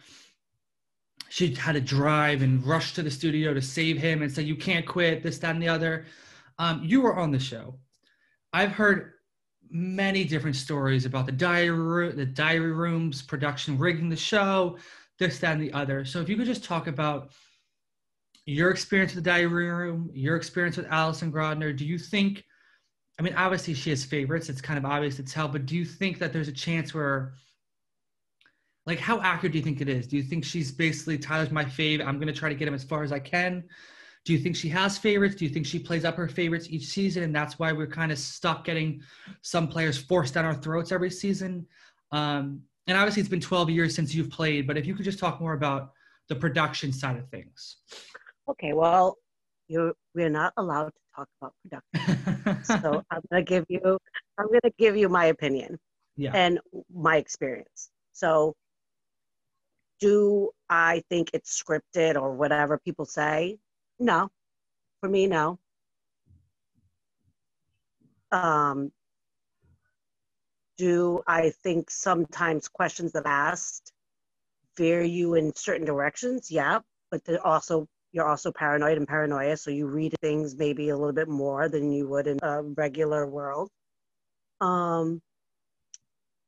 she 1.30 1.54
had 1.54 1.72
to 1.72 1.80
drive 1.80 2.42
and 2.42 2.64
rush 2.66 2.92
to 2.94 3.02
the 3.02 3.10
studio 3.10 3.54
to 3.54 3.62
save 3.62 3.98
him 3.98 4.22
and 4.22 4.30
said, 4.30 4.46
you 4.46 4.56
can't 4.56 4.84
quit 4.84 5.22
this 5.22 5.38
that 5.38 5.54
and 5.54 5.62
the 5.62 5.68
other. 5.68 6.06
Um, 6.58 6.82
you 6.84 7.00
were 7.00 7.16
on 7.16 7.30
the 7.30 7.38
show. 7.38 7.76
I've 8.52 8.72
heard 8.72 9.12
many 9.70 10.24
different 10.24 10.56
stories 10.56 11.06
about 11.06 11.26
the 11.26 11.32
diary 11.32 12.10
the 12.10 12.26
diary 12.26 12.72
rooms 12.72 13.22
production 13.22 13.78
rigging 13.78 14.08
the 14.08 14.16
show 14.16 14.76
this 15.20 15.38
that 15.38 15.52
and 15.52 15.62
the 15.62 15.72
other 15.72 16.04
so 16.04 16.20
if 16.20 16.28
you 16.28 16.36
could 16.36 16.46
just 16.46 16.64
talk 16.64 16.88
about 16.88 17.30
your 18.46 18.70
experience 18.70 19.14
with 19.14 19.22
the 19.22 19.30
diary 19.30 19.70
room 19.70 20.10
your 20.12 20.34
experience 20.34 20.76
with 20.76 20.86
allison 20.90 21.30
grodner 21.30 21.76
do 21.76 21.86
you 21.86 21.98
think 21.98 22.44
I 23.20 23.22
mean, 23.22 23.34
obviously 23.34 23.74
she 23.74 23.90
has 23.90 24.02
favorites. 24.02 24.48
It's 24.48 24.62
kind 24.62 24.78
of 24.78 24.86
obvious 24.86 25.16
to 25.16 25.22
tell, 25.22 25.46
but 25.46 25.66
do 25.66 25.76
you 25.76 25.84
think 25.84 26.18
that 26.20 26.32
there's 26.32 26.48
a 26.48 26.52
chance 26.52 26.94
where, 26.94 27.34
like, 28.86 28.98
how 28.98 29.20
accurate 29.20 29.52
do 29.52 29.58
you 29.58 29.64
think 29.64 29.82
it 29.82 29.90
is? 29.90 30.06
Do 30.06 30.16
you 30.16 30.22
think 30.22 30.42
she's 30.42 30.72
basically 30.72 31.18
Tyler's 31.18 31.50
my 31.50 31.66
fave? 31.66 32.02
I'm 32.02 32.16
going 32.16 32.32
to 32.32 32.38
try 32.38 32.48
to 32.48 32.54
get 32.54 32.66
him 32.66 32.72
as 32.72 32.82
far 32.82 33.02
as 33.02 33.12
I 33.12 33.18
can. 33.18 33.64
Do 34.24 34.32
you 34.32 34.38
think 34.38 34.56
she 34.56 34.70
has 34.70 34.96
favorites? 34.96 35.34
Do 35.34 35.44
you 35.44 35.50
think 35.50 35.66
she 35.66 35.78
plays 35.78 36.06
up 36.06 36.16
her 36.16 36.28
favorites 36.28 36.68
each 36.70 36.86
season, 36.86 37.22
and 37.22 37.36
that's 37.36 37.58
why 37.58 37.72
we're 37.72 37.86
kind 37.86 38.10
of 38.10 38.18
stuck 38.18 38.64
getting 38.64 39.02
some 39.42 39.68
players 39.68 39.98
forced 39.98 40.32
down 40.32 40.46
our 40.46 40.54
throats 40.54 40.90
every 40.90 41.10
season? 41.10 41.66
Um, 42.12 42.62
and 42.90 42.98
obviously, 42.98 43.20
it's 43.20 43.28
been 43.28 43.40
12 43.40 43.70
years 43.70 43.94
since 43.94 44.12
you've 44.12 44.30
played, 44.30 44.66
but 44.66 44.76
if 44.76 44.84
you 44.84 44.96
could 44.96 45.04
just 45.04 45.20
talk 45.20 45.40
more 45.40 45.52
about 45.52 45.92
the 46.28 46.34
production 46.34 46.92
side 46.92 47.16
of 47.16 47.28
things. 47.28 47.76
Okay, 48.48 48.72
well, 48.72 49.16
you 49.68 49.94
we're 50.12 50.28
not 50.28 50.52
allowed 50.56 50.86
to 50.86 51.00
talk 51.14 51.28
about 51.40 51.54
production. 51.62 52.64
so 52.82 53.04
I'm 53.12 53.20
gonna 53.30 53.44
give 53.44 53.64
you 53.68 53.96
I'm 54.38 54.48
gonna 54.48 54.74
give 54.76 54.96
you 54.96 55.08
my 55.08 55.26
opinion 55.26 55.78
yeah. 56.16 56.32
and 56.34 56.58
my 56.92 57.16
experience. 57.16 57.90
So 58.12 58.54
do 60.00 60.50
I 60.68 61.04
think 61.10 61.30
it's 61.32 61.62
scripted 61.62 62.20
or 62.20 62.32
whatever 62.32 62.76
people 62.76 63.04
say? 63.04 63.58
No. 64.00 64.30
For 65.00 65.08
me, 65.08 65.28
no. 65.28 65.60
Um, 68.32 68.90
do 70.80 71.22
I 71.26 71.50
think 71.62 71.90
sometimes 71.90 72.66
questions 72.66 73.12
that 73.12 73.26
asked 73.26 73.92
veer 74.78 75.02
you 75.02 75.34
in 75.34 75.54
certain 75.54 75.84
directions? 75.84 76.50
Yeah, 76.50 76.78
but 77.10 77.20
also 77.44 77.86
you're 78.12 78.26
also 78.26 78.50
paranoid 78.50 78.96
and 78.96 79.06
paranoia, 79.06 79.58
so 79.58 79.70
you 79.70 79.86
read 79.86 80.14
things 80.22 80.56
maybe 80.56 80.88
a 80.88 80.96
little 80.96 81.12
bit 81.12 81.28
more 81.28 81.68
than 81.68 81.92
you 81.92 82.08
would 82.08 82.26
in 82.26 82.38
a 82.42 82.62
regular 82.62 83.26
world. 83.26 83.68
Um, 84.62 85.20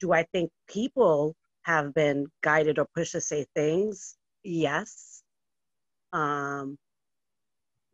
do 0.00 0.12
I 0.14 0.22
think 0.32 0.50
people 0.66 1.34
have 1.64 1.92
been 1.92 2.26
guided 2.42 2.78
or 2.78 2.86
pushed 2.94 3.12
to 3.12 3.20
say 3.20 3.44
things? 3.54 4.16
Yes. 4.42 5.22
Um, 6.14 6.78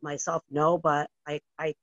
myself, 0.01 0.41
no, 0.49 0.77
but 0.77 1.09
I, 1.27 1.41
I, 1.59 1.73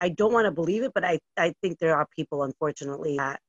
I 0.00 0.08
don't 0.10 0.32
want 0.32 0.46
to 0.46 0.50
believe 0.50 0.82
it, 0.82 0.92
but 0.94 1.04
I, 1.04 1.18
I 1.36 1.54
think 1.62 1.78
there 1.78 1.96
are 1.96 2.06
people, 2.16 2.42
unfortunately, 2.42 3.16
that 3.16 3.40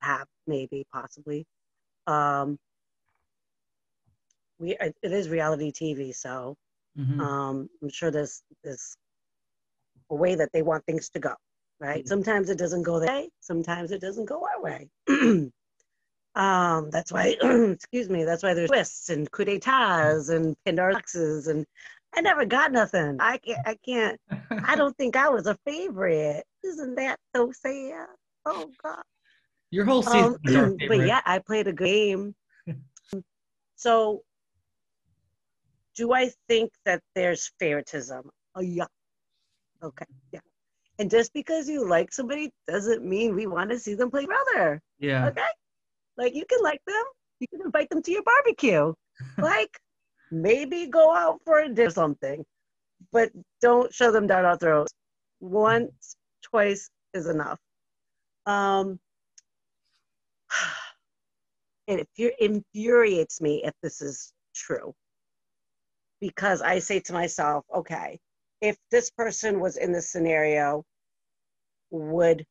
have 0.00 0.26
maybe 0.46 0.86
possibly. 0.92 1.46
Um, 2.06 2.58
we 4.58 4.76
it 4.80 4.94
is 5.02 5.28
reality 5.28 5.72
TV, 5.72 6.14
so 6.14 6.56
mm-hmm. 6.98 7.20
um, 7.20 7.68
I'm 7.82 7.88
sure 7.88 8.10
there's 8.10 8.42
there's 8.62 8.96
a 10.10 10.14
way 10.14 10.34
that 10.34 10.50
they 10.52 10.62
want 10.62 10.84
things 10.84 11.08
to 11.10 11.20
go. 11.20 11.34
Right? 11.80 12.00
Mm-hmm. 12.00 12.08
Sometimes 12.08 12.50
it 12.50 12.58
doesn't 12.58 12.82
go 12.82 13.00
that 13.00 13.08
way. 13.08 13.30
Sometimes 13.40 13.90
it 13.90 14.00
doesn't 14.00 14.26
go 14.26 14.46
our 14.46 14.62
way. 14.62 14.88
um, 16.36 16.90
that's 16.90 17.10
why, 17.10 17.36
excuse 17.42 18.08
me. 18.08 18.24
That's 18.24 18.42
why 18.42 18.54
there's 18.54 18.70
twists 18.70 19.10
and 19.10 19.28
coup 19.30 19.44
d'états 19.44 20.30
and 20.30 20.54
paradoxes 20.64 21.48
and 21.48 21.66
I 22.14 22.20
never 22.20 22.44
got 22.44 22.72
nothing. 22.72 23.16
I 23.20 23.38
can't. 23.38 23.66
I 23.66 23.76
can't. 23.84 24.20
I 24.50 24.76
don't 24.76 24.96
think 24.96 25.16
I 25.16 25.28
was 25.28 25.46
a 25.46 25.56
favorite. 25.66 26.44
Isn't 26.64 26.96
that 26.96 27.18
so 27.34 27.52
sad? 27.52 28.06
Oh 28.44 28.70
God. 28.82 29.02
Your 29.70 29.84
whole 29.84 30.02
season. 30.02 30.38
Um, 30.46 30.76
but 30.88 31.06
yeah, 31.06 31.22
I 31.24 31.38
played 31.38 31.66
a 31.66 31.72
game. 31.72 32.34
so 33.76 34.22
do 35.94 36.12
I 36.12 36.30
think 36.48 36.72
that 36.84 37.00
there's 37.14 37.50
favoritism? 37.58 38.30
Oh, 38.54 38.60
yeah. 38.60 38.86
Okay, 39.82 40.06
yeah. 40.32 40.40
And 40.98 41.10
just 41.10 41.32
because 41.32 41.68
you 41.68 41.86
like 41.88 42.12
somebody 42.12 42.52
doesn't 42.68 43.04
mean 43.04 43.34
we 43.34 43.46
want 43.46 43.70
to 43.70 43.78
see 43.78 43.94
them 43.94 44.10
play 44.10 44.26
brother. 44.26 44.80
Yeah. 44.98 45.26
Okay. 45.28 45.40
Like 46.16 46.34
you 46.34 46.44
can 46.48 46.62
like 46.62 46.80
them, 46.86 47.02
you 47.40 47.48
can 47.48 47.62
invite 47.62 47.88
them 47.90 48.02
to 48.02 48.12
your 48.12 48.22
barbecue. 48.22 48.92
like 49.38 49.80
maybe 50.32 50.86
go 50.86 51.14
out 51.14 51.40
for 51.44 51.60
a 51.60 51.68
dinner 51.68 51.88
or 51.88 51.90
something, 51.90 52.44
but 53.12 53.30
don't 53.60 53.92
shove 53.92 54.12
them 54.12 54.26
down 54.26 54.44
our 54.44 54.56
throats. 54.56 54.92
Once, 55.40 56.16
twice 56.42 56.88
is 57.14 57.28
enough. 57.28 57.58
Um, 58.46 58.98
and 61.88 62.00
it 62.16 62.34
infuriates 62.40 63.40
me 63.40 63.62
if 63.64 63.74
this 63.82 64.00
is 64.00 64.32
true 64.54 64.94
because 66.20 66.62
I 66.62 66.78
say 66.78 67.00
to 67.00 67.12
myself, 67.12 67.64
okay, 67.74 68.18
if 68.60 68.76
this 68.92 69.10
person 69.10 69.58
was 69.58 69.76
in 69.76 69.92
this 69.92 70.08
scenario, 70.08 70.84
would 71.90 72.46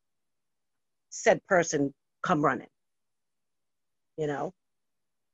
said 1.08 1.40
person 1.48 1.92
come 2.22 2.44
running? 2.44 2.68
You 4.18 4.26
know, 4.26 4.52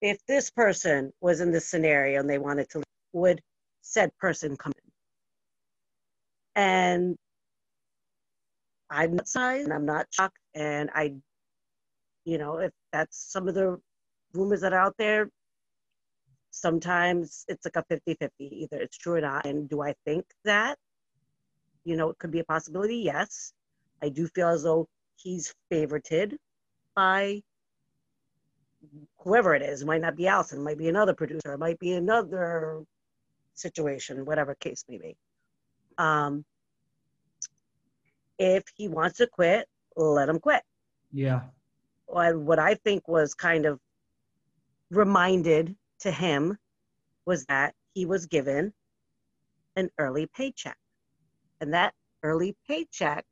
if 0.01 0.19
this 0.27 0.51
person 0.51 1.13
was 1.21 1.41
in 1.41 1.51
this 1.51 1.69
scenario 1.69 2.21
and 2.21 2.29
they 2.31 2.39
wanted 2.39 2.69
to, 2.71 2.83
would 3.13 3.41
said 3.83 4.11
person 4.19 4.57
come 4.57 4.73
in? 4.77 6.63
And 6.63 7.17
I'm 8.91 9.17
not 9.17 9.29
surprised 9.29 9.65
and 9.65 9.73
I'm 9.73 9.87
not 9.87 10.07
shocked. 10.11 10.39
And 10.55 10.91
I, 10.95 11.15
you 12.25 12.39
know, 12.39 12.59
if 12.59 12.73
that's 12.93 13.33
some 13.33 13.49
of 13.49 13.55
the 13.55 13.81
rumors 14.33 14.61
that 14.61 14.73
are 14.73 14.81
out 14.81 14.95
there, 14.99 15.29
sometimes 16.51 17.45
it's 17.49 17.65
like 17.65 17.77
a 17.77 17.85
50 17.89 18.15
50 18.15 18.45
either 18.45 18.83
it's 18.83 18.97
true 18.97 19.15
or 19.15 19.21
not 19.21 19.47
and 19.47 19.69
do 19.69 19.83
i 19.83 19.95
think 20.05 20.25
that 20.45 20.79
you 21.85 21.97
know 21.97 22.11
it 22.11 22.19
could 22.19 22.31
be 22.31 22.41
a 22.41 22.45
possibility 22.45 22.97
yes 22.97 23.53
i 24.03 24.09
do 24.09 24.27
feel 24.29 24.49
as 24.49 24.63
though 24.63 24.89
he's 25.17 25.55
favorited 25.71 26.37
by 26.97 27.41
whoever 29.19 29.55
it 29.55 29.63
is 29.63 29.83
it 29.83 29.87
might 29.87 30.01
not 30.01 30.17
be 30.17 30.27
allison 30.27 30.61
it 30.61 30.63
might 30.63 30.79
be 30.79 30.89
another 30.89 31.15
producer 31.15 31.53
it 31.53 31.59
might 31.59 31.79
be 31.79 31.93
another 31.93 32.83
situation 33.55 34.25
whatever 34.25 34.55
case 34.55 34.85
may 34.89 34.99
be 34.99 35.17
um 35.99 36.45
if 38.39 38.65
he 38.77 38.89
wants 38.89 39.19
to 39.19 39.27
quit 39.27 39.67
let 39.97 40.29
him 40.29 40.39
quit 40.39 40.63
yeah 41.13 41.41
and 42.15 42.47
what 42.47 42.59
i 42.59 42.75
think 42.75 43.07
was 43.09 43.35
kind 43.35 43.67
of 43.67 43.81
reminded 44.91 45.77
to 46.01 46.11
him 46.11 46.57
was 47.27 47.45
that 47.47 47.75
he 47.95 48.07
was 48.07 48.27
given 48.27 48.73
an 49.77 49.91
early 49.99 50.27
paycheck. 50.27 50.77
And 51.61 51.75
that 51.75 51.95
early 52.23 52.57
paycheck 52.67 53.25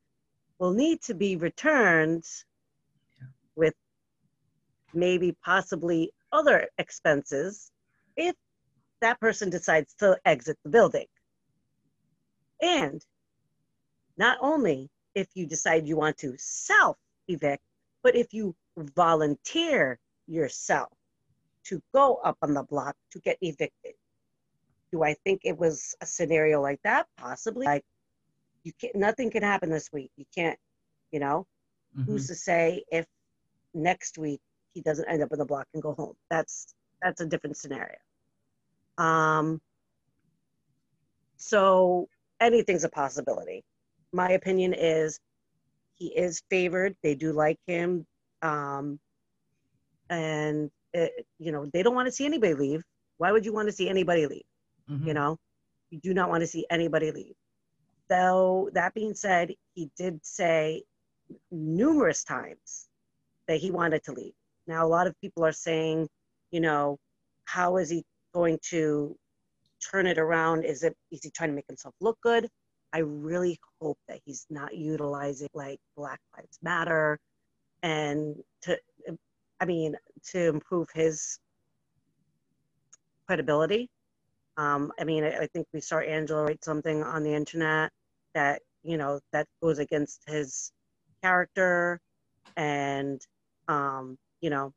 will 0.59 0.73
need 0.73 1.01
to 1.03 1.13
be 1.13 1.35
returned 1.35 2.23
yeah. 3.19 3.27
with 3.55 3.73
maybe 4.97 5.35
possibly 5.43 6.11
other 6.31 6.67
expenses 6.77 7.71
if 8.15 8.35
that 9.01 9.19
person 9.19 9.49
decides 9.49 9.93
to 9.95 10.17
exit 10.25 10.57
the 10.63 10.69
building. 10.69 11.05
And 12.61 13.03
not 14.17 14.37
only 14.41 14.89
if 15.15 15.27
you 15.35 15.45
decide 15.45 15.87
you 15.87 15.97
want 15.97 16.17
to 16.17 16.33
self 16.37 16.97
evict, 17.27 17.63
but 18.03 18.15
if 18.15 18.33
you 18.33 18.55
volunteer 18.95 19.99
yourself 20.27 20.89
to 21.65 21.81
go 21.93 22.15
up 22.23 22.37
on 22.41 22.53
the 22.53 22.63
block 22.63 22.95
to 23.11 23.19
get 23.19 23.37
evicted. 23.41 23.93
Do 24.91 25.03
I 25.03 25.15
think 25.25 25.41
it 25.43 25.57
was 25.57 25.95
a 26.01 26.05
scenario 26.05 26.61
like 26.61 26.79
that? 26.83 27.07
Possibly. 27.17 27.65
Like 27.65 27.83
you 28.63 28.71
can't 28.79 28.95
nothing 28.95 29.29
can 29.29 29.43
happen 29.43 29.69
this 29.69 29.91
week. 29.91 30.11
You 30.15 30.25
can't, 30.33 30.57
you 31.11 31.19
know, 31.19 31.45
mm-hmm. 31.97 32.09
who's 32.09 32.27
to 32.27 32.35
say 32.35 32.83
if 32.91 33.05
next 33.73 34.17
week 34.17 34.41
he 34.77 34.81
doesn't 34.83 35.09
end 35.09 35.23
up 35.23 35.31
in 35.31 35.39
the 35.39 35.45
block 35.45 35.65
and 35.73 35.81
go 35.81 35.93
home? 35.93 36.13
That's 36.29 36.75
that's 37.01 37.21
a 37.21 37.25
different 37.25 37.57
scenario. 37.57 37.97
Um 38.99 39.59
so 41.37 42.07
anything's 42.39 42.83
a 42.83 42.89
possibility. 42.89 43.63
My 44.13 44.31
opinion 44.31 44.73
is 44.73 45.19
he 45.95 46.07
is 46.07 46.43
favored. 46.49 46.95
They 47.01 47.15
do 47.15 47.33
like 47.33 47.57
him. 47.65 48.05
Um, 48.43 48.99
and 50.09 50.69
uh, 50.95 51.07
you 51.39 51.51
know, 51.51 51.65
they 51.73 51.81
don't 51.83 51.95
want 51.95 52.07
to 52.07 52.11
see 52.11 52.25
anybody 52.25 52.53
leave. 52.53 52.83
Why 53.17 53.31
would 53.31 53.45
you 53.45 53.53
want 53.53 53.67
to 53.67 53.71
see 53.71 53.89
anybody 53.89 54.27
leave? 54.27 54.43
Mm-hmm. 54.89 55.07
You 55.07 55.13
know, 55.15 55.37
you 55.89 55.99
do 55.99 56.13
not 56.13 56.29
want 56.29 56.41
to 56.41 56.47
see 56.47 56.65
anybody 56.69 57.11
leave. 57.11 57.33
Though 58.09 58.69
that 58.73 58.93
being 58.93 59.15
said, 59.15 59.53
he 59.73 59.89
did 59.97 60.19
say 60.23 60.83
numerous 61.51 62.23
times 62.23 62.87
that 63.47 63.57
he 63.57 63.71
wanted 63.71 64.03
to 64.03 64.13
leave. 64.13 64.33
Now, 64.67 64.85
a 64.85 64.89
lot 64.89 65.07
of 65.07 65.19
people 65.21 65.45
are 65.45 65.51
saying, 65.51 66.07
you 66.51 66.59
know, 66.59 66.97
how 67.45 67.77
is 67.77 67.89
he 67.89 68.03
going 68.33 68.59
to 68.69 69.15
turn 69.91 70.07
it 70.07 70.17
around? 70.17 70.65
Is 70.65 70.83
it 70.83 70.95
is 71.11 71.23
he 71.23 71.31
trying 71.31 71.49
to 71.49 71.55
make 71.55 71.67
himself 71.67 71.95
look 72.01 72.19
good? 72.21 72.47
I 72.93 72.99
really 72.99 73.59
hope 73.81 73.97
that 74.07 74.19
he's 74.25 74.45
not 74.49 74.75
utilizing 74.75 75.49
like 75.53 75.79
Black 75.95 76.19
Lives 76.35 76.59
Matter 76.61 77.19
and 77.83 78.35
to 78.63 78.77
I 79.59 79.65
mean, 79.65 79.95
to 80.31 80.47
improve 80.49 80.87
his 80.93 81.39
credibility. 83.25 83.89
Um, 84.57 84.91
I 84.99 85.03
mean, 85.03 85.23
I, 85.23 85.39
I, 85.39 85.47
think 85.47 85.67
we 85.73 85.81
saw 85.81 85.99
Angela 85.99 86.43
write 86.43 86.63
something 86.63 87.03
on 87.03 87.23
the 87.23 87.33
internet 87.33 87.91
that, 88.33 88.61
you 88.83 88.97
know, 88.97 89.19
that 89.31 89.47
goes 89.61 89.79
against 89.79 90.23
his 90.27 90.71
character. 91.21 91.99
And, 92.55 93.21
um, 93.67 94.17
you 94.41 94.49
know, 94.49 94.73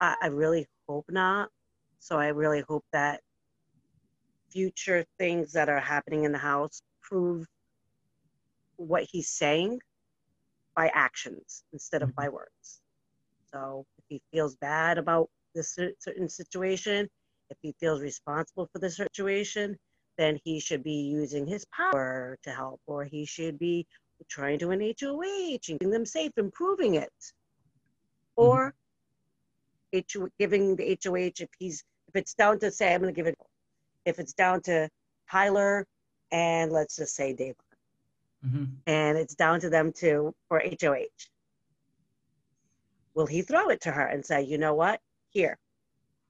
I, 0.00 0.16
I 0.22 0.26
really 0.28 0.66
hope 0.88 1.06
not. 1.08 1.50
So 2.00 2.18
I 2.18 2.28
really 2.28 2.62
hope 2.68 2.84
that 2.92 3.20
future 4.50 5.04
things 5.18 5.52
that 5.52 5.68
are 5.68 5.80
happening 5.80 6.24
in 6.24 6.32
the 6.32 6.38
house 6.38 6.82
prove 7.02 7.46
what 8.76 9.04
he's 9.10 9.28
saying 9.28 9.80
by 10.74 10.90
actions 10.94 11.64
instead 11.72 12.02
of 12.02 12.10
mm-hmm. 12.10 12.22
by 12.22 12.28
words. 12.28 12.80
So 13.52 13.84
if 13.98 14.04
he 14.08 14.22
feels 14.32 14.56
bad 14.56 14.98
about 14.98 15.28
this 15.54 15.76
certain 15.98 16.28
situation, 16.28 17.08
if 17.50 17.56
he 17.62 17.74
feels 17.80 18.00
responsible 18.00 18.68
for 18.72 18.78
the 18.78 18.90
situation, 18.90 19.76
then 20.16 20.38
he 20.44 20.60
should 20.60 20.82
be 20.82 20.92
using 20.92 21.46
his 21.46 21.64
power 21.66 22.38
to 22.42 22.50
help, 22.50 22.80
or 22.86 23.04
he 23.04 23.24
should 23.24 23.58
be 23.58 23.86
trying 24.28 24.58
to 24.60 24.70
an 24.70 24.80
HOH, 24.80 25.58
keeping 25.62 25.90
them 25.90 26.06
safe, 26.06 26.32
improving 26.36 26.94
it, 26.94 27.12
or 28.36 28.74
mm-hmm. 29.94 30.24
giving 30.38 30.76
the 30.76 30.98
HOH 31.02 31.42
if 31.42 31.48
he's 31.58 31.84
if 32.08 32.16
it's 32.16 32.34
down 32.34 32.58
to 32.60 32.70
say 32.70 32.94
I'm 32.94 33.02
going 33.02 33.12
to 33.12 33.16
give 33.16 33.26
it, 33.26 33.36
if 34.04 34.18
it's 34.18 34.32
down 34.32 34.62
to 34.62 34.88
Tyler 35.30 35.86
and 36.30 36.72
let's 36.72 36.96
just 36.96 37.14
say 37.14 37.34
Dave 37.34 37.54
mm-hmm. 38.46 38.64
and 38.86 39.18
it's 39.18 39.34
down 39.34 39.60
to 39.60 39.70
them 39.70 39.92
to 39.94 40.34
for 40.48 40.60
HOH. 40.60 41.04
Will 43.14 43.26
he 43.26 43.42
throw 43.42 43.68
it 43.70 43.80
to 43.82 43.90
her 43.90 44.06
and 44.06 44.24
say, 44.24 44.42
you 44.42 44.58
know 44.58 44.74
what? 44.74 45.00
Here, 45.30 45.58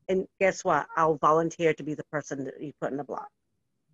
and 0.08 0.26
guess 0.40 0.64
what? 0.64 0.86
I'll 0.96 1.16
volunteer 1.16 1.74
to 1.74 1.82
be 1.82 1.94
the 1.94 2.04
person 2.04 2.44
that 2.44 2.60
you 2.60 2.72
put 2.80 2.90
in 2.90 2.96
the 2.96 3.04
block. 3.04 3.28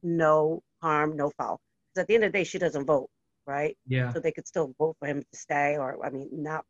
No 0.03 0.62
harm, 0.80 1.16
no 1.16 1.30
foul. 1.30 1.61
Because 1.92 2.03
at 2.03 2.09
the 2.09 2.14
end 2.14 2.24
of 2.24 2.32
the 2.32 2.38
day, 2.38 2.45
she 2.45 2.59
doesn't 2.59 2.86
vote, 2.86 3.11
right? 3.47 3.76
Yeah. 3.86 4.12
So 4.12 4.20
they 4.20 4.32
could 4.32 4.47
still 4.47 4.74
vote 4.78 4.97
for 4.99 5.07
him 5.07 5.22
to 5.22 5.38
stay, 5.38 5.76
or 5.76 6.05
I 6.05 6.11
mean, 6.11 6.28
not 6.32 6.64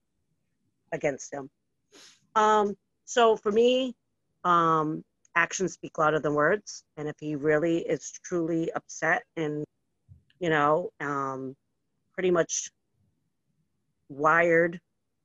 against 0.93 1.33
him. 1.33 1.51
Um, 2.35 2.77
so 3.05 3.37
for 3.37 3.53
me, 3.53 3.95
um, 4.45 5.05
actions 5.37 5.73
speak 5.73 5.99
louder 5.99 6.21
than 6.21 6.35
words, 6.35 6.85
and 6.97 7.09
if 7.09 7.17
he 7.21 7.37
really 7.37 7.79
is 7.79 8.13
truly 8.25 8.73
upset 8.73 9.23
and 9.37 9.65
you 10.41 10.51
know, 10.51 10.91
um, 11.01 11.57
pretty 12.13 12.31
much 12.31 12.71
wired 14.09 14.79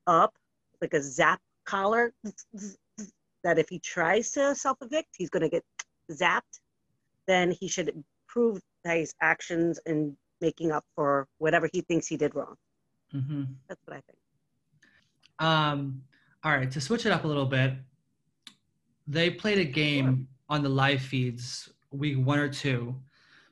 up 0.08 0.34
like 0.82 0.94
a 0.94 1.02
zap 1.02 1.42
collar 1.66 2.14
that 3.44 3.60
if 3.60 3.68
he 3.70 3.80
tries 3.80 4.32
to 4.32 4.56
self 4.56 4.78
evict, 4.82 5.10
he's 5.18 5.30
going 5.30 5.44
to 5.44 5.50
get 5.50 5.64
zapped, 6.12 6.62
then 7.28 7.52
he 7.52 7.68
should 7.68 8.04
prove 8.28 8.62
his 8.86 9.14
actions 9.22 9.80
and 9.86 10.16
making 10.42 10.72
up 10.72 10.86
for 10.96 11.28
whatever 11.38 11.70
he 11.72 11.82
thinks 11.82 12.08
he 12.08 12.18
did 12.18 12.36
wrong. 12.36 12.56
Mm-hmm. 13.14 13.44
That's 13.68 13.82
what 13.86 13.98
I 13.98 14.02
think. 14.02 14.18
Um, 15.40 16.02
all 16.44 16.52
right, 16.52 16.70
to 16.72 16.82
switch 16.82 17.06
it 17.06 17.12
up 17.12 17.24
a 17.24 17.28
little 17.28 17.46
bit, 17.46 17.74
they 19.08 19.30
played 19.30 19.58
a 19.58 19.66
game 19.66 20.28
on 20.50 20.64
the 20.64 20.70
live 20.70 21.02
feeds 21.02 21.70
week 21.92 22.18
one 22.18 22.40
or 22.40 22.50
two 22.50 22.96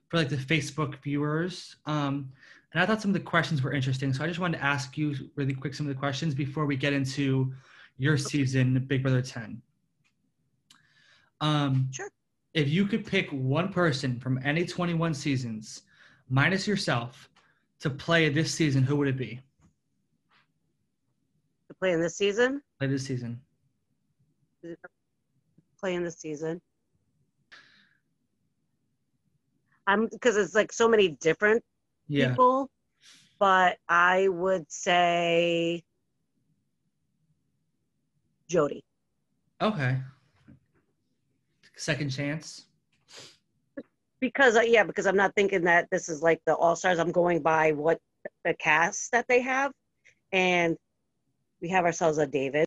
for 0.10 0.18
like 0.18 0.30
the 0.30 0.38
Facebook 0.38 1.02
viewers. 1.04 1.76
Um, 1.86 2.32
and 2.74 2.82
I 2.82 2.86
thought 2.86 3.02
some 3.02 3.12
of 3.12 3.14
the 3.14 3.20
questions 3.22 3.62
were 3.62 3.74
interesting. 3.74 4.14
So 4.14 4.24
I 4.24 4.28
just 4.28 4.40
wanted 4.40 4.58
to 4.58 4.64
ask 4.64 4.98
you 4.98 5.16
really 5.36 5.54
quick 5.54 5.74
some 5.74 5.88
of 5.88 5.94
the 5.94 6.00
questions 6.00 6.36
before 6.36 6.66
we 6.66 6.76
get 6.76 6.94
into 6.94 7.54
your 7.98 8.18
season, 8.18 8.86
Big 8.88 9.02
Brother 9.02 9.22
10. 9.22 9.62
Um, 11.42 11.90
Sure. 11.92 12.10
If 12.54 12.70
you 12.70 12.86
could 12.86 13.06
pick 13.06 13.30
one 13.30 13.72
person 13.72 14.20
from 14.20 14.40
any 14.44 14.66
21 14.66 15.14
seasons, 15.14 15.84
minus 16.30 16.68
yourself, 16.68 17.30
to 17.80 17.90
play 17.90 18.30
this 18.30 18.54
season, 18.54 18.84
who 18.84 18.96
would 18.98 19.08
it 19.08 19.18
be? 19.18 19.40
To 21.70 21.74
play 21.80 21.92
in 21.94 22.02
this 22.02 22.18
season, 22.18 22.62
Play 22.80 22.88
this 22.88 23.06
season. 23.06 23.42
play 25.80 25.94
in 25.96 26.04
this 26.04 26.20
season. 26.20 26.60
I'm 29.86 30.08
because 30.08 30.36
it's 30.36 30.56
like 30.56 30.74
so 30.74 30.88
many 30.90 31.10
different 31.10 31.64
Yeah. 32.08 32.30
people, 32.30 32.70
but 33.40 33.78
I 33.88 34.28
would 34.28 34.70
say 34.72 35.84
Jody. 38.50 38.84
Okay. 39.62 39.98
Second 41.76 42.10
chance. 42.10 42.66
Because 44.20 44.56
uh, 44.58 44.62
yeah 44.62 44.84
because 44.84 45.06
i'm 45.06 45.16
not 45.16 45.34
thinking 45.36 45.64
that 45.64 45.88
this 45.92 46.10
is 46.10 46.22
like 46.22 46.40
the 46.46 46.56
all 46.56 46.76
stars 46.76 47.00
i'm 47.00 47.12
going 47.12 47.42
by 47.42 47.72
what 47.72 48.00
the 48.44 48.54
cast 48.56 49.12
that 49.12 49.26
they 49.28 49.42
have 49.42 49.72
and 50.32 50.76
we 51.62 51.70
have 51.70 51.86
ourselves 51.86 52.18
a 52.18 52.28
david 52.28 52.66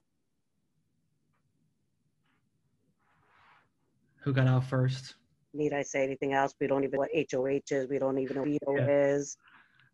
Who 4.22 4.32
got 4.32 4.46
out 4.46 4.64
first? 4.64 5.14
need 5.53 5.72
i 5.72 5.82
say 5.82 6.05
anything 6.05 6.32
else 6.32 6.55
we 6.61 6.66
don't 6.66 6.84
even 6.84 6.92
know 6.92 7.01
what 7.01 7.11
hoh 7.32 7.46
is 7.70 7.88
we 7.88 7.98
don't 7.98 8.18
even 8.18 8.36
know 8.36 8.42
what 8.42 8.78
Yeah. 8.78 8.86
is 8.88 9.36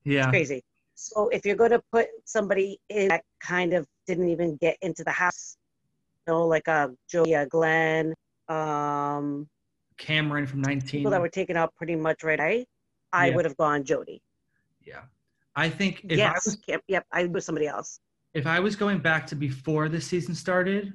Yeah. 0.05 0.31
crazy 0.31 0.63
so 0.95 1.29
if 1.29 1.45
you're 1.47 1.57
going 1.57 1.71
to 1.71 1.83
put 1.93 2.07
somebody 2.25 2.79
in 2.91 3.09
that 3.09 3.23
kind 3.41 3.73
of 3.73 3.87
didn't 4.07 4.29
even 4.29 4.57
get 4.57 4.77
into 4.83 5.03
the 5.05 5.11
house 5.11 5.57
you 6.27 6.33
know 6.35 6.47
like 6.47 6.69
a 6.69 6.91
joey 7.11 7.33
a 7.33 7.47
glenn 7.47 8.15
um 8.49 9.49
Cameron 9.99 10.47
from 10.47 10.61
19. 10.63 11.01
people 11.01 11.11
that 11.11 11.21
were 11.21 11.29
taken 11.29 11.57
out 11.57 11.75
pretty 11.75 11.97
much 11.97 12.23
right 12.23 12.41
away 12.41 12.67
i 13.13 13.29
Yeah. 13.29 13.35
would 13.37 13.45
have 13.45 13.57
gone 13.57 13.85
jody 13.85 14.23
yeah. 14.85 15.03
I 15.57 15.69
think 15.71 16.05
if 16.05 16.13
I 16.13 16.15
yes 16.17 16.45
was 16.45 16.59
Yep, 16.69 16.83
yep 16.89 17.07
i 17.13 17.25
was 17.27 17.45
somebody 17.45 17.67
else 17.67 18.01
if 18.35 18.47
I 18.47 18.61
was 18.61 18.77
going 18.77 18.99
back 18.99 19.27
to 19.29 19.35
before 19.35 19.89
the 19.89 19.99
season 19.99 20.35
started, 20.35 20.93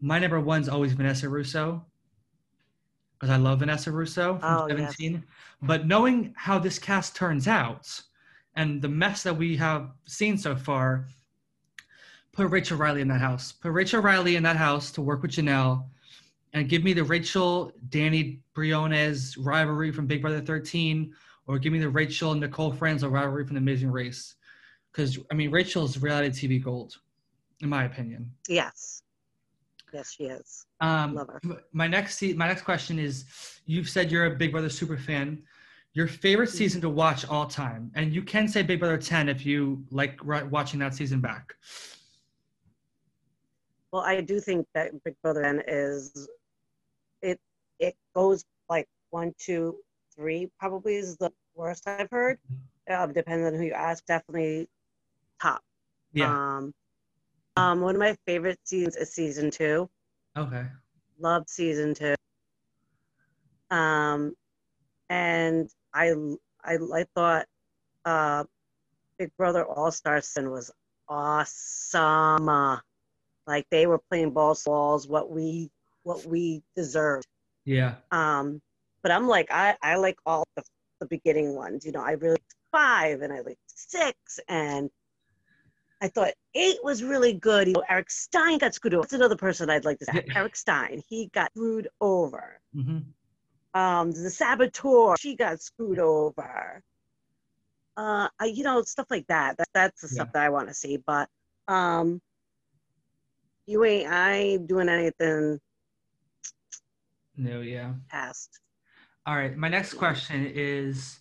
my 0.00 0.18
number 0.18 0.40
one's 0.40 0.68
always 0.68 0.92
Vanessa 0.92 1.26
Rousso. 1.28 1.84
Because 3.14 3.30
I 3.30 3.36
love 3.36 3.60
Vanessa 3.60 3.90
Rousso 3.90 4.40
from 4.40 4.72
Oh, 4.72 4.76
yes. 4.76 4.96
But 5.62 5.86
knowing 5.86 6.34
how 6.36 6.58
this 6.58 6.80
cast 6.80 7.14
turns 7.14 7.46
out 7.46 7.86
and 8.56 8.82
the 8.82 8.88
mess 8.88 9.22
that 9.22 9.36
we 9.36 9.56
have 9.58 9.92
seen 10.04 10.36
so 10.36 10.56
far, 10.56 11.06
put 12.32 12.50
Rachel 12.50 12.76
Reilly 12.76 13.02
in 13.02 13.08
that 13.08 13.20
house. 13.20 13.52
Put 13.52 13.70
Rachel 13.70 14.02
Reilly 14.02 14.34
in 14.34 14.42
that 14.42 14.56
house 14.56 14.90
to 14.92 15.00
work 15.00 15.22
with 15.22 15.30
Janelle 15.30 15.84
and 16.52 16.68
give 16.68 16.82
me 16.84 16.92
the 16.92 17.04
Rachel 17.04 17.72
Dani 17.88 18.38
Briones 18.54 19.36
rivalry 19.38 19.90
from 19.92 20.06
Big 20.06 20.20
Brother 20.22 20.40
13 20.40 21.12
or 21.46 21.58
give 21.58 21.72
me 21.72 21.78
the 21.78 21.88
Rachel 21.88 22.34
Nicole 22.34 22.72
Franzel 22.72 23.10
rivalry 23.10 23.44
from 23.44 23.54
The 23.54 23.60
Amazing 23.60 23.90
Race. 23.90 24.36
Because, 24.92 25.18
I 25.30 25.34
mean, 25.34 25.50
Rachel's 25.50 25.98
reality 25.98 26.48
TV 26.48 26.62
gold, 26.62 26.98
in 27.62 27.68
my 27.68 27.84
opinion. 27.84 28.30
yes 28.48 29.02
yes 29.94 30.10
she 30.12 30.24
is 30.24 30.64
Um, 30.80 31.14
Love 31.14 31.28
her. 31.28 31.40
My 31.72 31.86
next 31.86 32.16
se- 32.18 32.32
my 32.34 32.46
next 32.48 32.62
question 32.62 32.98
is: 32.98 33.26
You've 33.66 33.88
said 33.90 34.10
you're 34.10 34.24
a 34.26 34.30
Big 34.36 34.50
Brother 34.52 34.70
super 34.70 34.96
fan. 34.96 35.42
Your 35.94 36.06
favorite 36.06 36.48
Mm-hmm. 36.48 36.56
season 36.56 36.80
to 36.80 36.88
watch 36.88 37.26
all 37.28 37.46
time, 37.46 37.90
and 37.94 38.12
you 38.14 38.22
can 38.22 38.48
say 38.48 38.62
Big 38.62 38.78
Brother 38.80 38.96
10 38.96 39.28
if 39.28 39.44
you 39.44 39.84
like 39.90 40.18
ri- 40.22 40.44
watching 40.44 40.80
that 40.80 40.94
season 40.94 41.20
back. 41.20 41.54
Well, 43.92 44.02
I 44.02 44.22
do 44.22 44.40
think 44.40 44.66
that 44.74 44.92
Big 45.04 45.14
Brother 45.22 45.42
then 45.42 45.62
is 45.68 46.26
it 47.22 47.40
it 47.78 47.96
goes 48.14 48.44
like 48.68 48.88
one, 49.10 49.34
two, 49.38 49.76
three 50.14 50.50
probably 50.58 50.96
is 50.96 51.16
the 51.16 51.32
worst 51.54 51.86
I've 51.86 52.10
heard. 52.10 52.38
Um, 52.90 53.12
depending 53.12 53.46
on 53.46 53.54
who 53.54 53.64
you 53.64 53.72
ask, 53.72 54.04
definitely 54.06 54.68
top. 55.40 55.62
Yeah. 56.12 56.56
Um, 56.56 56.74
um, 57.56 57.80
one 57.80 57.94
of 57.94 58.00
my 58.00 58.16
favorite 58.26 58.58
seasons 58.64 58.96
is 58.96 59.12
season 59.12 59.50
two. 59.50 59.88
okay. 60.36 60.66
Loved 61.18 61.48
season 61.48 61.94
two. 61.94 62.14
Um, 63.70 64.34
and 65.08 65.70
I 65.94 66.14
I 66.64 66.76
I 66.76 67.04
thought 67.14 67.46
uh, 68.04 68.44
Big 69.18 69.30
Brother 69.36 69.64
All 69.64 69.90
Star 69.90 70.20
Sin 70.20 70.50
was 70.50 70.70
awesome. 71.08 72.80
Like 73.46 73.66
they 73.70 73.86
were 73.86 74.00
playing 74.10 74.30
balls 74.30 74.64
walls, 74.66 75.06
what 75.06 75.30
we 75.30 75.70
what 76.02 76.24
we 76.26 76.62
deserve. 76.76 77.22
Yeah. 77.64 77.94
Um, 78.10 78.60
but 79.02 79.12
I'm 79.12 79.26
like 79.26 79.48
I 79.50 79.76
I 79.82 79.96
like 79.96 80.18
all 80.26 80.44
the 80.56 80.62
the 81.00 81.06
beginning 81.06 81.54
ones. 81.54 81.84
You 81.84 81.92
know, 81.92 82.02
I 82.02 82.12
really 82.12 82.32
liked 82.34 82.54
five 82.70 83.20
and 83.22 83.32
I 83.32 83.40
like 83.40 83.58
six 83.66 84.40
and 84.48 84.90
I 86.00 86.08
thought 86.08 86.32
eight 86.54 86.78
was 86.82 87.02
really 87.02 87.32
good. 87.34 87.68
You 87.68 87.74
know, 87.74 87.84
Eric 87.88 88.10
Stein 88.10 88.58
got 88.58 88.74
screwed 88.74 88.94
over. 88.94 89.02
That's 89.02 89.12
another 89.12 89.36
person 89.36 89.70
I'd 89.70 89.84
like 89.84 89.98
to 90.00 90.04
say. 90.06 90.24
Yeah. 90.26 90.38
Eric 90.38 90.56
Stein, 90.56 91.02
he 91.08 91.28
got 91.32 91.50
screwed 91.52 91.88
over. 92.00 92.60
hmm 92.74 92.98
Um, 93.74 94.10
the 94.10 94.30
saboteur, 94.30 95.16
she 95.16 95.36
got 95.36 95.60
screwed 95.60 95.98
over. 96.00 96.82
Uh, 97.96 98.28
I, 98.40 98.46
you 98.46 98.64
know, 98.64 98.82
stuff 98.82 99.06
like 99.10 99.26
that. 99.28 99.56
that 99.58 99.68
that's 99.74 100.00
the 100.00 100.08
stuff 100.08 100.28
that 100.32 100.42
I 100.42 100.48
want 100.48 100.68
to 100.68 100.74
see. 100.74 100.96
But 100.96 101.28
um, 101.68 102.20
you 103.66 103.84
ain't, 103.84 104.10
I 104.10 104.32
ain't 104.32 104.66
doing 104.66 104.88
anything 104.88 105.60
No. 107.36 107.60
Yeah. 107.60 107.94
past. 108.10 108.60
All 109.26 109.36
right. 109.36 109.56
My 109.56 109.68
next 109.68 109.94
question 109.94 110.50
is: 110.54 111.20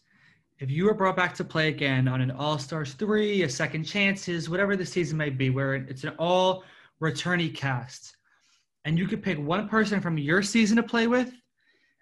If 0.60 0.70
you 0.70 0.86
were 0.86 0.94
brought 0.94 1.16
back 1.16 1.34
to 1.36 1.44
play 1.44 1.70
again 1.70 2.08
on 2.08 2.22
an 2.22 2.32
All 2.32 2.58
Stars 2.58 2.94
three, 2.94 3.44
a 3.44 3.50
Second 3.50 3.84
Chances, 3.86 4.50
whatever 4.50 4.76
the 4.76 4.86
season 4.86 5.18
may 5.18 5.30
be, 5.30 5.50
where 5.50 5.76
it's 5.76 6.04
an 6.04 6.16
all 6.18 6.64
returnee 7.02 7.54
cast, 7.54 8.16
and 8.86 8.98
you 8.98 9.08
could 9.08 9.24
pick 9.24 9.40
one 9.40 9.68
person 9.70 10.02
from 10.02 10.18
your 10.18 10.42
season 10.42 10.78
to 10.78 10.84
play 10.84 11.08
with, 11.08 11.34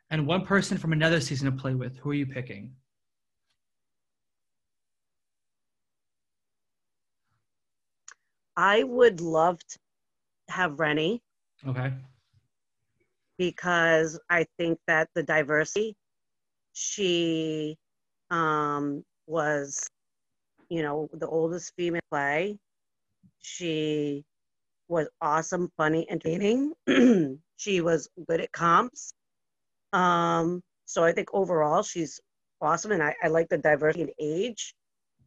and 0.09 0.25
one 0.25 0.45
person 0.45 0.77
from 0.77 0.93
another 0.93 1.21
season 1.21 1.51
to 1.51 1.57
play 1.57 1.75
with, 1.75 1.97
who 1.97 2.11
are 2.11 2.15
you 2.15 2.25
picking? 2.25 2.73
I 8.57 8.83
would 8.83 9.21
love 9.21 9.59
to 9.59 9.79
have 10.49 10.79
Renny 10.79 11.21
Okay. 11.67 11.93
Because 13.39 14.19
I 14.29 14.45
think 14.59 14.77
that 14.87 15.09
the 15.15 15.23
diversity, 15.23 15.95
she 16.73 17.77
um, 18.29 19.03
was, 19.27 19.87
you 20.69 20.83
know, 20.83 21.09
the 21.13 21.27
oldest 21.27 21.73
female 21.77 22.01
play. 22.11 22.59
She 23.39 24.25
was 24.89 25.07
awesome, 25.21 25.71
funny, 25.77 26.05
entertaining. 26.09 26.73
she 27.57 27.81
was 27.81 28.09
good 28.27 28.41
at 28.41 28.51
comps. 28.51 29.13
Um, 29.93 30.61
so 30.85 31.03
I 31.03 31.13
think 31.13 31.29
overall 31.33 31.83
she's 31.83 32.19
awesome, 32.61 32.91
and 32.91 33.01
I, 33.03 33.15
I 33.23 33.29
like 33.29 33.49
the 33.49 33.57
diversity 33.57 34.03
in 34.03 34.09
age, 34.19 34.73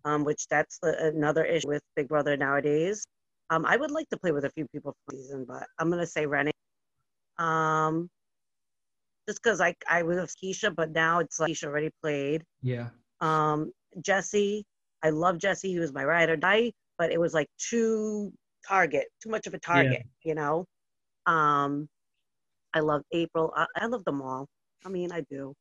um, 0.04 0.24
which 0.24 0.46
that's 0.48 0.78
the, 0.82 1.08
another 1.14 1.44
issue 1.44 1.68
with 1.68 1.82
Big 1.96 2.08
Brother 2.08 2.36
nowadays. 2.36 3.06
Um, 3.50 3.64
I 3.66 3.76
would 3.76 3.90
like 3.90 4.08
to 4.10 4.18
play 4.18 4.32
with 4.32 4.44
a 4.44 4.50
few 4.50 4.66
people 4.72 4.94
for 5.06 5.16
season, 5.16 5.44
but 5.48 5.66
I'm 5.78 5.90
gonna 5.90 6.06
say 6.06 6.26
Renny. 6.26 6.52
Um, 7.38 8.08
just 9.28 9.42
because 9.42 9.60
I 9.60 9.74
I 9.88 10.02
was 10.02 10.34
Keesha, 10.42 10.74
but 10.74 10.90
now 10.92 11.20
it's 11.20 11.38
like 11.38 11.52
Keesha 11.52 11.64
already 11.64 11.90
played. 12.02 12.44
Yeah. 12.62 12.88
Um, 13.20 13.72
Jessie, 14.00 14.64
I 15.02 15.10
love 15.10 15.38
Jessie. 15.38 15.72
He 15.72 15.78
was 15.78 15.92
my 15.92 16.04
ride 16.04 16.30
or 16.30 16.36
die, 16.36 16.72
but 16.98 17.12
it 17.12 17.20
was 17.20 17.34
like 17.34 17.48
too 17.58 18.32
target, 18.66 19.06
too 19.22 19.30
much 19.30 19.46
of 19.46 19.54
a 19.54 19.58
target, 19.58 20.02
you 20.24 20.34
know. 20.34 20.66
Um, 21.26 21.88
I 22.74 22.80
love 22.80 23.02
April. 23.12 23.52
I, 23.56 23.66
I 23.76 23.86
love 23.86 24.04
them 24.04 24.22
all. 24.22 24.48
I 24.84 24.88
mean, 24.88 25.12
I 25.12 25.22
do, 25.30 25.54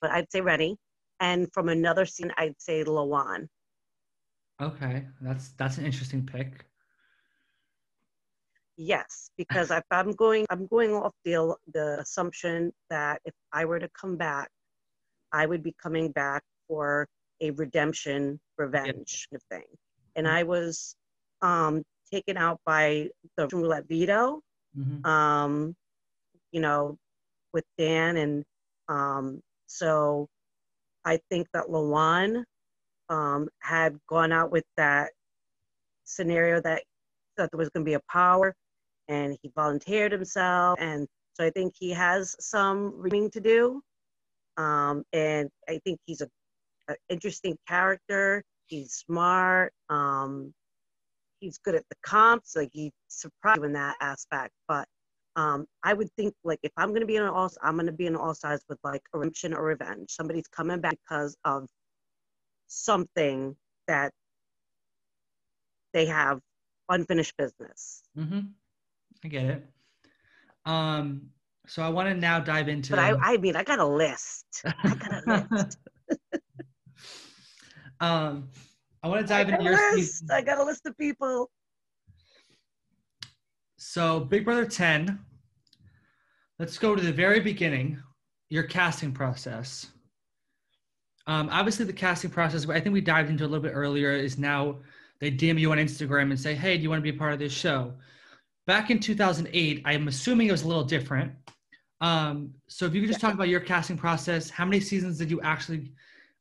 but 0.00 0.10
I'd 0.10 0.30
say 0.30 0.40
Renny. 0.40 0.76
And 1.20 1.48
from 1.52 1.68
another 1.68 2.06
scene, 2.06 2.32
I'd 2.36 2.54
say 2.58 2.84
Lawon. 2.84 3.48
Okay, 4.60 5.06
that's 5.20 5.50
that's 5.50 5.78
an 5.78 5.86
interesting 5.86 6.24
pick. 6.24 6.67
Yes, 8.78 9.30
because 9.36 9.70
if 9.70 9.84
I'm 9.90 10.12
going, 10.12 10.46
I'm 10.48 10.66
going 10.68 10.94
off 10.94 11.12
the 11.24 11.54
the 11.74 11.98
assumption 12.00 12.72
that 12.88 13.20
if 13.26 13.34
I 13.52 13.66
were 13.66 13.80
to 13.80 13.88
come 14.00 14.16
back, 14.16 14.48
I 15.32 15.44
would 15.44 15.62
be 15.62 15.74
coming 15.82 16.10
back 16.12 16.42
for 16.66 17.06
a 17.40 17.50
redemption, 17.52 18.40
revenge 18.56 19.28
yeah. 19.30 19.38
thing. 19.50 19.64
And 20.16 20.26
mm-hmm. 20.26 20.36
I 20.36 20.42
was 20.44 20.96
um, 21.42 21.82
taken 22.10 22.36
out 22.36 22.60
by 22.64 23.08
the 23.36 23.48
roulette 23.48 23.86
veto. 23.88 24.40
Mm-hmm. 24.76 25.04
Um, 25.06 25.74
you 26.52 26.60
know, 26.60 26.96
with 27.52 27.64
Dan, 27.76 28.16
and 28.16 28.44
um, 28.88 29.40
so 29.66 30.28
I 31.04 31.18
think 31.30 31.46
that 31.52 31.66
Lawon 31.68 32.44
um, 33.08 33.48
had 33.60 33.98
gone 34.08 34.32
out 34.32 34.50
with 34.50 34.64
that 34.76 35.10
scenario 36.04 36.60
that 36.62 36.82
that 37.36 37.50
there 37.50 37.58
was 37.58 37.70
going 37.70 37.84
to 37.84 37.88
be 37.88 37.94
a 37.94 38.00
power 38.10 38.54
and 39.08 39.36
he 39.42 39.50
volunteered 39.54 40.12
himself. 40.12 40.78
And 40.80 41.06
so 41.34 41.44
I 41.44 41.50
think 41.50 41.74
he 41.78 41.90
has 41.90 42.36
some 42.40 42.92
reading 42.96 43.30
to 43.30 43.40
do. 43.40 43.82
Um, 44.56 45.04
and 45.12 45.48
I 45.68 45.80
think 45.84 46.00
he's 46.04 46.20
a, 46.20 46.28
a, 46.88 46.96
interesting 47.08 47.56
character. 47.66 48.42
He's 48.66 48.92
smart. 49.06 49.72
Um, 49.88 50.52
he's 51.40 51.58
good 51.58 51.74
at 51.74 51.84
the 51.88 51.96
comps. 52.02 52.56
Like 52.56 52.70
he 52.72 52.92
surprised 53.08 53.58
you 53.58 53.64
in 53.64 53.72
that 53.74 53.96
aspect. 54.00 54.52
But 54.66 54.86
um, 55.36 55.66
I 55.84 55.94
would 55.94 56.10
think 56.16 56.34
like 56.42 56.58
if 56.62 56.72
I'm 56.76 56.92
gonna 56.92 57.06
be 57.06 57.16
in 57.16 57.22
an 57.22 57.28
all, 57.28 57.50
I'm 57.62 57.76
gonna 57.76 57.92
be 57.92 58.06
in 58.06 58.14
an 58.14 58.20
all 58.20 58.34
stars 58.34 58.60
with 58.68 58.78
like 58.82 59.02
a 59.14 59.18
redemption 59.18 59.54
or 59.54 59.62
revenge. 59.62 60.10
Somebody's 60.10 60.48
coming 60.48 60.80
back 60.80 60.98
because 61.08 61.36
of 61.44 61.68
something 62.66 63.56
that 63.86 64.12
they 65.92 66.06
have 66.06 66.40
unfinished 66.88 67.36
business. 67.36 68.02
Mm-hmm. 68.16 68.40
I 69.24 69.28
get 69.28 69.44
it. 69.44 69.66
Um, 70.64 71.30
so 71.66 71.82
I 71.82 71.88
want 71.88 72.08
to 72.08 72.14
now 72.14 72.40
dive 72.40 72.68
into. 72.68 72.92
But 72.92 73.00
I, 73.00 73.34
I 73.34 73.36
mean, 73.36 73.56
I 73.56 73.64
got 73.64 73.78
a 73.78 73.86
list. 73.86 74.62
I 74.64 74.94
got 74.94 75.26
a 75.26 75.48
list. 75.50 75.78
um, 78.00 78.48
I 79.02 79.08
want 79.08 79.20
to 79.20 79.26
dive 79.26 79.48
into 79.48 79.64
your 79.64 79.96
list. 79.96 80.24
I 80.30 80.42
got 80.42 80.58
a 80.58 80.64
list 80.64 80.86
of 80.86 80.96
people. 80.96 81.50
So, 83.76 84.20
Big 84.20 84.44
Brother 84.44 84.66
10. 84.66 85.18
Let's 86.58 86.78
go 86.78 86.96
to 86.96 87.02
the 87.02 87.12
very 87.12 87.38
beginning, 87.38 88.02
your 88.50 88.64
casting 88.64 89.12
process. 89.12 89.86
Um, 91.28 91.48
obviously, 91.52 91.84
the 91.84 91.92
casting 91.92 92.30
process, 92.30 92.68
I 92.68 92.80
think 92.80 92.92
we 92.92 93.00
dived 93.00 93.30
into 93.30 93.44
a 93.44 93.46
little 93.46 93.62
bit 93.62 93.72
earlier, 93.74 94.10
is 94.12 94.38
now 94.38 94.78
they 95.20 95.30
DM 95.30 95.60
you 95.60 95.70
on 95.70 95.78
Instagram 95.78 96.30
and 96.30 96.40
say, 96.40 96.54
hey, 96.54 96.76
do 96.76 96.82
you 96.82 96.90
want 96.90 96.98
to 96.98 97.02
be 97.02 97.14
a 97.16 97.18
part 97.18 97.32
of 97.32 97.38
this 97.38 97.52
show? 97.52 97.92
Back 98.68 98.90
in 98.90 99.00
2008, 99.00 99.82
I'm 99.86 100.08
assuming 100.08 100.48
it 100.48 100.52
was 100.52 100.62
a 100.62 100.68
little 100.68 100.84
different. 100.84 101.32
Um, 102.02 102.52
so 102.68 102.84
if 102.84 102.94
you 102.94 103.00
could 103.00 103.08
just 103.08 103.20
talk 103.20 103.32
about 103.32 103.48
your 103.48 103.60
casting 103.60 103.96
process, 103.96 104.50
how 104.50 104.66
many 104.66 104.78
seasons 104.78 105.16
did 105.16 105.30
you 105.30 105.40
actually 105.40 105.90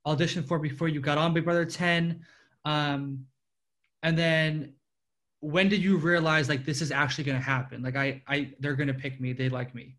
audition 0.06 0.44
for 0.44 0.60
before 0.60 0.90
you 0.90 1.00
got 1.00 1.18
on 1.18 1.34
Big 1.34 1.46
Brother 1.46 1.66
10? 1.66 2.20
Um, 2.66 3.26
and 4.04 4.18
then 4.18 4.74
when 5.40 5.70
did 5.70 5.82
you 5.82 5.96
realize 5.98 6.50
like 6.50 6.66
this 6.66 6.82
is 6.82 6.92
actually 6.92 7.24
going 7.24 7.38
to 7.38 7.44
happen? 7.44 7.82
Like 7.82 7.96
I, 7.96 8.22
I, 8.28 8.52
they're 8.60 8.76
going 8.76 8.90
to 8.90 8.94
pick 8.94 9.22
me. 9.22 9.32
They 9.32 9.48
like 9.48 9.74
me. 9.74 9.96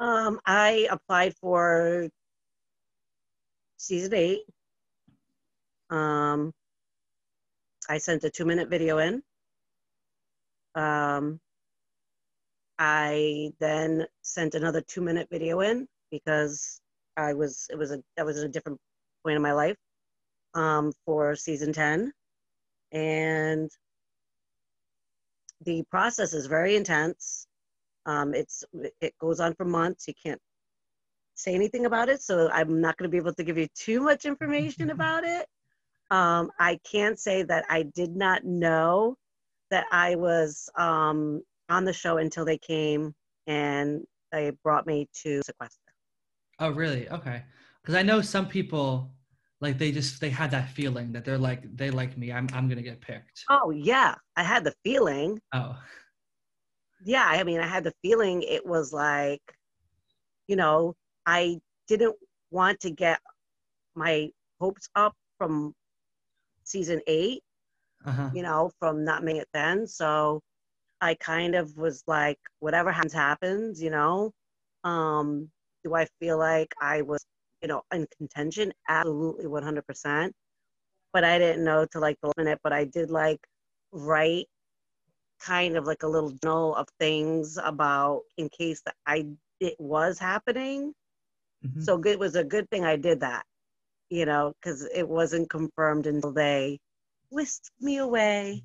Um, 0.00 0.40
I 0.46 0.88
applied 0.90 1.34
for 1.36 2.08
season 3.76 4.14
eight. 4.14 4.40
Um, 5.90 6.50
I 7.90 7.98
sent 7.98 8.24
a 8.24 8.30
two 8.30 8.46
minute 8.46 8.70
video 8.70 8.98
in. 8.98 9.22
Um, 10.76 11.40
I 12.78 13.52
then 13.58 14.06
sent 14.22 14.54
another 14.54 14.82
two 14.82 15.00
minute 15.00 15.28
video 15.30 15.60
in 15.60 15.88
because 16.10 16.80
I 17.16 17.32
was 17.32 17.66
it 17.70 17.78
was 17.78 17.90
a 17.90 18.02
that 18.16 18.26
was 18.26 18.38
a 18.38 18.48
different 18.48 18.78
point 19.24 19.36
in 19.36 19.42
my 19.42 19.52
life 19.52 19.76
um, 20.54 20.92
for 21.04 21.34
season 21.34 21.72
ten, 21.72 22.12
and 22.92 23.70
the 25.64 25.82
process 25.90 26.34
is 26.34 26.46
very 26.46 26.76
intense. 26.76 27.46
Um, 28.04 28.34
it's 28.34 28.62
it 29.00 29.14
goes 29.18 29.40
on 29.40 29.54
for 29.54 29.64
months. 29.64 30.06
You 30.06 30.14
can't 30.22 30.40
say 31.34 31.54
anything 31.54 31.86
about 31.86 32.10
it, 32.10 32.22
so 32.22 32.50
I'm 32.52 32.80
not 32.80 32.98
going 32.98 33.08
to 33.08 33.12
be 33.12 33.18
able 33.18 33.34
to 33.34 33.44
give 33.44 33.58
you 33.58 33.68
too 33.74 34.00
much 34.00 34.26
information 34.26 34.90
about 34.96 35.24
it. 35.24 35.46
Um, 36.10 36.50
I 36.58 36.78
can 36.84 37.16
say 37.16 37.42
that 37.44 37.64
I 37.70 37.82
did 37.82 38.14
not 38.14 38.44
know 38.44 39.16
that 39.70 39.86
I 39.90 40.14
was 40.14 40.68
um, 40.76 41.42
on 41.68 41.84
the 41.84 41.92
show 41.92 42.18
until 42.18 42.44
they 42.44 42.58
came 42.58 43.14
and 43.46 44.04
they 44.32 44.52
brought 44.62 44.86
me 44.86 45.08
to 45.22 45.42
sequester. 45.42 45.92
Oh, 46.58 46.70
really? 46.70 47.08
Okay. 47.10 47.42
Because 47.82 47.94
I 47.94 48.02
know 48.02 48.20
some 48.20 48.48
people 48.48 49.12
like 49.60 49.78
they 49.78 49.90
just 49.90 50.20
they 50.20 50.30
had 50.30 50.50
that 50.50 50.68
feeling 50.70 51.12
that 51.12 51.24
they're 51.24 51.38
like 51.38 51.64
they 51.76 51.90
like 51.90 52.16
me. 52.18 52.32
I'm 52.32 52.48
I'm 52.52 52.68
gonna 52.68 52.82
get 52.82 53.00
picked. 53.00 53.44
Oh 53.48 53.70
yeah, 53.70 54.14
I 54.36 54.42
had 54.42 54.64
the 54.64 54.74
feeling. 54.84 55.40
Oh. 55.52 55.76
Yeah, 57.04 57.24
I 57.24 57.44
mean, 57.44 57.60
I 57.60 57.66
had 57.66 57.84
the 57.84 57.92
feeling 58.02 58.42
it 58.42 58.66
was 58.66 58.92
like, 58.92 59.42
you 60.48 60.56
know, 60.56 60.94
I 61.24 61.60
didn't 61.88 62.16
want 62.50 62.80
to 62.80 62.90
get 62.90 63.20
my 63.94 64.30
hopes 64.60 64.88
up 64.94 65.14
from 65.38 65.74
season 66.64 67.00
eight 67.06 67.42
uh-huh. 68.06 68.30
you 68.32 68.42
know, 68.42 68.70
from 68.78 69.04
not 69.04 69.24
making 69.24 69.42
it 69.42 69.48
then. 69.52 69.86
So 69.86 70.40
I 71.00 71.14
kind 71.14 71.54
of 71.54 71.76
was 71.76 72.02
like, 72.06 72.38
whatever 72.60 72.92
happens, 72.92 73.12
happens, 73.12 73.82
you 73.82 73.90
know. 73.90 74.32
Um, 74.84 75.50
do 75.84 75.94
I 75.94 76.06
feel 76.20 76.38
like 76.38 76.72
I 76.80 77.02
was, 77.02 77.24
you 77.62 77.68
know, 77.68 77.82
in 77.92 78.06
contention? 78.16 78.72
Absolutely 78.88 79.46
100%. 79.46 80.30
But 81.12 81.24
I 81.24 81.38
didn't 81.38 81.64
know 81.64 81.86
to 81.92 81.98
like 81.98 82.16
the 82.22 82.32
minute, 82.36 82.60
but 82.62 82.72
I 82.72 82.84
did 82.84 83.10
like 83.10 83.40
write 83.92 84.46
kind 85.40 85.76
of 85.76 85.84
like 85.84 86.02
a 86.02 86.08
little 86.08 86.30
journal 86.42 86.74
of 86.76 86.86
things 86.98 87.58
about 87.62 88.22
in 88.38 88.48
case 88.48 88.80
that 88.86 88.94
I 89.06 89.26
it 89.60 89.74
was 89.78 90.18
happening. 90.18 90.92
Mm-hmm. 91.64 91.80
So 91.80 92.00
it 92.04 92.18
was 92.18 92.36
a 92.36 92.44
good 92.44 92.68
thing 92.70 92.84
I 92.84 92.96
did 92.96 93.20
that, 93.20 93.44
you 94.10 94.26
know, 94.26 94.52
because 94.60 94.86
it 94.94 95.08
wasn't 95.08 95.50
confirmed 95.50 96.06
until 96.06 96.32
they 96.32 96.78
whisked 97.30 97.70
me 97.80 97.98
away. 97.98 98.62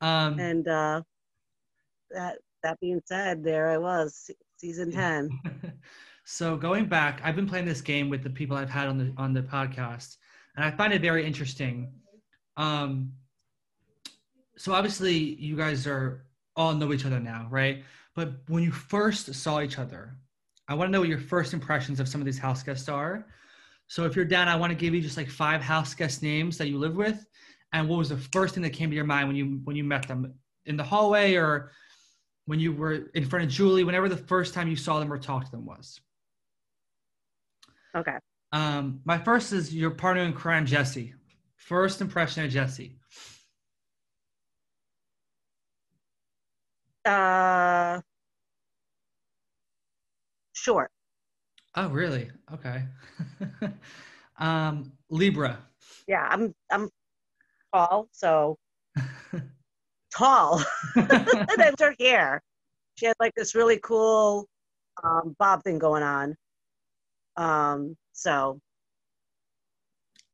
Um, 0.00 0.38
and 0.38 0.66
uh, 0.66 1.02
that 2.10 2.38
that 2.62 2.78
being 2.80 3.00
said, 3.06 3.44
there 3.44 3.68
I 3.68 3.78
was, 3.78 4.30
season 4.56 4.90
ten. 4.90 5.30
so 6.24 6.56
going 6.56 6.86
back, 6.86 7.20
I've 7.22 7.36
been 7.36 7.48
playing 7.48 7.66
this 7.66 7.80
game 7.80 8.08
with 8.08 8.22
the 8.22 8.30
people 8.30 8.56
I've 8.56 8.70
had 8.70 8.88
on 8.88 8.98
the 8.98 9.12
on 9.16 9.32
the 9.32 9.42
podcast, 9.42 10.16
and 10.56 10.64
I 10.64 10.70
find 10.70 10.92
it 10.92 11.02
very 11.02 11.24
interesting. 11.24 11.92
Um, 12.56 13.12
so 14.56 14.72
obviously, 14.72 15.14
you 15.14 15.56
guys 15.56 15.86
are 15.86 16.26
all 16.56 16.74
know 16.74 16.92
each 16.92 17.06
other 17.06 17.20
now, 17.20 17.46
right? 17.50 17.82
But 18.14 18.34
when 18.48 18.62
you 18.62 18.72
first 18.72 19.32
saw 19.34 19.60
each 19.60 19.78
other, 19.78 20.16
I 20.68 20.74
want 20.74 20.88
to 20.88 20.92
know 20.92 21.00
what 21.00 21.08
your 21.08 21.18
first 21.18 21.54
impressions 21.54 22.00
of 22.00 22.08
some 22.08 22.20
of 22.20 22.24
these 22.26 22.38
house 22.38 22.62
guests 22.62 22.88
are. 22.88 23.26
So 23.92 24.06
if 24.06 24.16
you're 24.16 24.24
down, 24.24 24.48
I 24.48 24.56
want 24.56 24.70
to 24.70 24.74
give 24.74 24.94
you 24.94 25.02
just 25.02 25.18
like 25.18 25.28
five 25.28 25.60
house 25.60 25.92
guest 25.92 26.22
names 26.22 26.56
that 26.56 26.68
you 26.68 26.78
live 26.78 26.96
with, 26.96 27.26
and 27.74 27.86
what 27.86 27.98
was 27.98 28.08
the 28.08 28.16
first 28.16 28.54
thing 28.54 28.62
that 28.62 28.72
came 28.72 28.88
to 28.88 28.96
your 28.96 29.04
mind 29.04 29.28
when 29.28 29.36
you 29.36 29.60
when 29.64 29.76
you 29.76 29.84
met 29.84 30.08
them 30.08 30.32
in 30.64 30.78
the 30.78 30.82
hallway 30.82 31.34
or 31.34 31.72
when 32.46 32.58
you 32.58 32.72
were 32.72 33.10
in 33.12 33.26
front 33.28 33.44
of 33.44 33.50
Julie, 33.50 33.84
whenever 33.84 34.08
the 34.08 34.16
first 34.16 34.54
time 34.54 34.66
you 34.66 34.76
saw 34.76 34.98
them 34.98 35.12
or 35.12 35.18
talked 35.18 35.44
to 35.44 35.50
them 35.50 35.66
was. 35.66 36.00
Okay. 37.94 38.16
Um, 38.52 39.02
my 39.04 39.18
first 39.18 39.52
is 39.52 39.74
your 39.74 39.90
partner 39.90 40.22
in 40.22 40.32
crime, 40.32 40.64
Jessie. 40.64 41.12
First 41.56 42.00
impression 42.00 42.46
of 42.46 42.50
Jessie. 42.50 42.96
Uh, 47.04 48.00
short. 50.54 50.90
Oh, 51.74 51.88
really? 51.88 52.30
Okay. 52.52 52.82
um, 54.38 54.92
Libra. 55.08 55.58
Yeah, 56.06 56.26
I'm 56.30 56.54
I'm 56.70 56.90
tall, 57.72 58.08
so 58.12 58.58
tall. 60.14 60.62
and 60.96 61.48
then 61.58 61.74
her 61.80 61.94
hair. 61.98 62.42
she 62.96 63.06
had 63.06 63.16
like 63.18 63.34
this 63.34 63.54
really 63.54 63.78
cool 63.78 64.46
um, 65.02 65.34
bob 65.38 65.62
thing 65.64 65.78
going 65.78 66.02
on. 66.02 66.36
Um, 67.36 67.96
so 68.12 68.60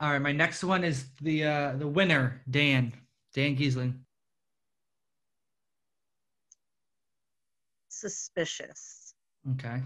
All 0.01 0.11
right, 0.11 0.22
my 0.22 0.32
next 0.32 0.64
one 0.64 0.82
is 0.82 1.07
the 1.20 1.45
uh, 1.45 1.72
the 1.76 1.86
winner, 1.86 2.43
Dan. 2.51 2.93
Dan 3.34 3.57
Gheesling. 3.57 3.95
suspicious. 7.99 9.14
Okay. 9.53 9.82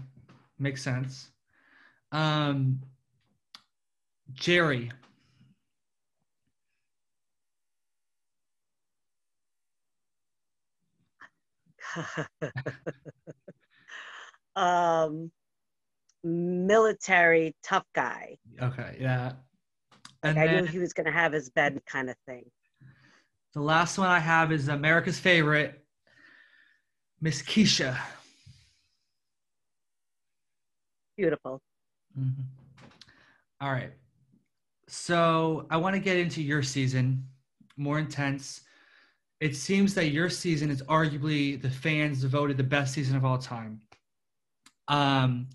Makes 0.59 0.83
sense. 0.83 1.29
Um 2.13 2.79
Jerry. 4.33 4.91
um, 14.55 15.31
military 16.23 17.55
tough 17.63 17.85
guy. 17.93 18.37
Okay, 18.61 18.97
yeah. 18.99 19.33
Like 20.23 20.37
And 20.37 20.39
I 20.39 20.61
knew 20.61 20.65
he 20.65 20.79
was 20.79 20.93
going 20.93 21.05
to 21.05 21.11
have 21.11 21.33
his 21.33 21.49
bed 21.49 21.81
kind 21.85 22.09
of 22.09 22.15
thing. 22.25 22.45
the 23.53 23.61
last 23.61 23.97
one 23.97 24.07
I 24.09 24.19
have 24.19 24.51
is 24.51 24.67
America's 24.67 25.19
favorite, 25.19 25.85
Miss 27.21 27.41
Keesha. 27.41 27.97
Beautiful. 31.15 31.61
Mhm. 32.19 32.43
All 33.61 33.71
right. 33.71 33.93
So 34.87 35.65
I 35.69 35.77
want 35.77 35.95
to 35.95 35.99
get 35.99 36.17
into 36.17 36.41
your 36.41 36.61
season, 36.61 37.27
more 37.77 37.99
intense. 37.99 38.61
It 39.39 39.55
seems 39.55 39.93
that 39.95 40.09
your 40.09 40.29
season 40.29 40.69
is 40.69 40.81
arguably 40.83 41.61
the 41.61 41.69
fans 41.69 42.23
voted 42.23 42.57
the 42.57 42.63
best 42.63 42.93
season 42.93 43.15
of 43.15 43.25
all 43.25 43.37
time. 43.37 43.81
Um, 44.87 45.49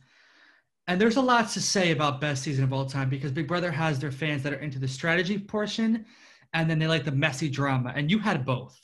and 0.86 1.00
there's 1.00 1.16
a 1.16 1.22
lot 1.22 1.50
to 1.50 1.60
say 1.60 1.90
about 1.92 2.20
best 2.20 2.42
season 2.42 2.64
of 2.64 2.72
all 2.72 2.86
time 2.86 3.08
because 3.08 3.30
Big 3.30 3.46
Brother 3.46 3.70
has 3.70 3.98
their 3.98 4.10
fans 4.10 4.42
that 4.42 4.52
are 4.52 4.58
into 4.58 4.78
the 4.78 4.88
strategy 4.88 5.38
portion, 5.38 6.06
and 6.54 6.68
then 6.68 6.78
they 6.78 6.86
like 6.86 7.04
the 7.04 7.12
messy 7.12 7.48
drama, 7.48 7.92
and 7.94 8.10
you 8.10 8.18
had 8.18 8.44
both. 8.44 8.78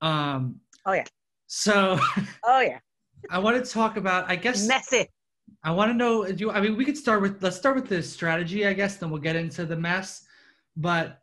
Um, 0.00 0.60
Oh, 0.86 0.92
yeah. 0.92 1.04
So 1.46 1.98
Oh 2.44 2.60
yeah, 2.60 2.80
I 3.30 3.38
want 3.38 3.64
to 3.64 3.70
talk 3.70 3.96
about, 3.96 4.28
I 4.28 4.36
guess. 4.36 4.66
messy. 4.66 5.08
I 5.62 5.70
want 5.70 5.90
to 5.90 5.96
know. 5.96 6.30
Do 6.30 6.50
I 6.50 6.60
mean, 6.60 6.76
we 6.76 6.84
could 6.84 6.96
start 6.96 7.22
with 7.22 7.42
let's 7.42 7.56
start 7.56 7.76
with 7.76 7.88
the 7.88 8.02
strategy, 8.02 8.66
I 8.66 8.72
guess. 8.72 8.96
Then 8.96 9.10
we'll 9.10 9.20
get 9.20 9.36
into 9.36 9.64
the 9.64 9.76
mess. 9.76 10.24
But 10.76 11.22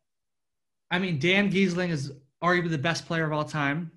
I 0.90 1.00
mean, 1.00 1.20
Dan 1.20 1.52
Gheesling 1.52 1.90
is 1.90 2.12
arguably 2.44 2.72
the 2.72 2.78
best 2.78 3.06
player 3.06 3.26
of 3.26 3.34
all 3.34 3.46
time. 3.46 3.92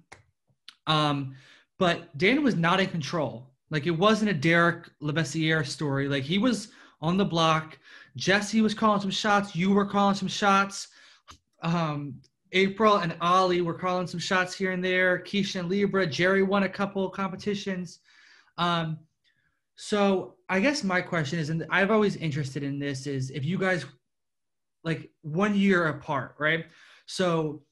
Um, 0.86 1.34
but 1.78 2.16
Dan 2.18 2.42
was 2.42 2.56
not 2.56 2.80
in 2.80 2.88
control. 2.88 3.50
Like 3.70 3.86
it 3.86 3.90
wasn't 3.90 4.30
a 4.30 4.34
Derrick 4.34 4.88
Levasseur 5.00 5.64
story. 5.64 6.08
Like 6.08 6.24
he 6.24 6.38
was 6.38 6.68
on 7.00 7.16
the 7.16 7.24
block. 7.24 7.78
Jessie 8.16 8.60
was 8.60 8.74
calling 8.74 9.00
some 9.00 9.10
shots. 9.10 9.56
You 9.56 9.72
were 9.72 9.86
calling 9.86 10.14
some 10.14 10.28
shots. 10.28 10.88
Um, 11.62 12.20
April 12.52 12.98
and 12.98 13.16
Ollie 13.20 13.62
were 13.62 13.74
calling 13.74 14.06
some 14.06 14.20
shots 14.20 14.54
here 14.54 14.70
and 14.70 14.84
there. 14.84 15.18
Keesha 15.18 15.60
and 15.60 15.68
Libra. 15.68 16.06
Jerry 16.06 16.42
won 16.42 16.62
a 16.62 16.68
couple 16.68 17.08
competitions. 17.10 17.98
Um, 18.58 18.98
so 19.76 20.34
I 20.48 20.60
guess 20.60 20.84
my 20.84 21.00
question 21.00 21.38
is, 21.38 21.50
and 21.50 21.66
I've 21.70 21.90
always 21.90 22.16
interested 22.16 22.62
in 22.62 22.78
this, 22.78 23.06
is 23.06 23.30
if 23.30 23.44
you 23.44 23.58
guys 23.58 23.84
like 24.84 25.10
one 25.22 25.54
year 25.56 25.86
apart, 25.86 26.36
right? 26.38 26.66
So 27.06 27.62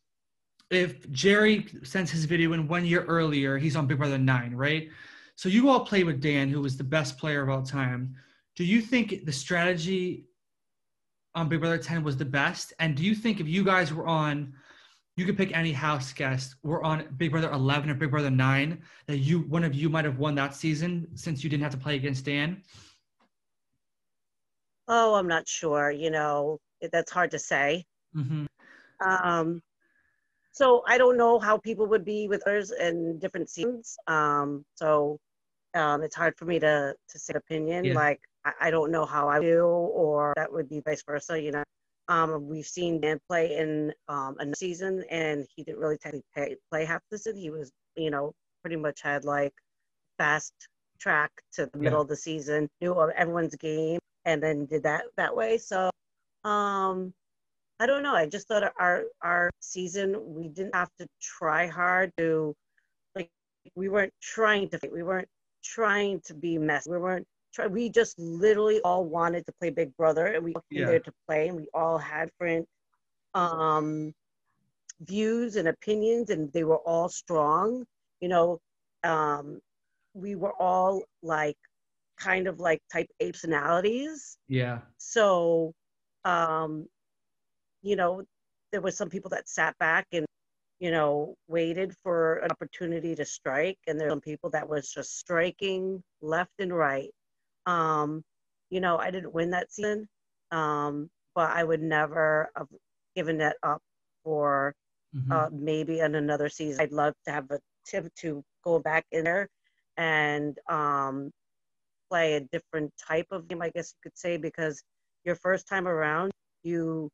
if 0.71 1.09
Jerry 1.11 1.67
sends 1.83 2.11
his 2.11 2.25
video 2.25 2.55
in 2.55 2.67
one 2.67 2.85
year 2.85 3.05
earlier, 3.05 3.59
he's 3.59 3.77
on 3.77 3.87
Big 3.87 3.99
Brother 3.99 4.19
9, 4.19 4.55
right? 4.55 4.89
So 5.37 5.49
you 5.49 5.69
all 5.69 5.85
played 5.85 6.07
with 6.07 6.21
Dan, 6.21 6.49
who 6.49 6.61
was 6.61 6.77
the 6.77 6.85
best 6.85 7.19
player 7.19 7.43
of 7.43 7.51
all 7.51 7.63
time. 7.63 8.15
Do 8.57 8.65
you 8.65 8.81
think 8.81 9.25
the 9.25 9.33
strategy 9.33 10.27
on 11.35 11.49
Big 11.49 11.61
Brother 11.61 11.79
10 11.79 12.03
was 12.03 12.17
the 12.17 12.25
best? 12.25 12.73
And 12.79 12.97
do 12.97 13.05
you 13.05 13.15
think 13.15 13.41
if 13.41 13.49
you 13.49 13.65
guys 13.65 13.93
were 13.93 14.07
on, 14.07 14.55
you 15.17 15.27
could 15.27 15.37
pick 15.37 15.55
any 15.55 15.73
house 15.73 16.13
guest, 16.13 16.57
We're 16.63 16.83
on 16.83 17.07
Big 17.17 17.31
Brother 17.33 17.51
11 17.51 17.91
or 17.91 17.95
Big 17.95 18.11
Brother 18.11 18.31
9, 18.31 18.83
that 19.07 19.19
you 19.19 19.41
one 19.41 19.65
of 19.65 19.75
you 19.75 19.89
might 19.89 20.05
have 20.05 20.19
won 20.19 20.35
that 20.37 20.55
season 20.55 21.07
since 21.15 21.45
you 21.45 21.51
didn't 21.51 21.63
have 21.63 21.73
to 21.73 21.79
play 21.79 21.97
against 21.97 22.25
Dan? 22.25 22.63
Oh, 24.89 25.15
I'm 25.15 25.29
not 25.29 25.47
sure. 25.47 25.91
You 25.91 26.11
know, 26.11 26.59
that's 26.91 27.13
hard 27.13 27.31
to 27.33 27.39
say. 27.39 27.85
Mm-hmm. 28.17 28.47
Um, 29.07 29.63
so 30.53 30.83
I 30.87 30.99
don't 30.99 31.17
know 31.17 31.39
how 31.39 31.59
people 31.59 31.87
would 31.87 32.05
be 32.05 32.29
with 32.29 32.43
others 32.47 32.71
in 32.71 33.19
different 33.19 33.51
seasons. 33.51 33.97
Um, 34.07 34.65
so 34.75 35.19
um, 35.75 36.03
it's 36.03 36.15
hard 36.15 36.37
for 36.37 36.45
me 36.45 36.59
to 36.59 36.95
to 37.09 37.19
say 37.19 37.33
an 37.33 37.39
opinion. 37.39 37.85
Yeah. 37.85 37.95
Like 37.95 38.21
I, 38.45 38.53
I 38.63 38.71
don't 38.71 38.91
know 38.91 39.05
how 39.05 39.29
I 39.29 39.41
do, 39.41 39.65
or 39.65 40.33
that 40.37 40.53
would 40.53 40.69
be 40.69 40.81
vice 40.81 41.03
versa. 41.05 41.41
You 41.41 41.53
know, 41.53 41.65
um, 42.09 42.49
we've 42.49 42.67
seen 42.67 43.01
Dan 43.01 43.19
play 43.29 43.57
in 43.57 43.93
um, 44.09 44.37
a 44.41 44.55
season, 44.57 45.05
and 45.11 45.47
he 45.55 45.63
didn't 45.65 45.81
really 45.81 45.99
technically 45.99 46.25
play, 46.35 46.57
play 46.71 46.85
half 46.85 47.01
the 47.11 47.19
season. 47.19 47.41
He 47.41 47.51
was, 47.51 47.71
you 47.97 48.11
know, 48.11 48.33
pretty 48.63 48.77
much 48.77 49.01
had 49.03 49.25
like 49.25 49.53
fast 50.19 50.53
track 50.99 51.31
to 51.55 51.69
the 51.73 51.79
middle 51.79 52.01
of 52.01 52.09
the 52.09 52.17
season, 52.17 52.69
knew 52.81 52.93
of 52.93 53.11
everyone's 53.11 53.57
game, 53.57 53.99
and 54.25 54.43
then 54.43 54.67
did 54.67 54.83
that 54.85 55.05
that 55.17 55.35
way. 55.35 55.59
So. 55.59 55.91
Um, 56.45 57.15
I 57.83 57.87
don't 57.87 58.05
know. 58.05 58.15
I 58.15 58.27
just 58.27 58.47
thought 58.47 58.73
our 58.79 59.05
our 59.23 59.51
season 59.59 60.15
we 60.25 60.47
didn't 60.47 60.75
have 60.75 60.91
to 61.01 61.07
try 61.21 61.67
hard 61.67 62.13
to 62.19 62.55
like 63.17 63.29
we 63.75 63.89
weren't 63.89 64.13
trying 64.21 64.69
to 64.69 64.79
we 64.93 65.03
weren't 65.03 65.29
trying 65.65 66.21
to 66.27 66.35
be 66.35 66.59
messy. 66.59 66.91
We 66.91 66.99
weren't 66.99 67.27
try 67.53 67.67
we 67.67 67.89
just 67.89 68.19
literally 68.19 68.81
all 68.83 69.05
wanted 69.05 69.45
to 69.47 69.53
play 69.61 69.71
Big 69.71 69.95
Brother 69.97 70.27
and 70.27 70.45
we 70.45 70.55
Yeah. 70.71 70.87
there 70.87 71.01
to 71.01 71.13
play 71.27 71.49
and 71.49 71.57
we 71.57 71.69
all 71.75 71.99
had 71.99 72.31
different 72.31 72.67
um 73.35 74.13
views 75.01 75.57
and 75.57 75.69
opinions 75.69 76.31
and 76.31 76.53
they 76.53 76.65
were 76.65 76.79
all 76.79 77.09
strong. 77.09 77.85
You 78.21 78.29
know, 78.29 78.59
um 79.05 79.61
we 80.15 80.35
were 80.35 80.53
all 80.61 81.03
like 81.23 81.57
kind 82.19 82.47
of 82.47 82.61
like 82.61 82.81
type 82.93 83.09
A 83.21 83.33
personalities. 83.33 84.37
Yeah. 84.49 84.81
So, 84.99 85.73
um, 86.25 86.87
you 87.83 87.97
know, 87.97 88.23
there 88.71 88.81
were 88.81 88.91
some 88.91 89.09
people 89.11 89.31
that 89.31 89.49
sat 89.49 89.77
back 89.79 90.07
and, 90.13 90.25
you 90.79 90.91
know, 90.91 91.35
waited 91.49 91.95
for 92.03 92.37
an 92.37 92.51
opportunity 92.51 93.15
to 93.15 93.25
strike, 93.25 93.79
and 93.87 93.99
there 93.99 94.09
were 94.09 94.13
some 94.13 94.21
people 94.21 94.51
that 94.51 94.69
was 94.69 94.91
just 94.91 95.19
striking 95.19 96.03
left 96.21 96.53
and 96.59 96.73
right. 96.73 97.11
Um, 97.67 98.23
you 98.71 98.81
know, 98.81 98.99
I 98.99 99.11
didn't 99.11 99.35
win 99.35 99.51
that 99.51 99.73
season, 99.73 100.09
um, 100.51 101.11
but 101.35 101.51
I 101.51 101.65
would 101.65 101.83
never 101.83 102.51
have 102.57 102.69
given 103.17 103.39
that 103.39 103.57
up 103.63 103.83
for 104.25 104.75
Mhm. 105.13 105.31
uh, 105.31 105.51
maybe 105.53 106.01
in 106.01 106.15
another 106.15 106.49
season. 106.49 106.81
I'd 106.83 106.93
love 106.93 107.15
to 107.27 107.33
have 107.33 107.51
a 107.51 107.59
tip 107.87 108.13
to 108.17 108.43
go 108.65 108.79
back 108.81 109.05
in 109.13 109.25
there 109.25 109.49
and 109.97 110.59
um, 110.69 111.31
play 112.11 112.35
a 112.35 112.41
different 112.41 112.93
type 112.99 113.27
of 113.31 113.49
game, 113.49 113.63
I 113.63 113.71
guess 113.71 113.93
you 113.95 113.99
could 114.11 114.19
say, 114.19 114.37
because 114.37 114.83
your 115.25 115.37
first 115.37 115.69
time 115.69 115.89
around, 115.89 116.33
you 116.63 117.11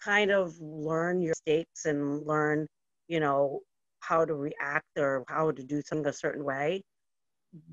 kind 0.00 0.30
of 0.30 0.58
learn 0.60 1.20
your 1.22 1.30
mistakes 1.46 1.86
and 1.86 2.26
learn, 2.26 2.66
you 3.08 3.20
know, 3.20 3.60
how 4.00 4.24
to 4.24 4.34
react 4.34 4.86
or 4.98 5.24
how 5.28 5.50
to 5.52 5.62
do 5.64 5.82
something 5.82 6.06
a 6.08 6.12
certain 6.12 6.44
way. 6.44 6.82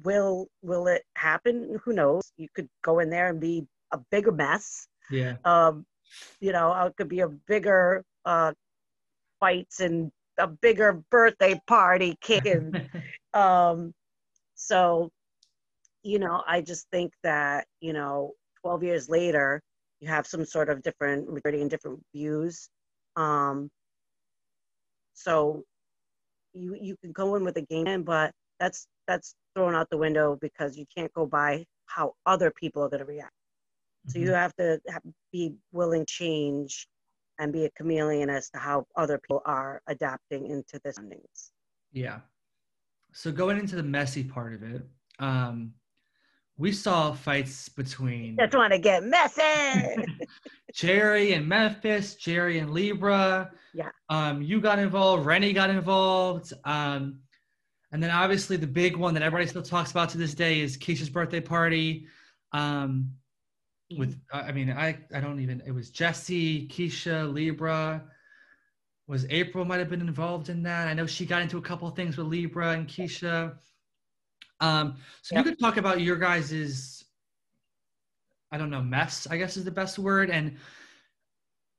Will 0.03 0.47
will 0.61 0.87
it 0.87 1.03
happen? 1.15 1.79
Who 1.83 1.93
knows? 1.93 2.31
You 2.37 2.47
could 2.55 2.69
go 2.83 2.99
in 2.99 3.09
there 3.09 3.29
and 3.29 3.39
be 3.39 3.65
a 3.91 3.99
bigger 4.11 4.31
mess 4.31 4.87
yeah. 5.09 5.35
um, 5.45 5.85
you 6.39 6.51
know, 6.51 6.73
it 6.85 6.95
could 6.97 7.09
be 7.09 7.21
a 7.21 7.27
bigger 7.27 8.03
uh, 8.25 8.53
fights 9.39 9.79
and 9.79 10.11
a 10.37 10.47
bigger 10.47 11.03
birthday 11.11 11.59
party 11.67 12.17
kicking. 12.21 12.73
um, 13.33 13.93
so, 14.55 15.09
you 16.03 16.19
know, 16.19 16.43
I 16.47 16.61
just 16.61 16.87
think 16.91 17.13
that 17.23 17.65
you 17.81 17.93
know, 17.93 18.31
12 18.61 18.83
years 18.83 19.09
later, 19.09 19.61
you 19.99 20.07
have 20.07 20.27
some 20.27 20.45
sort 20.45 20.69
of 20.69 20.81
different 20.81 21.31
maturity 21.31 21.61
and 21.61 21.69
different 21.69 22.01
views. 22.13 22.69
Um, 23.15 23.69
so, 25.13 25.63
you 26.53 26.75
you 26.79 26.97
can 27.01 27.11
go 27.11 27.35
in 27.35 27.43
with 27.43 27.57
a 27.57 27.61
game 27.61 27.85
plan, 27.85 28.03
but 28.03 28.31
that's 28.63 28.87
that's 29.07 29.35
thrown 29.53 29.75
out 29.75 29.89
the 29.89 29.97
window 29.97 30.37
because 30.39 30.77
you 30.77 30.85
can't 30.95 31.13
go 31.13 31.25
by 31.25 31.65
how 31.87 32.13
other 32.25 32.49
people 32.51 32.81
are 32.81 32.89
going 32.89 33.01
to 33.01 33.05
react. 33.05 33.33
So 34.07 34.19
you 34.19 34.29
Mhm. 34.29 34.35
have 34.35 34.55
to 34.55 34.81
have, 34.87 35.03
be 35.31 35.55
willing 35.73 36.05
to 36.05 36.13
change 36.13 36.87
and 37.39 37.51
be 37.51 37.65
a 37.65 37.71
chameleon 37.71 38.29
as 38.29 38.49
to 38.51 38.59
how 38.59 38.85
other 38.95 39.17
people 39.17 39.41
are 39.45 39.81
adapting 39.87 40.47
into 40.47 40.79
the 40.83 40.93
surroundings. 40.93 41.51
Yeah. 41.91 42.21
So 43.11 43.31
going 43.31 43.57
into 43.59 43.75
the 43.75 43.83
messy 43.83 44.23
part 44.23 44.53
of 44.53 44.63
it, 44.63 44.81
um, 45.19 45.73
we 46.57 46.71
saw 46.71 47.11
fights 47.13 47.67
between 47.69 48.37
Just 48.37 48.55
want 48.55 48.71
to 48.73 48.79
get 48.79 49.03
messy. 49.03 49.95
Jerry 50.73 51.33
and 51.33 51.47
Memphis, 51.47 52.15
Jerry 52.15 52.59
and 52.59 52.71
Libra. 52.71 53.51
Yeah. 53.73 53.91
Um, 54.09 54.41
you 54.41 54.61
got 54.61 54.79
involved, 54.79 55.25
Renny 55.25 55.51
got 55.53 55.69
involved. 55.69 56.53
Um, 56.63 57.19
And 57.93 58.01
then 58.01 58.09
obviously 58.09 58.57
the 58.57 58.67
big 58.67 58.97
one 58.97 59.13
that 59.13 59.21
everybody 59.21 59.47
still 59.47 59.61
talks 59.61 59.91
about 59.91 60.09
to 60.09 60.17
this 60.17 60.33
day 60.33 60.61
is 60.61 60.77
Keesha's 60.77 61.09
birthday 61.09 61.39
party. 61.39 62.07
Um, 62.51 63.11
with 63.97 64.19
I 64.33 64.51
mean 64.51 64.71
I 64.71 64.97
I 65.13 65.19
don't 65.19 65.39
even 65.39 65.61
it 65.67 65.71
was 65.71 65.91
Jessie, 65.91 66.67
Keesha, 66.67 67.31
Libra. 67.31 68.03
Was 69.05 69.27
April 69.29 69.63
might 69.63 69.77
have 69.77 69.89
been 69.89 70.01
involved 70.01 70.49
in 70.49 70.63
that? 70.63 70.87
I 70.87 70.93
know 70.95 71.05
she 71.05 71.25
got 71.25 71.43
into 71.43 71.59
a 71.59 71.61
couple 71.61 71.87
of 71.87 71.95
things 71.95 72.17
with 72.17 72.25
Libra 72.25 72.71
and 72.71 72.87
Keesha. 72.87 73.55
Um, 74.59 74.95
so 75.21 75.35
yep. 75.35 75.45
you 75.45 75.51
could 75.51 75.59
talk 75.59 75.77
about 75.77 76.01
your 76.01 76.15
guys's 76.15 77.05
I 78.51 78.57
don't 78.57 78.71
know 78.71 78.81
mess 78.81 79.27
I 79.29 79.37
guess 79.37 79.55
is 79.55 79.65
the 79.65 79.71
best 79.71 79.99
word 79.99 80.31
and 80.31 80.57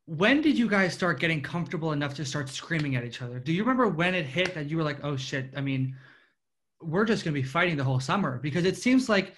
when 0.06 0.42
did 0.42 0.58
you 0.58 0.68
guys 0.68 0.92
start 0.92 1.18
getting 1.18 1.40
comfortable 1.40 1.92
enough 1.92 2.14
to 2.14 2.24
start 2.24 2.48
screaming 2.48 2.96
at 2.96 3.04
each 3.04 3.22
other? 3.22 3.38
Do 3.38 3.52
you 3.52 3.62
remember 3.62 3.88
when 3.88 4.14
it 4.14 4.26
hit 4.26 4.54
that 4.54 4.68
you 4.68 4.76
were 4.76 4.82
like, 4.82 5.02
oh 5.02 5.16
shit, 5.16 5.50
I 5.56 5.60
mean, 5.60 5.96
we're 6.80 7.06
just 7.06 7.24
going 7.24 7.34
to 7.34 7.40
be 7.40 7.46
fighting 7.46 7.76
the 7.76 7.84
whole 7.84 8.00
summer? 8.00 8.38
Because 8.42 8.64
it 8.64 8.76
seems 8.76 9.08
like 9.08 9.34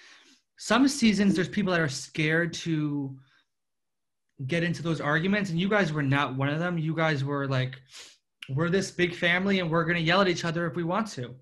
some 0.57 0.87
seasons 0.87 1.35
there's 1.35 1.47
people 1.47 1.71
that 1.71 1.79
are 1.79 1.87
scared 1.87 2.53
to 2.53 3.17
get 4.45 4.63
into 4.63 4.83
those 4.83 5.01
arguments, 5.01 5.49
and 5.49 5.59
you 5.59 5.69
guys 5.69 5.93
were 5.93 6.03
not 6.03 6.35
one 6.35 6.49
of 6.49 6.59
them. 6.59 6.77
You 6.77 6.95
guys 6.95 7.23
were 7.23 7.47
like, 7.47 7.79
we're 8.49 8.69
this 8.69 8.91
big 8.91 9.15
family 9.15 9.59
and 9.59 9.69
we're 9.69 9.83
going 9.83 9.97
to 9.97 10.01
yell 10.01 10.21
at 10.21 10.27
each 10.27 10.45
other 10.45 10.67
if 10.67 10.75
we 10.75 10.83
want 10.83 11.07
to. 11.11 11.35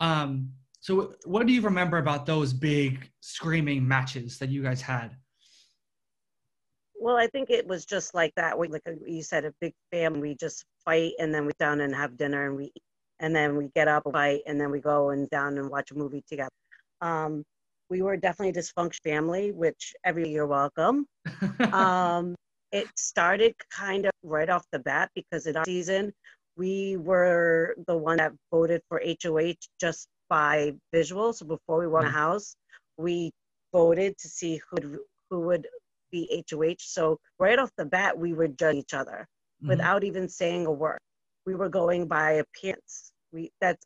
Um, 0.00 0.52
so, 0.80 1.14
what 1.24 1.46
do 1.46 1.52
you 1.52 1.62
remember 1.62 1.98
about 1.98 2.26
those 2.26 2.52
big 2.52 3.10
screaming 3.20 3.86
matches 3.86 4.38
that 4.38 4.50
you 4.50 4.62
guys 4.62 4.80
had? 4.80 5.16
Well, 7.06 7.16
I 7.16 7.28
think 7.28 7.50
it 7.50 7.68
was 7.68 7.86
just 7.86 8.16
like 8.16 8.32
that. 8.34 8.58
We, 8.58 8.66
like 8.66 8.82
uh, 8.84 8.94
you 9.06 9.22
said, 9.22 9.44
a 9.44 9.54
big 9.60 9.72
family. 9.92 10.20
We 10.20 10.34
just 10.34 10.64
fight 10.84 11.12
and 11.20 11.32
then 11.32 11.46
we 11.46 11.52
down 11.56 11.80
and 11.80 11.94
have 11.94 12.16
dinner 12.16 12.48
and 12.48 12.56
we, 12.56 12.72
and 13.20 13.32
then 13.32 13.56
we 13.56 13.68
get 13.76 13.86
up, 13.86 14.02
fight, 14.10 14.40
and 14.48 14.60
then 14.60 14.72
we 14.72 14.80
go 14.80 15.10
and 15.10 15.30
down 15.30 15.56
and 15.56 15.70
watch 15.70 15.92
a 15.92 15.94
movie 15.94 16.24
together. 16.28 16.50
Um, 17.00 17.44
we 17.90 18.02
were 18.02 18.16
definitely 18.16 18.60
a 18.60 18.60
dysfunction 18.60 18.98
family, 19.04 19.52
which 19.52 19.94
every 20.04 20.28
year 20.28 20.48
welcome. 20.48 21.06
um, 21.72 22.34
it 22.72 22.88
started 22.96 23.54
kind 23.70 24.06
of 24.06 24.10
right 24.24 24.50
off 24.50 24.64
the 24.72 24.80
bat 24.80 25.08
because 25.14 25.46
in 25.46 25.56
our 25.56 25.64
season, 25.64 26.12
we 26.56 26.96
were 26.96 27.76
the 27.86 27.96
one 27.96 28.16
that 28.16 28.32
voted 28.50 28.80
for 28.88 29.00
HOH 29.22 29.54
just 29.80 30.08
by 30.28 30.72
visual. 30.92 31.32
So 31.32 31.46
before 31.46 31.78
we 31.78 31.86
won 31.86 32.06
a 32.06 32.08
mm. 32.08 32.14
house, 32.14 32.56
we 32.98 33.30
voted 33.72 34.18
to 34.18 34.28
see 34.28 34.60
who 34.68 34.98
who 35.30 35.40
would 35.42 35.68
be 36.16 36.44
HOH. 36.50 36.76
So 36.80 37.18
right 37.38 37.58
off 37.58 37.70
the 37.76 37.84
bat, 37.84 38.18
we 38.18 38.32
would 38.32 38.58
judge 38.58 38.76
each 38.76 38.94
other 38.94 39.26
mm-hmm. 39.60 39.68
without 39.68 40.04
even 40.04 40.28
saying 40.28 40.66
a 40.66 40.72
word. 40.72 40.98
We 41.44 41.54
were 41.54 41.68
going 41.68 42.06
by 42.08 42.42
appearance. 42.44 43.12
We 43.32 43.50
that's 43.60 43.84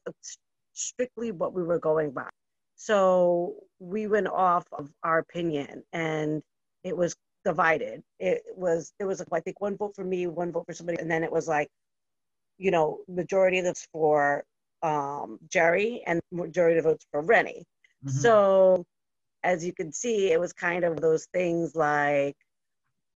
strictly 0.72 1.32
what 1.32 1.52
we 1.52 1.62
were 1.62 1.78
going 1.78 2.10
by. 2.12 2.28
So 2.76 3.56
we 3.78 4.06
went 4.06 4.28
off 4.28 4.64
of 4.72 4.90
our 5.02 5.18
opinion, 5.18 5.82
and 5.92 6.42
it 6.84 6.96
was 6.96 7.14
divided. 7.44 8.02
It 8.18 8.42
was 8.56 8.92
it 8.98 9.04
was 9.04 9.20
like 9.20 9.28
I 9.32 9.40
think 9.40 9.60
one 9.60 9.76
vote 9.76 9.94
for 9.94 10.04
me, 10.04 10.26
one 10.26 10.52
vote 10.52 10.64
for 10.66 10.72
somebody, 10.72 10.98
and 10.98 11.10
then 11.10 11.22
it 11.22 11.32
was 11.32 11.46
like, 11.48 11.68
you 12.58 12.70
know, 12.70 13.00
majority 13.08 13.58
of 13.58 13.66
votes 13.66 13.86
for 13.92 14.44
um, 14.82 15.38
Jerry 15.50 16.02
and 16.06 16.20
majority 16.32 16.78
of 16.78 16.84
votes 16.84 17.04
for 17.10 17.20
Renny. 17.22 17.64
Mm-hmm. 18.04 18.18
So 18.18 18.84
as 19.42 19.64
you 19.64 19.72
can 19.72 19.92
see, 19.92 20.32
it 20.32 20.40
was 20.40 20.52
kind 20.52 20.84
of 20.84 21.00
those 21.00 21.26
things 21.32 21.74
like, 21.74 22.36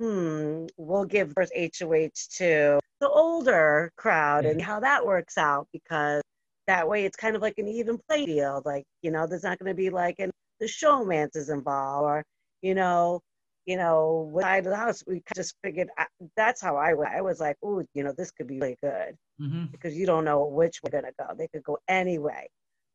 hmm, 0.01 0.67
we'll 0.77 1.05
give 1.05 1.33
first 1.33 1.53
HOH 1.57 2.09
to 2.39 2.81
the 3.01 3.09
older 3.09 3.93
crowd 3.97 4.45
and 4.45 4.61
how 4.61 4.81
that 4.81 5.05
works 5.05 5.37
out 5.37 5.69
because 5.73 6.23
that 6.67 6.89
way 6.89 7.05
it's 7.05 7.17
kind 7.17 7.37
of 7.37 7.43
like 7.43 7.59
an 7.59 7.69
even 7.69 7.99
play 8.09 8.27
deal. 8.27 8.63
Like, 8.65 8.85
you 9.03 9.11
know, 9.11 9.27
there's 9.27 9.43
not 9.43 9.59
going 9.59 9.71
to 9.71 9.75
be 9.75 9.91
like 9.91 10.17
an, 10.19 10.31
the 10.61 10.67
showmance 10.67 11.37
is 11.37 11.51
involved 11.51 12.05
or, 12.05 12.25
you 12.63 12.75
know, 12.75 13.21
you 13.67 13.77
know, 13.77 14.31
side 14.43 14.67
of 14.67 14.71
the 14.71 14.77
house, 14.77 15.03
we 15.07 15.23
just 15.35 15.55
figured 15.63 15.89
that's 16.37 16.61
how 16.61 16.77
I 16.77 16.93
went. 16.95 17.15
I 17.15 17.23
was 17.23 17.41
like, 17.41 17.57
oh, 17.63 17.83
you 17.95 18.05
know, 18.05 18.13
this 18.17 18.31
could 18.31 18.47
be 18.47 18.59
really 18.61 18.77
good 18.83 19.17
mm-hmm. 19.41 19.65
because 19.73 19.97
you 19.97 20.05
don't 20.07 20.25
know 20.25 20.45
which 20.47 20.83
way 20.83 20.91
they're 20.93 21.01
going 21.01 21.13
to 21.13 21.25
go. 21.27 21.35
They 21.37 21.49
could 21.49 21.63
go 21.63 21.79
anyway. 21.89 22.49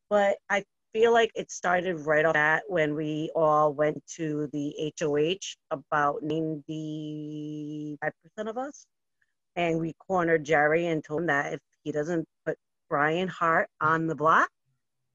But 0.08 0.38
I 0.48 0.64
feel 0.92 1.12
like 1.12 1.30
it 1.34 1.50
started 1.50 2.06
right 2.06 2.24
off 2.24 2.34
that 2.34 2.62
when 2.68 2.94
we 2.94 3.30
all 3.34 3.72
went 3.72 4.02
to 4.16 4.48
the 4.52 4.92
HOH, 4.98 5.56
about 5.70 6.22
95% 6.22 7.98
of 8.46 8.58
us. 8.58 8.86
And 9.56 9.80
we 9.80 9.94
cornered 10.06 10.44
Jerry 10.44 10.86
and 10.86 11.04
told 11.04 11.22
him 11.22 11.26
that 11.26 11.54
if 11.54 11.60
he 11.82 11.92
doesn't 11.92 12.26
put 12.46 12.56
Brian 12.88 13.28
Hart 13.28 13.68
on 13.80 14.06
the 14.06 14.14
block, 14.14 14.48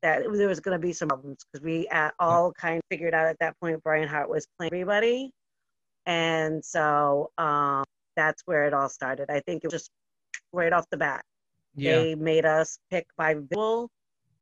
that 0.02 0.24
there 0.34 0.48
was 0.48 0.60
going 0.60 0.80
to 0.80 0.86
be 0.86 0.94
some 0.94 1.08
problems 1.08 1.40
because 1.52 1.64
we 1.66 1.90
all 2.20 2.52
kind 2.52 2.78
of 2.78 2.84
figured 2.90 3.14
out 3.14 3.28
at 3.28 3.40
that 3.40 3.60
point 3.60 3.82
Brian 3.84 4.08
Hart 4.08 4.30
was 4.30 4.48
playing 4.58 4.74
everybody. 4.74 5.32
And 6.06 6.64
so 6.64 7.32
um, 7.38 7.84
that's 8.16 8.44
where 8.46 8.66
it 8.68 8.74
all 8.74 8.90
started. 8.90 9.30
I 9.30 9.40
think 9.40 9.64
it 9.64 9.68
was 9.68 9.74
just 9.74 9.90
right 10.54 10.72
off 10.72 10.86
the 10.92 10.98
bat. 10.98 11.24
Yeah. 11.76 11.96
They 11.96 12.16
made 12.16 12.46
us 12.46 12.78
pick 12.92 13.08
by 13.18 13.36
visual 13.36 13.90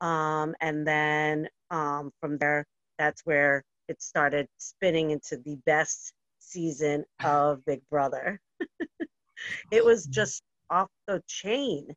um, 0.01 0.55
and 0.61 0.85
then 0.85 1.47
um, 1.71 2.11
from 2.19 2.37
there, 2.37 2.65
that's 2.97 3.21
where 3.25 3.63
it 3.87 4.01
started 4.01 4.47
spinning 4.57 5.11
into 5.11 5.37
the 5.37 5.57
best 5.65 6.13
season 6.39 7.05
of 7.23 7.63
Big 7.65 7.81
Brother. 7.89 8.39
it 9.71 9.83
was 9.83 10.05
just 10.05 10.43
off 10.69 10.89
the 11.07 11.21
chain. 11.27 11.87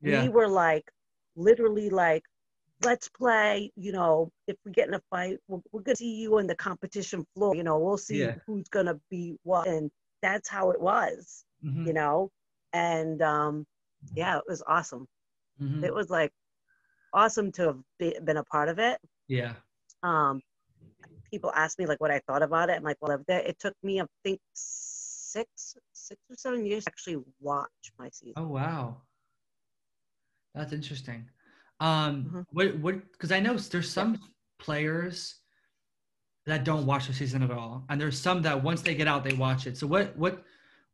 Yeah. 0.00 0.22
We 0.22 0.28
were 0.28 0.48
like, 0.48 0.90
literally 1.36 1.90
like, 1.90 2.22
let's 2.82 3.08
play. 3.08 3.70
You 3.76 3.92
know, 3.92 4.30
if 4.46 4.56
we 4.64 4.72
get 4.72 4.88
in 4.88 4.94
a 4.94 5.02
fight, 5.10 5.38
we're, 5.48 5.60
we're 5.72 5.82
going 5.82 5.94
to 5.94 5.98
see 5.98 6.14
you 6.14 6.38
on 6.38 6.46
the 6.46 6.56
competition 6.56 7.26
floor. 7.34 7.54
You 7.54 7.62
know, 7.62 7.78
we'll 7.78 7.98
see 7.98 8.20
yeah. 8.20 8.34
who's 8.46 8.68
going 8.68 8.86
to 8.86 9.00
be 9.10 9.36
what. 9.42 9.68
And 9.68 9.90
that's 10.20 10.48
how 10.48 10.70
it 10.70 10.80
was, 10.80 11.44
mm-hmm. 11.64 11.86
you 11.86 11.92
know? 11.92 12.30
And 12.72 13.20
um, 13.22 13.66
yeah, 14.14 14.38
it 14.38 14.44
was 14.48 14.62
awesome. 14.66 15.06
Mm-hmm. 15.60 15.84
It 15.84 15.94
was 15.94 16.10
like, 16.10 16.32
awesome 17.12 17.52
to 17.52 17.62
have 17.62 17.78
be, 17.98 18.16
been 18.24 18.38
a 18.38 18.44
part 18.44 18.68
of 18.68 18.78
it. 18.78 18.98
Yeah. 19.28 19.54
Um, 20.02 20.40
people 21.30 21.52
ask 21.54 21.78
me 21.78 21.86
like 21.86 22.00
what 22.00 22.10
I 22.10 22.20
thought 22.26 22.42
about 22.42 22.70
it. 22.70 22.76
I'm 22.76 22.82
like, 22.82 22.98
well, 23.00 23.22
it 23.28 23.58
took 23.58 23.74
me, 23.82 24.00
I 24.00 24.04
think, 24.22 24.40
six, 24.52 25.76
six 25.92 26.20
or 26.30 26.36
seven 26.36 26.66
years 26.66 26.84
to 26.84 26.90
actually 26.90 27.22
watch 27.40 27.70
my 27.98 28.08
season. 28.12 28.34
Oh 28.36 28.48
wow, 28.48 28.98
that's 30.54 30.72
interesting. 30.72 31.28
Um, 31.80 32.24
mm-hmm. 32.24 32.40
what 32.50 32.78
what? 32.78 33.12
Because 33.12 33.32
I 33.32 33.40
know 33.40 33.56
there's 33.56 33.90
some 33.90 34.18
players 34.58 35.36
that 36.46 36.64
don't 36.64 36.86
watch 36.86 37.06
the 37.06 37.14
season 37.14 37.42
at 37.42 37.50
all, 37.50 37.84
and 37.88 38.00
there's 38.00 38.20
some 38.20 38.42
that 38.42 38.62
once 38.62 38.82
they 38.82 38.94
get 38.94 39.08
out, 39.08 39.24
they 39.24 39.32
watch 39.32 39.66
it. 39.66 39.76
So 39.78 39.86
what 39.86 40.16
what 40.16 40.44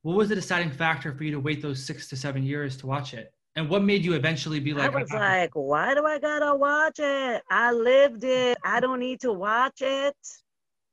what 0.03 0.17
was 0.17 0.29
the 0.29 0.35
deciding 0.35 0.71
factor 0.71 1.13
for 1.13 1.25
you 1.25 1.33
to 1.33 1.41
wait 1.41 1.61
those 1.61 1.85
six 1.85 2.09
to 2.09 2.17
seven 2.17 2.43
years 2.43 2.77
to 2.79 2.87
watch 2.87 3.15
it? 3.15 3.33
And 3.59 3.69
what 3.69 3.83
made 3.83 4.05
you 4.05 4.13
eventually 4.15 4.61
be 4.61 4.73
like? 4.73 4.95
I 4.95 5.01
was 5.01 5.13
like, 5.13 5.51
why 5.55 5.93
do 5.93 6.07
I 6.07 6.21
gotta 6.21 6.55
watch 6.55 7.01
it? 7.01 7.43
I 7.51 7.73
lived 7.73 8.23
it. 8.23 8.57
I 8.63 8.79
don't 8.79 9.01
need 9.01 9.21
to 9.23 9.33
watch 9.33 9.83
it. 9.83 10.17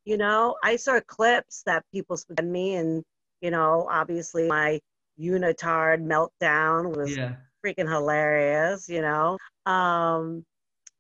You 0.04 0.18
know, 0.18 0.56
I 0.64 0.78
saw 0.78 1.00
clips 1.06 1.62
that 1.68 1.86
people 1.94 2.18
send 2.18 2.52
me, 2.52 2.74
and 2.74 3.04
you 3.40 3.52
know, 3.52 3.88
obviously 3.88 4.48
my 4.48 4.80
unitard 5.22 6.02
meltdown 6.02 6.98
was 6.98 7.16
yeah. 7.16 7.36
freaking 7.64 7.88
hilarious. 7.88 8.90
You 8.90 9.02
know, 9.02 9.38
um, 9.68 10.44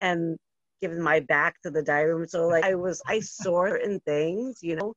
and 0.01 0.37
giving 0.83 1.01
my 1.01 1.21
back 1.21 1.59
to 1.63 1.71
the 1.71 1.81
diary 1.81 2.13
room. 2.13 2.27
So 2.27 2.47
like, 2.47 2.63
I 2.63 2.75
was, 2.75 3.01
I 3.07 3.21
saw 3.21 3.65
certain 3.69 3.99
things, 4.01 4.59
you 4.61 4.75
know, 4.75 4.93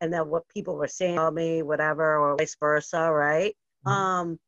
and 0.00 0.12
then 0.12 0.28
what 0.28 0.44
people 0.54 0.76
were 0.76 0.86
saying 0.86 1.14
about 1.14 1.34
me, 1.34 1.62
whatever, 1.62 2.16
or 2.16 2.36
vice 2.36 2.56
versa, 2.60 3.10
right? 3.10 3.56
Mm-hmm. 3.84 3.92
Um, 3.92 4.38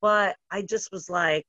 but 0.00 0.36
I 0.50 0.62
just 0.62 0.90
was 0.92 1.10
like, 1.10 1.44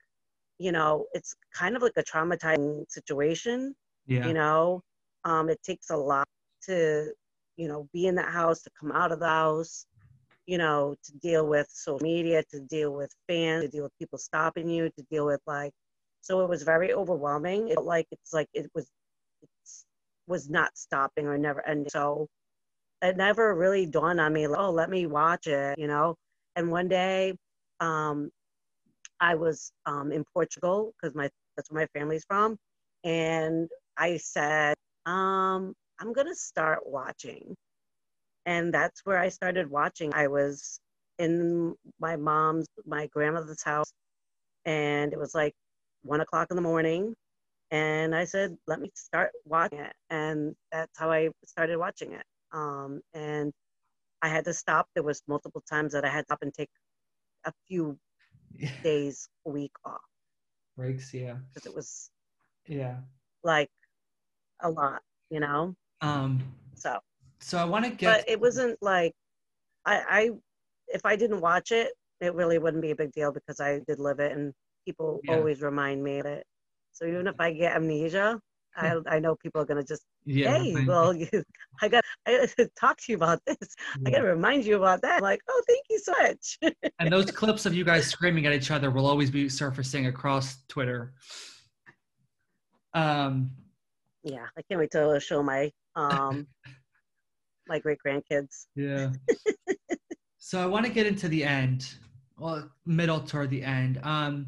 you 0.58 0.72
know, 0.72 1.06
it's 1.14 1.36
kind 1.54 1.76
of 1.76 1.82
like 1.82 1.94
a 1.98 2.04
traumatizing 2.04 2.86
situation. 2.90 3.76
Yeah. 4.06 4.28
You 4.28 4.34
know, 4.34 4.82
um, 5.24 5.50
it 5.50 5.62
takes 5.64 5.90
a 5.90 5.98
lot 5.98 6.28
to, 6.66 7.12
you 7.58 7.68
know, 7.68 7.88
be 7.94 8.08
in 8.08 8.16
that 8.16 8.30
house, 8.30 8.62
to 8.64 8.70
come 8.80 8.92
out 8.92 9.12
of 9.12 9.20
the 9.20 9.28
house, 9.28 9.86
you 10.46 10.58
know, 10.58 10.96
to 11.04 11.12
deal 11.20 11.48
with 11.48 11.68
social 11.70 12.00
media, 12.02 12.44
to 12.52 12.60
deal 12.62 12.92
with 12.94 13.12
fans, 13.28 13.66
to 13.66 13.70
deal 13.70 13.84
with 13.84 13.98
people 14.00 14.18
stopping 14.18 14.70
you, 14.70 14.90
to 14.90 15.04
deal 15.12 15.26
with 15.26 15.42
like, 15.46 15.72
so 16.22 16.42
it 16.42 16.50
was 16.50 16.64
very 16.64 16.94
overwhelming. 16.94 17.70
It 17.70 17.76
felt 17.76 17.86
like 17.86 18.08
it's 18.12 18.34
like 18.34 18.48
it 18.54 18.70
was, 18.74 18.88
it 19.42 19.50
was 20.28 20.50
not 20.50 20.78
stopping 20.78 21.28
or 21.28 21.38
never 21.38 21.66
ending. 21.68 21.90
So 21.90 22.28
it 23.02 23.16
never 23.16 23.56
really 23.56 23.86
dawned 23.86 24.20
on 24.20 24.34
me, 24.34 24.48
like, 24.48 24.60
oh, 24.60 24.72
let 24.72 24.90
me 24.90 25.06
watch 25.06 25.48
it, 25.48 25.80
you 25.80 25.88
know. 25.88 26.16
And 26.56 26.70
one 26.70 26.90
day, 26.90 27.36
um, 27.80 28.30
I 29.22 29.36
was 29.36 29.72
um, 29.86 30.12
in 30.12 30.24
Portugal 30.34 30.94
because 31.02 31.16
my 31.16 31.30
that's 31.58 31.72
where 31.72 31.84
my 31.84 32.00
family's 32.00 32.26
from, 32.28 32.58
and 33.04 33.70
I 33.98 34.18
said, 34.18 34.76
um, 35.06 35.74
I'm 36.00 36.14
gonna 36.14 36.36
start 36.36 36.80
watching, 36.86 37.56
and 38.46 38.74
that's 38.74 39.02
where 39.06 39.20
I 39.20 39.30
started 39.30 39.70
watching. 39.70 40.14
I 40.14 40.28
was 40.28 40.80
in 41.20 41.76
my 42.00 42.16
mom's, 42.18 42.68
my 42.86 43.08
grandmother's 43.08 43.64
house, 43.64 43.92
and 44.66 45.14
it 45.14 45.20
was 45.20 45.36
like 45.36 45.54
one 46.04 46.22
o'clock 46.22 46.48
in 46.52 46.58
the 46.58 46.62
morning, 46.64 47.16
and 47.72 48.16
I 48.16 48.26
said, 48.26 48.58
let 48.68 48.80
me 48.82 48.92
start 48.96 49.32
watching 49.46 49.80
it. 49.80 49.94
And 50.10 50.56
that's 50.72 50.98
how 50.98 51.12
I 51.12 51.30
started 51.46 51.78
watching 51.78 52.14
it. 52.14 52.24
Um, 52.54 53.02
and 53.14 53.54
I 54.22 54.30
had 54.30 54.46
to 54.46 54.54
stop. 54.54 54.88
There 54.96 55.04
was 55.04 55.22
multiple 55.28 55.64
times 55.70 55.94
that 55.94 56.06
I 56.06 56.10
had 56.10 56.22
to 56.22 56.26
stop 56.26 56.40
and 56.44 56.54
take 56.54 56.70
a 57.46 57.54
few 57.68 57.98
days 58.84 59.30
a 59.46 59.50
week 59.50 59.72
off. 59.86 60.02
Breaks, 60.78 61.14
yeah. 61.14 61.36
Because 61.54 61.66
it 61.70 61.76
was 61.76 62.10
yeah 62.68 62.98
like 63.44 63.70
a 64.62 64.70
lot, 64.70 65.02
you 65.30 65.40
know? 65.40 65.76
Um 66.02 66.44
so 66.76 67.00
so 67.40 67.58
I 67.58 67.66
want 67.66 67.86
to 67.86 67.92
get 67.92 68.18
But 68.18 68.30
it 68.30 68.40
wasn't 68.40 68.78
like 68.82 69.14
I 69.86 70.02
I 70.10 70.30
if 70.88 71.02
I 71.06 71.16
didn't 71.16 71.42
watch 71.42 71.72
it, 71.72 71.94
it 72.22 72.34
really 72.34 72.58
wouldn't 72.58 72.82
be 72.82 72.92
a 72.92 72.96
big 72.96 73.12
deal 73.12 73.32
because 73.32 73.60
I 73.60 73.80
did 73.88 74.00
live 74.00 74.20
it 74.20 74.32
and 74.32 74.54
people 74.86 75.20
yeah. 75.24 75.36
always 75.36 75.62
remind 75.62 76.04
me 76.04 76.20
of 76.20 76.26
it. 76.26 76.44
So 76.92 77.06
even 77.06 77.28
if 77.28 77.36
I 77.40 77.54
get 77.54 77.76
amnesia, 77.76 78.40
I, 78.76 78.98
I 79.08 79.20
know 79.20 79.36
people 79.36 79.62
are 79.62 79.66
gonna 79.66 79.84
just 79.84 80.04
yeah, 80.26 80.58
hey, 80.60 80.86
well, 80.86 81.14
I 81.82 81.88
got 81.88 82.04
I 82.28 82.48
talk 82.80 82.98
to 82.98 83.04
you 83.12 83.16
about 83.16 83.40
this. 83.46 83.58
Yeah. 84.00 84.08
I 84.08 84.12
got 84.12 84.20
to 84.20 84.28
remind 84.28 84.66
you 84.66 84.78
about 84.78 85.02
that. 85.02 85.18
I'm 85.18 85.22
like, 85.22 85.42
oh, 85.50 85.64
thank 85.68 85.86
you 85.90 86.00
so 86.00 86.14
much. 86.22 86.60
and 87.00 87.12
those 87.12 87.32
clips 87.32 87.66
of 87.66 87.74
you 87.74 87.84
guys 87.84 88.06
screaming 88.08 88.46
at 88.46 88.54
each 88.54 88.72
other 88.72 88.92
will 88.92 89.08
always 89.08 89.32
be 89.32 89.50
surfacing 89.50 90.08
across 90.08 90.64
Twitter. 90.68 91.14
Um, 92.94 93.52
yeah, 94.24 94.46
I 94.58 94.62
can't 94.64 94.80
wait 94.80 94.92
to 94.92 95.20
show 95.20 95.42
my 95.42 95.72
um 95.96 96.48
my 97.68 97.80
great 97.80 98.00
grandkids. 98.06 98.66
Yeah. 98.76 99.12
so 100.38 100.62
I 100.62 100.66
want 100.66 100.86
to 100.86 100.92
get 100.92 101.06
into 101.06 101.28
the 101.28 101.44
end, 101.44 101.94
well, 102.38 102.70
middle 102.86 103.20
toward 103.20 103.52
the 103.52 103.64
end. 103.64 104.00
Um, 104.04 104.48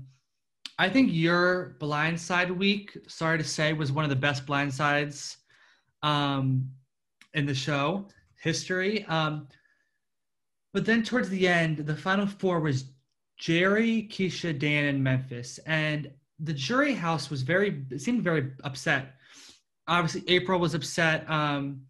I 0.80 0.90
think 0.90 1.12
your 1.14 1.76
blindside 1.80 2.56
week, 2.56 2.98
sorry 3.08 3.38
to 3.38 3.44
say, 3.44 3.74
was 3.74 3.92
one 3.92 4.04
of 4.04 4.10
the 4.10 4.16
best 4.16 4.48
blindsides 4.48 5.38
um, 6.04 6.70
in 7.34 7.46
the 7.46 7.56
show 7.56 8.08
history. 8.42 9.06
Um, 9.06 9.48
but 10.74 10.86
then 10.86 11.04
towards 11.04 11.30
the 11.30 11.48
end, 11.48 11.78
the 11.78 11.96
final 11.96 12.26
four 12.26 12.60
was 12.60 12.86
Jerry, 13.38 14.08
Keesha, 14.12 14.58
Dan, 14.58 14.86
and 14.86 15.04
Memphis. 15.04 15.60
And 15.66 16.12
the 16.40 16.54
jury 16.54 16.94
house 16.94 17.30
was 17.30 17.42
very, 17.42 17.84
seemed 17.98 18.24
very 18.24 18.52
upset. 18.64 19.16
Obviously, 19.88 20.24
April 20.28 20.60
was 20.60 20.74
upset 20.74 21.30
um, 21.30 21.82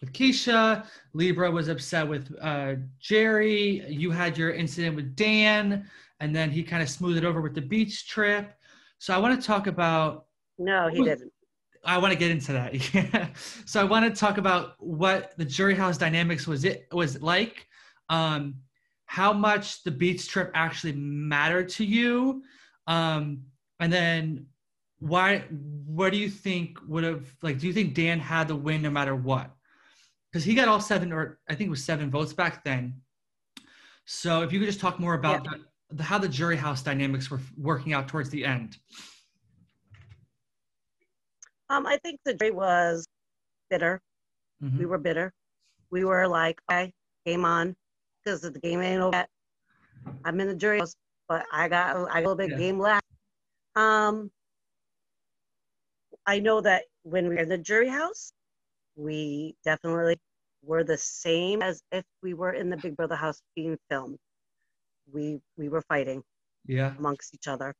with 0.00 0.12
Keesha. 0.12 0.86
Libra 1.12 1.50
was 1.50 1.68
upset 1.68 2.08
with 2.08 2.34
uh, 2.40 2.74
Jerry. 2.98 3.84
You 3.88 4.10
had 4.10 4.36
your 4.36 4.52
incident 4.52 4.96
with 4.96 5.14
Dan, 5.14 5.88
and 6.20 6.34
then 6.34 6.50
he 6.50 6.62
kind 6.62 6.82
of 6.82 6.88
smoothed 6.88 7.18
it 7.18 7.24
over 7.24 7.40
with 7.40 7.54
the 7.54 7.60
beach 7.60 8.08
trip. 8.08 8.54
So 8.98 9.14
I 9.14 9.18
want 9.18 9.40
to 9.40 9.46
talk 9.46 9.66
about. 9.66 10.26
No, 10.58 10.88
he 10.88 11.04
didn't. 11.04 11.30
I 11.84 11.98
want 11.98 12.12
to 12.12 12.18
get 12.18 12.30
into 12.30 12.52
that. 12.52 13.30
so 13.64 13.80
I 13.80 13.84
want 13.84 14.12
to 14.12 14.18
talk 14.18 14.38
about 14.38 14.74
what 14.78 15.32
the 15.36 15.44
jury 15.44 15.74
house 15.74 15.98
dynamics 15.98 16.46
was 16.46 16.64
it 16.64 16.86
was 16.92 17.20
like, 17.20 17.66
um, 18.08 18.54
how 19.06 19.32
much 19.32 19.82
the 19.84 19.90
beach 19.90 20.28
trip 20.28 20.50
actually 20.54 20.92
mattered 20.92 21.68
to 21.70 21.84
you, 21.84 22.42
um, 22.86 23.42
and 23.80 23.92
then 23.92 24.46
why 24.98 25.44
what 25.86 26.12
do 26.12 26.18
you 26.18 26.30
think 26.30 26.78
would 26.86 27.04
have 27.04 27.26
like 27.42 27.58
do 27.58 27.66
you 27.66 27.72
think 27.72 27.94
Dan 27.94 28.18
had 28.18 28.48
the 28.48 28.56
win 28.56 28.82
no 28.82 28.90
matter 28.90 29.14
what? 29.14 29.50
Because 30.30 30.44
he 30.44 30.54
got 30.54 30.68
all 30.68 30.80
seven 30.80 31.12
or 31.12 31.38
I 31.48 31.54
think 31.54 31.68
it 31.68 31.70
was 31.70 31.84
seven 31.84 32.10
votes 32.10 32.32
back 32.32 32.64
then. 32.64 32.94
So 34.06 34.42
if 34.42 34.52
you 34.52 34.58
could 34.58 34.66
just 34.66 34.80
talk 34.80 34.98
more 34.98 35.14
about 35.14 35.44
yeah. 35.44 35.52
the, 35.90 35.96
the, 35.96 36.02
how 36.02 36.18
the 36.18 36.28
jury 36.28 36.56
house 36.56 36.82
dynamics 36.82 37.30
were 37.30 37.40
working 37.56 37.92
out 37.92 38.08
towards 38.08 38.30
the 38.30 38.44
end. 38.44 38.78
Um, 41.70 41.86
I 41.86 41.98
think 41.98 42.20
the 42.24 42.34
jury 42.34 42.50
was 42.50 43.06
bitter. 43.70 44.00
Mm-hmm. 44.62 44.78
We 44.78 44.86
were 44.86 44.98
bitter. 44.98 45.32
We 45.90 46.04
were 46.04 46.26
like, 46.28 46.60
okay, 46.70 46.92
game 47.24 47.44
on, 47.44 47.74
because 48.24 48.40
the 48.42 48.50
game 48.50 48.80
ain't 48.80 49.00
over 49.00 49.16
yet. 49.16 49.28
I'm 50.24 50.40
in 50.40 50.48
the 50.48 50.54
jury 50.54 50.78
house, 50.80 50.94
but 51.28 51.44
I 51.52 51.68
got 51.68 51.96
I 51.96 52.04
got 52.04 52.16
a 52.16 52.20
little 52.20 52.34
bit 52.34 52.50
yeah. 52.50 52.58
game 52.58 52.78
left. 52.78 53.04
Um, 53.76 54.30
I 56.26 56.38
know 56.40 56.60
that 56.60 56.84
when 57.02 57.28
we 57.28 57.34
were 57.34 57.40
in 57.42 57.48
the 57.48 57.58
jury 57.58 57.88
house, 57.88 58.32
we 58.96 59.54
definitely 59.64 60.16
were 60.62 60.84
the 60.84 60.96
same 60.96 61.62
as 61.62 61.82
if 61.92 62.04
we 62.22 62.34
were 62.34 62.52
in 62.52 62.70
the 62.70 62.76
Big 62.76 62.96
Brother 62.96 63.16
house 63.16 63.40
being 63.54 63.76
filmed. 63.90 64.18
We 65.12 65.40
we 65.56 65.68
were 65.68 65.82
fighting, 65.82 66.22
yeah, 66.66 66.94
amongst 66.98 67.34
each 67.34 67.48
other. 67.48 67.74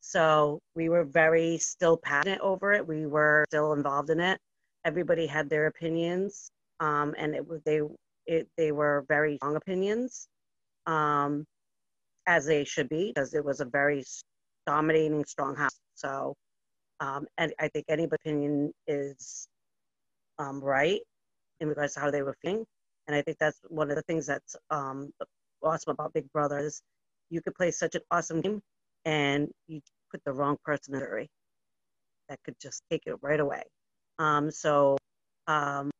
So 0.00 0.60
we 0.74 0.88
were 0.88 1.04
very 1.04 1.58
still 1.58 1.96
passionate 1.96 2.40
over 2.40 2.72
it. 2.72 2.86
We 2.86 3.06
were 3.06 3.44
still 3.48 3.72
involved 3.74 4.10
in 4.10 4.20
it. 4.20 4.38
Everybody 4.84 5.26
had 5.26 5.50
their 5.50 5.66
opinions, 5.66 6.50
um, 6.80 7.14
and 7.18 7.34
it 7.34 7.46
was 7.46 7.60
they 7.64 7.80
it, 8.26 8.48
they 8.56 8.72
were 8.72 9.04
very 9.08 9.36
strong 9.36 9.56
opinions, 9.56 10.26
um, 10.86 11.44
as 12.26 12.46
they 12.46 12.64
should 12.64 12.88
be, 12.88 13.12
because 13.14 13.34
it 13.34 13.44
was 13.44 13.60
a 13.60 13.64
very 13.64 14.04
dominating, 14.66 15.24
strong 15.24 15.54
house. 15.56 15.78
So, 15.94 16.34
um, 17.00 17.26
and 17.38 17.52
I 17.58 17.68
think 17.68 17.86
any 17.88 18.04
opinion 18.04 18.72
is 18.86 19.48
um, 20.38 20.60
right 20.62 21.00
in 21.60 21.68
regards 21.68 21.94
to 21.94 22.00
how 22.00 22.10
they 22.10 22.22
were 22.22 22.36
feeling. 22.42 22.64
And 23.06 23.16
I 23.16 23.22
think 23.22 23.38
that's 23.38 23.58
one 23.68 23.90
of 23.90 23.96
the 23.96 24.02
things 24.02 24.26
that's 24.26 24.56
um, 24.70 25.10
awesome 25.62 25.92
about 25.92 26.12
Big 26.14 26.30
Brother 26.32 26.58
is 26.58 26.82
you 27.30 27.42
could 27.42 27.54
play 27.54 27.70
such 27.70 27.94
an 27.94 28.02
awesome 28.10 28.40
game 28.40 28.62
and 29.04 29.48
you 29.68 29.80
put 30.10 30.22
the 30.24 30.32
wrong 30.32 30.56
person 30.64 30.94
in 30.94 31.00
the 31.00 31.06
jury 31.06 31.28
that 32.28 32.38
could 32.44 32.54
just 32.60 32.82
take 32.90 33.02
it 33.06 33.16
right 33.22 33.40
away. 33.40 33.62
Um, 34.18 34.50
so 34.50 34.96
um, 35.46 35.90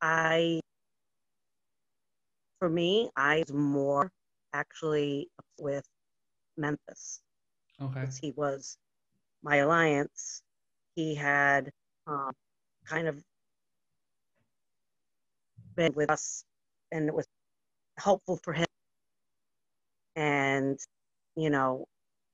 I, 0.00 0.60
for 2.58 2.68
me, 2.68 3.10
I 3.16 3.40
was 3.46 3.52
more 3.52 4.10
actually 4.52 5.28
with 5.58 5.84
Memphis. 6.56 7.20
Okay. 7.80 8.06
He 8.20 8.32
was 8.32 8.76
my 9.42 9.56
alliance. 9.56 10.42
He 10.94 11.14
had 11.14 11.70
um, 12.06 12.32
kind 12.86 13.08
of 13.08 13.22
been 15.76 15.92
with 15.94 16.10
us 16.10 16.44
and 16.92 17.08
it 17.08 17.14
was 17.14 17.26
helpful 17.98 18.38
for 18.42 18.52
him. 18.52 18.66
And, 20.16 20.78
you 21.36 21.50
know, 21.50 21.86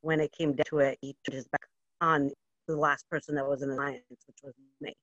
when 0.02 0.20
it 0.20 0.32
came 0.32 0.54
down 0.54 0.64
to 0.68 0.78
it, 0.78 0.98
he 1.00 1.14
turned 1.24 1.36
his 1.36 1.48
back 1.48 1.66
on 2.00 2.30
the 2.66 2.76
last 2.76 3.08
person 3.10 3.34
that 3.34 3.46
was 3.46 3.62
in 3.62 3.68
the 3.68 3.74
alliance, 3.74 4.04
which 4.08 4.38
was 4.42 4.54
me. 4.80 4.94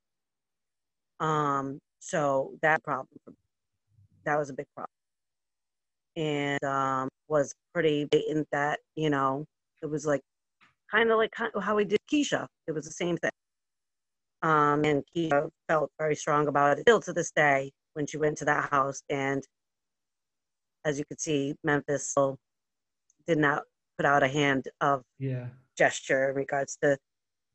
Um, 1.20 1.80
so 2.00 2.54
that 2.62 2.84
problem, 2.84 3.08
that 4.26 4.38
was 4.38 4.50
a 4.50 4.54
big 4.54 4.68
problem, 4.76 4.90
and 6.16 6.64
um, 6.64 7.10
was 7.28 7.54
pretty 7.74 8.06
blatant 8.06 8.48
that 8.52 8.80
you 8.96 9.10
know 9.10 9.46
it 9.82 9.90
was 9.90 10.06
like 10.06 10.22
kind 10.92 11.12
of 11.12 11.18
like 11.18 11.32
how 11.62 11.76
we 11.76 11.86
did 11.86 12.00
Keesha. 12.12 12.48
It 12.68 12.72
was 12.72 12.86
the 12.86 12.92
same 12.92 13.18
thing. 13.18 13.32
Um, 14.42 14.84
and 14.86 15.04
Keesha 15.16 15.50
felt 15.68 15.92
very 15.98 16.16
strong 16.16 16.48
about 16.48 16.78
it 16.78 16.82
still 16.82 17.00
to 17.02 17.14
this 17.14 17.32
day 17.32 17.72
when 17.94 18.06
she 18.06 18.18
went 18.18 18.38
to 18.38 18.46
that 18.46 18.70
house. 18.70 19.02
And 19.10 19.44
as 20.86 21.00
you 21.00 21.06
could 21.06 21.20
see, 21.20 21.56
Memphis 21.64 22.10
still 22.12 22.38
did 23.28 23.40
not 23.40 23.64
put 23.98 24.06
out 24.06 24.24
a 24.24 24.28
hand 24.28 24.68
of 24.82 25.04
yeah. 25.20 25.48
gesture 25.78 26.30
in 26.30 26.36
regards 26.36 26.78
to 26.82 26.98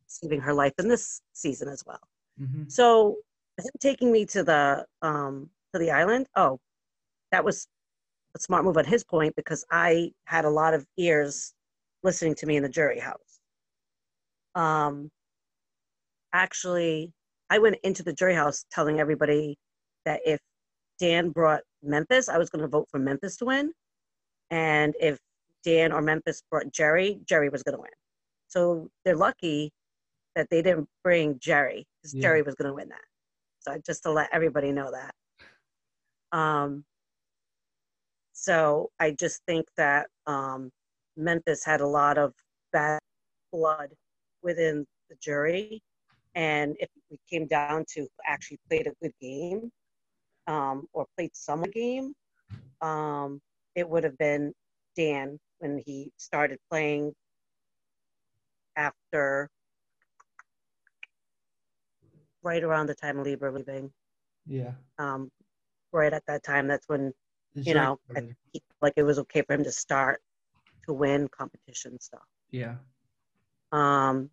saving 0.07 0.41
her 0.41 0.55
life 0.55 0.73
in 0.79 0.89
this 0.89 1.23
season 1.33 1.69
as 1.69 1.85
well. 1.87 2.01
Mm-hmm. 2.41 2.65
So 2.69 3.17
him 3.59 3.71
taking 3.81 4.11
me 4.11 4.25
to 4.27 4.43
the 4.43 4.85
um, 5.03 5.51
to 5.73 5.79
the 5.79 5.91
island, 5.91 6.27
oh, 6.37 6.59
that 7.33 7.45
was 7.45 7.67
a 8.37 8.41
smart 8.41 8.65
move 8.65 8.77
on 8.77 8.85
his 8.85 9.05
point 9.05 9.35
because 9.37 9.65
I 9.71 10.13
had 10.25 10.45
a 10.45 10.51
lot 10.51 10.75
of 10.75 10.85
ears 10.97 11.53
listening 12.03 12.35
to 12.37 12.47
me 12.47 12.57
in 12.57 12.63
the 12.63 12.69
jury 12.69 12.99
house. 12.99 13.41
Um, 14.55 15.11
actually, 16.33 17.13
I 17.51 17.59
went 17.59 17.77
into 17.83 18.03
the 18.03 18.13
jury 18.13 18.35
house 18.35 18.65
telling 18.71 19.01
everybody 19.01 19.57
that 20.05 20.21
if 20.25 20.41
Dan 20.99 21.31
brought 21.31 21.63
Memphis, 21.83 22.29
I 22.29 22.39
was 22.39 22.51
going 22.51 22.63
to 22.63 22.69
vote 22.69 22.89
for 22.91 22.99
Memphis 22.99 23.37
to 23.39 23.47
win, 23.47 23.73
and 24.51 24.95
if 25.01 25.19
Dan 25.65 25.93
or 25.93 26.03
Memphis 26.03 26.43
brought 26.51 26.73
Jerry, 26.73 27.21
Jerry 27.27 27.49
was 27.49 27.63
going 27.63 27.77
to 27.77 27.81
win. 27.81 27.91
So 28.49 28.89
they're 29.05 29.17
lucky 29.17 29.71
that 30.35 30.49
they 30.51 30.63
didn't 30.63 30.89
bring 31.05 31.39
Jerry 31.39 31.87
because 32.03 32.15
yeah. 32.15 32.23
Jerry 32.23 32.43
was 32.43 32.55
going 32.55 32.69
to 32.69 32.75
win 32.75 32.89
that. 32.89 33.01
So 33.61 33.81
just 33.85 34.03
to 34.05 34.11
let 34.11 34.29
everybody 34.33 34.73
know 34.73 34.91
that. 34.91 35.15
Um, 36.37 36.85
so 38.33 38.91
I 38.99 39.11
just 39.11 39.43
think 39.47 39.67
that 39.77 40.07
um, 40.27 40.71
Memphis 41.17 41.65
had 41.65 41.81
a 41.81 41.87
lot 41.87 42.17
of 42.17 42.33
bad 42.73 43.01
blood 43.53 43.91
within 44.43 44.87
the 45.11 45.17
jury. 45.21 45.83
And 46.35 46.77
if 46.79 46.89
it 47.11 47.21
came 47.29 47.47
down 47.47 47.85
to 47.95 48.07
actually 48.27 48.59
played 48.69 48.87
a 48.87 48.93
good 49.03 49.13
game 49.21 49.71
um, 50.47 50.87
or 50.93 51.07
played 51.17 51.31
some 51.35 51.63
game, 51.63 52.15
um, 52.81 53.41
it 53.75 53.89
would 53.89 54.05
have 54.05 54.17
been 54.17 54.53
Dan 54.97 55.39
when 55.61 55.83
he 55.87 56.11
started 56.17 56.59
playing 56.71 57.15
after 58.77 59.49
right 62.43 62.65
around 62.65 62.87
the 62.87 62.95
time 62.95 63.19
of 63.19 63.25
Libra 63.27 63.53
leaving. 63.53 63.93
Yeah. 64.47 64.73
Um, 64.99 65.31
right 65.93 66.13
at 66.13 66.25
that 66.27 66.43
time, 66.43 66.67
that's 66.67 66.89
when 66.89 67.13
you 67.55 67.75
know, 67.75 68.01
I- 68.17 68.21
he- 68.53 68.63
like 68.81 68.95
it 68.97 69.03
was 69.03 69.19
okay 69.21 69.43
for 69.43 69.53
him 69.55 69.65
to 69.65 69.73
start 69.73 70.23
to 70.87 70.93
win 70.93 71.29
competition 71.29 72.01
stuff. 72.01 72.27
Yeah. 72.51 72.77
Um, 73.73 74.31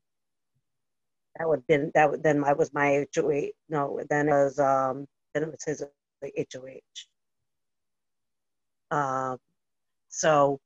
that 1.38 1.48
would 1.48 1.66
been 1.68 1.92
that 1.94 2.10
would 2.10 2.24
then 2.24 2.44
I 2.44 2.54
was 2.54 2.74
my 2.74 3.06
HOH. 3.16 3.52
No, 3.70 4.02
then 4.10 4.30
it 4.30 4.32
was 4.32 4.58
um 4.60 5.06
then 5.34 5.44
it 5.44 5.52
was 5.52 5.64
his 5.64 5.84
like 6.22 6.34
HOH. 6.38 7.08
Um, 8.90 9.38
so, 10.10 10.60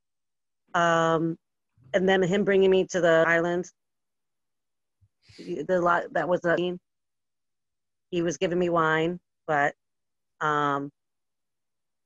um, 0.74 1.36
and 1.94 2.08
then 2.08 2.22
him 2.22 2.44
bringing 2.44 2.70
me 2.70 2.86
to 2.90 3.00
the 3.00 3.24
island. 3.26 3.66
The 5.38 5.80
lot 5.80 6.04
that 6.12 6.28
was 6.28 6.40
the 6.42 6.78
he 8.10 8.22
was 8.22 8.36
giving 8.38 8.58
me 8.58 8.70
wine, 8.70 9.20
but 9.46 9.74
um, 10.40 10.90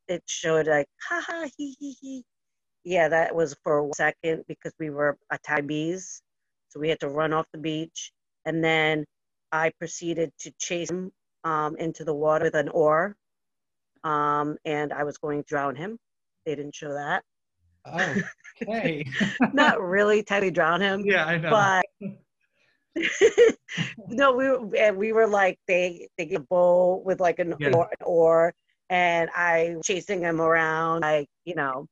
it 0.08 0.22
showed 0.26 0.66
like 0.66 0.88
ha 1.08 1.22
ha 1.26 1.48
he 1.56 1.76
he 1.80 1.96
he. 2.00 2.24
Yeah, 2.84 3.08
that 3.08 3.34
was 3.34 3.56
for 3.64 3.88
a 3.88 3.94
second 3.94 4.44
because 4.48 4.72
we 4.80 4.90
were 4.90 5.18
by 5.30 5.60
bees, 5.62 6.22
so 6.70 6.80
we 6.80 6.88
had 6.88 7.00
to 7.00 7.08
run 7.08 7.32
off 7.32 7.46
the 7.52 7.58
beach, 7.58 8.12
and 8.46 8.64
then 8.64 9.04
I 9.52 9.72
proceeded 9.78 10.32
to 10.40 10.52
chase 10.58 10.90
him 10.90 11.12
um, 11.44 11.76
into 11.78 12.04
the 12.04 12.14
water 12.14 12.46
with 12.46 12.54
an 12.56 12.68
oar, 12.70 13.16
um, 14.04 14.56
and 14.64 14.92
I 14.92 15.04
was 15.04 15.18
going 15.18 15.42
to 15.42 15.48
drown 15.48 15.76
him. 15.76 15.98
They 16.46 16.54
didn't 16.56 16.76
show 16.76 16.94
that. 16.94 17.24
Oh, 17.92 18.16
okay. 18.62 19.04
Not 19.52 19.80
really 19.80 20.22
technically 20.22 20.50
drown 20.50 20.80
him, 20.80 21.02
yeah, 21.04 21.24
I 21.24 21.38
know. 21.38 21.50
but 21.50 21.86
no, 24.08 24.32
we 24.32 24.48
were, 24.48 24.76
and 24.76 24.96
we 24.96 25.12
were 25.12 25.26
like 25.26 25.58
they 25.68 26.08
they 26.16 26.26
get 26.26 26.40
a 26.40 26.44
bowl 26.44 27.02
with 27.04 27.20
like 27.20 27.38
an 27.38 27.54
Yeah. 27.58 27.70
oar, 27.72 27.88
an 27.90 28.04
oar, 28.06 28.54
and 28.90 29.30
I 29.34 29.76
chasing 29.84 30.20
him 30.20 30.40
around, 30.40 31.00
like 31.02 31.28
you 31.44 31.54
know. 31.54 31.86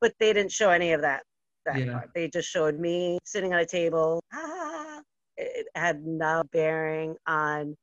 But 0.00 0.14
they 0.20 0.32
didn't 0.32 0.52
show 0.52 0.70
any 0.70 0.92
of 0.92 1.00
that. 1.02 1.22
That 1.64 1.78
Yeah. 1.78 1.92
part. 1.92 2.10
They 2.14 2.28
just 2.28 2.48
showed 2.48 2.78
me 2.78 3.18
sitting 3.24 3.52
at 3.52 3.60
a 3.62 3.66
table. 3.66 4.22
Ah, 4.32 5.00
it 5.36 5.66
had 5.74 6.04
no 6.04 6.42
bearing 6.52 7.16
on 7.26 7.74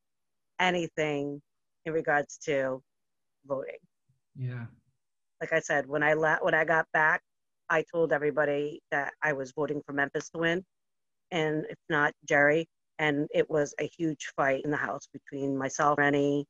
anything 0.60 1.42
in 1.86 1.94
regards 1.94 2.38
to 2.46 2.82
voting. 3.46 3.78
yeah. 4.36 4.66
Like 5.44 5.52
I 5.52 5.60
said, 5.60 5.88
when 5.88 6.04
I 6.04 6.14
la- 6.14 6.40
when 6.42 6.54
I 6.54 6.64
got 6.64 6.88
back, 6.94 7.22
I 7.70 7.84
told 7.94 8.14
everybody 8.14 8.80
that 8.92 9.14
I 9.22 9.34
was 9.34 9.52
voting 9.52 9.82
for 9.86 9.92
Memphis 9.92 10.30
to 10.30 10.38
win, 10.38 10.64
and 11.32 11.66
if 11.70 11.78
not 11.90 12.14
Jerry. 12.26 12.66
And 13.00 13.28
it 13.34 13.50
was 13.50 13.76
a 13.78 13.90
huge 13.98 14.32
fight 14.38 14.64
in 14.64 14.72
the 14.72 14.78
house 14.78 15.10
between 15.12 15.58
myself, 15.58 15.98
Renny, 15.98 16.46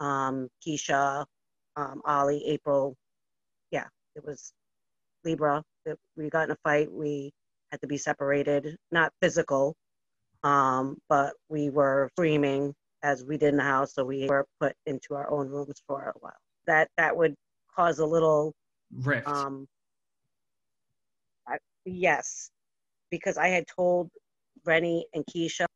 um, 0.00 0.48
Keesha, 0.66 1.26
um, 1.76 2.00
Ollie, 2.06 2.42
April. 2.46 2.96
Yeah, 3.70 3.88
it 4.16 4.24
was 4.24 4.54
Libra. 5.24 5.62
It, 5.86 5.98
we 6.16 6.30
got 6.30 6.44
in 6.44 6.52
a 6.52 6.58
fight. 6.64 6.90
We 6.92 7.32
had 7.72 7.80
to 7.82 7.88
be 7.88 7.98
separated, 7.98 8.76
not 8.92 9.12
physical, 9.22 9.74
um, 10.44 10.98
but 11.10 11.34
we 11.50 11.70
were 11.70 12.10
screaming 12.14 12.74
as 13.02 13.24
we 13.24 13.38
did 13.38 13.50
in 13.50 13.58
the 13.58 13.64
house. 13.64 13.94
So 13.94 14.04
we 14.04 14.28
were 14.28 14.46
put 14.60 14.74
into 14.86 15.14
our 15.14 15.30
own 15.30 15.48
rooms 15.48 15.82
for 15.88 16.02
a 16.16 16.18
while. 16.20 16.32
That 16.66 16.88
that 16.98 17.16
would 17.16 17.34
cause 17.74 17.98
a 17.98 18.06
little 18.06 18.54
Rift. 19.02 19.26
um, 19.26 19.66
I, 21.48 21.58
yes, 21.84 22.50
because 23.10 23.36
I 23.38 23.48
had 23.48 23.66
told 23.66 24.10
Renny 24.64 25.06
and 25.14 25.24
Keesha 25.26 25.66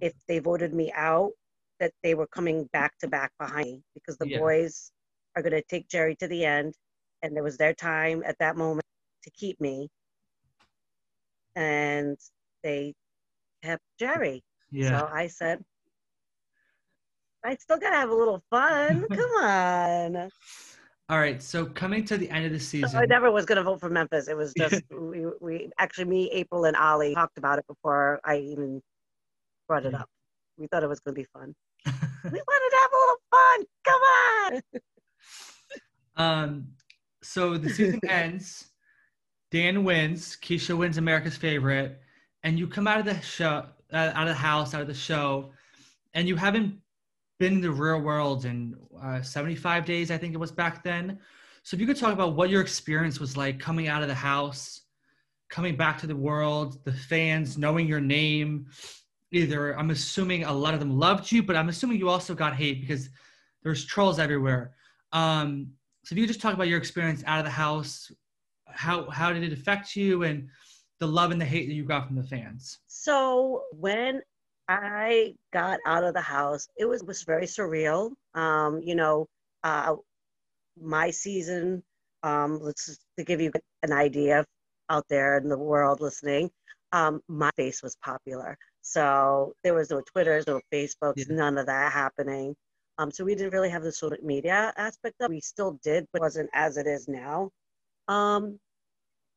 if 0.00 0.12
they 0.28 0.38
voted 0.38 0.72
me 0.74 0.92
out, 0.94 1.32
that 1.80 1.92
they 2.02 2.14
were 2.14 2.26
coming 2.28 2.64
back 2.72 2.96
to 2.98 3.08
back 3.08 3.32
behind 3.38 3.66
me 3.66 3.82
because 3.94 4.16
the 4.18 4.26
Yeah. 4.26 4.38
boys 4.40 4.90
are 5.36 5.42
going 5.42 5.52
to 5.52 5.62
take 5.62 5.88
Jerry 5.88 6.16
to 6.16 6.28
the 6.28 6.44
end. 6.44 6.74
And 7.22 7.36
it 7.36 7.42
was 7.42 7.56
their 7.56 7.74
time 7.74 8.22
at 8.26 8.38
that 8.38 8.56
moment 8.56 8.86
to 9.24 9.30
keep 9.30 9.60
me. 9.60 9.88
And 11.56 12.16
they 12.62 12.94
kept 13.62 13.82
Jerry. 13.98 14.42
yeah. 14.70 15.00
So 15.00 15.08
I 15.12 15.26
said, 15.28 15.64
I 17.44 17.56
still 17.56 17.78
got 17.78 17.90
to 17.90 17.96
have 17.96 18.10
a 18.10 18.14
little 18.14 18.42
fun. 18.50 19.04
Come 19.12 19.44
on. 19.44 20.30
All 21.10 21.18
right. 21.18 21.42
So 21.42 21.64
coming 21.64 22.04
to 22.06 22.18
the 22.18 22.28
end 22.30 22.44
of 22.44 22.52
the 22.52 22.60
season. 22.60 22.90
So 22.90 22.98
I 22.98 23.06
never 23.06 23.30
was 23.30 23.46
going 23.46 23.56
to 23.56 23.62
vote 23.62 23.80
for 23.80 23.88
Memphis. 23.88 24.28
It 24.28 24.36
was 24.36 24.52
just 24.56 24.82
we, 24.90 25.24
we 25.40 25.70
actually 25.78 26.04
me, 26.04 26.30
April, 26.32 26.64
and 26.66 26.76
Ollie 26.76 27.14
talked 27.14 27.38
about 27.38 27.58
it 27.58 27.66
before 27.66 28.20
I 28.24 28.38
even 28.38 28.82
brought 29.66 29.86
it 29.86 29.94
up. 29.94 30.08
We 30.58 30.66
thought 30.66 30.82
it 30.82 30.88
was 30.88 31.00
going 31.00 31.14
to 31.14 31.20
be 31.20 31.26
fun. 31.32 31.54
We 32.24 32.30
wanted 32.30 32.70
to 32.70 32.78
have 32.82 32.90
a 32.92 32.98
little 32.98 33.16
fun. 33.30 33.64
Come 33.84 34.00
on. 34.02 34.62
Um, 36.16 36.66
so 37.22 37.56
the 37.56 37.70
season 37.70 38.00
ends. 38.08 38.70
Dan 39.52 39.84
wins. 39.84 40.36
Keesha 40.42 40.76
wins 40.76 40.98
America's 40.98 41.36
favorite, 41.36 42.00
and 42.42 42.58
you 42.58 42.66
come 42.66 42.88
out 42.88 42.98
of 42.98 43.04
the 43.04 43.20
show, 43.20 43.66
uh, 43.92 44.10
out 44.14 44.22
of 44.22 44.30
the 44.30 44.34
house, 44.34 44.74
out 44.74 44.80
of 44.80 44.88
the 44.88 44.94
show, 44.94 45.52
and 46.14 46.26
you 46.26 46.34
haven't 46.34 46.80
been 47.38 47.54
in 47.54 47.60
the 47.60 47.70
real 47.70 48.00
world 48.00 48.44
in 48.44 48.74
uh, 49.02 49.22
75 49.22 49.84
days, 49.84 50.10
I 50.10 50.18
think 50.18 50.34
it 50.34 50.38
was 50.38 50.52
back 50.52 50.82
then. 50.82 51.18
So 51.62 51.74
if 51.74 51.80
you 51.80 51.86
could 51.86 51.96
talk 51.96 52.12
about 52.12 52.34
what 52.34 52.50
your 52.50 52.60
experience 52.60 53.20
was 53.20 53.36
like 53.36 53.58
coming 53.58 53.88
out 53.88 54.02
of 54.02 54.08
the 54.08 54.14
house, 54.14 54.82
coming 55.48 55.76
back 55.76 55.98
to 55.98 56.06
the 56.06 56.16
world, 56.16 56.78
the 56.84 56.92
fans 56.92 57.58
knowing 57.58 57.86
your 57.86 58.00
name. 58.00 58.66
Either 59.32 59.78
I'm 59.78 59.90
assuming 59.90 60.44
a 60.44 60.52
lot 60.52 60.74
of 60.74 60.80
them 60.80 60.98
loved 60.98 61.30
you, 61.30 61.42
but 61.42 61.56
I'm 61.56 61.68
assuming 61.68 61.98
you 61.98 62.08
also 62.08 62.34
got 62.34 62.56
hate 62.56 62.80
because 62.80 63.10
there's 63.62 63.84
trolls 63.84 64.18
everywhere. 64.18 64.72
Um, 65.12 65.72
so 66.04 66.14
if 66.14 66.18
you 66.18 66.24
could 66.24 66.28
just 66.28 66.40
talk 66.40 66.54
about 66.54 66.68
your 66.68 66.78
experience 66.78 67.22
out 67.26 67.38
of 67.38 67.44
the 67.44 67.50
house, 67.50 68.10
how 68.66 69.08
how 69.10 69.32
did 69.32 69.42
it 69.42 69.52
affect 69.52 69.96
you, 69.96 70.22
and 70.22 70.48
the 70.98 71.06
love 71.06 71.30
and 71.30 71.40
the 71.40 71.44
hate 71.44 71.66
that 71.66 71.74
you 71.74 71.84
got 71.84 72.06
from 72.06 72.16
the 72.16 72.22
fans. 72.22 72.78
So 72.86 73.64
when 73.72 74.22
I 74.68 75.34
got 75.52 75.80
out 75.86 76.04
of 76.04 76.14
the 76.14 76.20
house, 76.20 76.68
it 76.76 76.84
was 76.86 77.02
was 77.04 77.22
very 77.24 77.46
surreal. 77.46 78.12
Um, 78.34 78.80
you 78.82 78.94
know, 78.94 79.26
uh, 79.64 79.96
my 80.80 81.10
season. 81.10 81.82
Um, 82.24 82.60
let's 82.62 82.98
to 83.18 83.24
give 83.24 83.40
you 83.40 83.52
an 83.82 83.92
idea 83.92 84.44
out 84.90 85.06
there 85.08 85.38
in 85.38 85.48
the 85.48 85.58
world 85.58 86.00
listening. 86.00 86.50
Um, 86.92 87.20
MySpace 87.30 87.82
was 87.82 87.96
popular, 88.04 88.56
so 88.82 89.54
there 89.64 89.74
was 89.74 89.90
no 89.90 90.02
Twitters, 90.02 90.46
no 90.46 90.60
Facebooks, 90.72 91.14
Yeah. 91.18 91.26
none 91.36 91.58
of 91.58 91.66
that 91.66 91.92
happening. 91.92 92.56
Um, 92.98 93.10
so 93.12 93.24
we 93.24 93.34
didn't 93.36 93.52
really 93.52 93.70
have 93.70 93.82
the 93.84 93.92
social 93.92 94.18
media 94.24 94.72
aspect 94.76 95.16
of. 95.20 95.26
it. 95.30 95.34
We 95.34 95.40
still 95.40 95.78
did, 95.84 96.06
but 96.12 96.20
it 96.20 96.22
wasn't 96.24 96.50
as 96.54 96.76
it 96.78 96.86
is 96.86 97.08
now. 97.08 97.50
Um, 98.08 98.58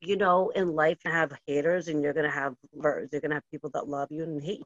you 0.02 0.18
know, 0.18 0.50
in 0.52 0.70
life, 0.76 1.00
you 1.06 1.12
have 1.12 1.34
haters, 1.48 1.88
and 1.90 2.04
you're 2.04 2.14
gonna 2.14 2.32
have 2.32 2.56
lovers. 2.76 3.10
You're 3.12 3.22
gonna 3.22 3.36
have 3.36 3.50
people 3.52 3.70
that 3.72 3.88
love 3.88 4.10
you 4.12 4.24
and 4.24 4.44
hate 4.44 4.60
you. 4.60 4.66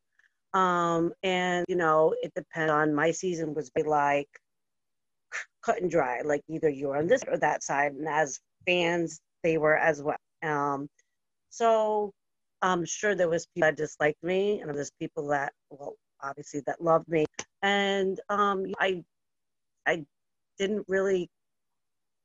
Um, 0.56 1.14
and 1.22 1.65
you 1.68 1.76
know, 1.76 2.15
it 2.23 2.34
depends 2.34 2.72
on 2.72 2.95
my 2.95 3.11
season 3.11 3.53
was 3.53 3.69
like 3.86 4.30
cut 5.64 5.82
and 5.82 5.91
dry. 5.91 6.22
Like 6.22 6.41
either 6.49 6.69
you're 6.69 6.98
on 6.98 7.07
this 7.07 7.23
or 7.27 7.38
that 7.40 7.61
side, 7.64 7.91
and 7.94 8.07
as 8.07 8.40
fans, 8.65 9.19
they 9.44 9.57
were 9.57 9.77
as 9.77 10.02
well. 10.02 10.18
Um, 10.44 10.88
so 11.49 12.14
I'm 12.61 12.86
sure 12.86 13.15
there 13.15 13.30
was 13.30 13.48
people 13.48 13.68
that 13.68 13.77
disliked 13.77 14.23
me, 14.23 14.61
and 14.61 14.73
there's 14.76 14.91
people 14.99 15.27
that, 15.30 15.53
well, 15.69 15.95
obviously 16.23 16.61
that 16.68 16.82
loved 16.82 17.07
me, 17.10 17.26
and 17.61 18.19
um, 18.30 18.65
I, 18.80 19.03
I 19.86 20.06
didn't 20.57 20.86
really. 20.88 21.30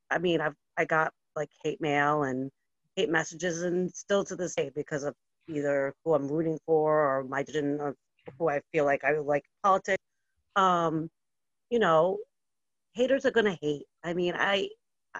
I 0.09 0.19
mean, 0.19 0.41
I've 0.41 0.55
I 0.77 0.85
got 0.85 1.11
like 1.35 1.49
hate 1.63 1.81
mail 1.81 2.23
and 2.23 2.49
hate 2.95 3.09
messages, 3.09 3.63
and 3.63 3.91
still 3.93 4.23
to 4.25 4.35
this 4.37 4.55
day 4.55 4.71
because 4.73 5.03
of 5.03 5.15
either 5.49 5.93
who 6.05 6.13
I'm 6.13 6.27
rooting 6.29 6.59
for 6.65 7.19
or 7.19 7.23
my 7.25 7.43
vision 7.43 7.79
of 7.81 7.95
who 8.37 8.49
I 8.49 8.61
feel 8.71 8.85
like 8.85 9.03
I 9.03 9.17
like 9.19 9.43
politics. 9.63 10.03
Um, 10.55 11.09
you 11.69 11.79
know, 11.79 12.19
haters 12.93 13.25
are 13.25 13.31
gonna 13.31 13.57
hate. 13.61 13.85
I 14.03 14.13
mean, 14.13 14.33
I, 14.37 14.69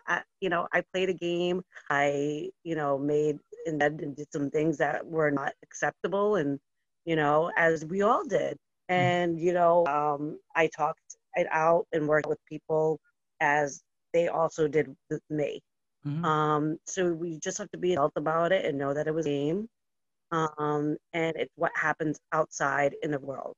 I, 0.08 0.22
you 0.42 0.50
know, 0.50 0.68
I 0.74 0.82
played 0.94 1.10
a 1.10 1.14
game. 1.14 1.62
I, 1.90 2.50
you 2.64 2.76
know, 2.76 2.98
made 2.98 3.40
and 3.68 3.80
did 4.16 4.32
some 4.32 4.50
things 4.50 4.78
that 4.80 5.06
were 5.06 5.32
not 5.32 5.54
acceptable, 5.64 6.36
and 6.36 6.60
you 7.06 7.16
know, 7.16 7.52
as 7.58 7.86
we 7.86 8.02
all 8.02 8.26
did. 8.26 8.58
And 8.90 9.40
you 9.40 9.54
know, 9.54 9.86
um, 9.88 10.40
I 10.56 10.68
talked 10.68 11.18
it 11.36 11.48
out 11.52 11.88
and 11.94 12.08
worked 12.08 12.28
with 12.28 12.40
people 12.48 13.00
as 13.40 13.82
they 14.14 14.28
also 14.28 14.68
did 14.68 14.96
with 15.10 15.22
me. 15.30 15.62
Mhm. 16.06 16.24
Um, 16.26 16.78
so 16.86 17.14
we 17.14 17.40
just 17.40 17.58
have 17.58 17.70
to 17.72 17.78
be 17.78 17.94
adult 17.94 18.14
about 18.16 18.52
it 18.52 18.66
and 18.66 18.78
know 18.78 18.94
that 18.94 19.08
it 19.08 19.14
was 19.14 19.26
a 19.26 19.30
game. 19.30 19.68
Um, 20.32 20.98
and 21.14 21.36
it's 21.36 21.52
what 21.56 21.72
happens 21.76 22.20
outside 22.32 22.96
in 23.04 23.12
the 23.12 23.20
world. 23.20 23.56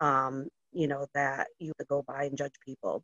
Um, 0.00 0.48
you 0.72 0.86
know, 0.86 1.06
that 1.14 1.48
you 1.58 1.72
to 1.78 1.84
go 1.86 2.04
by 2.06 2.24
and 2.24 2.36
judge 2.36 2.54
people. 2.64 3.02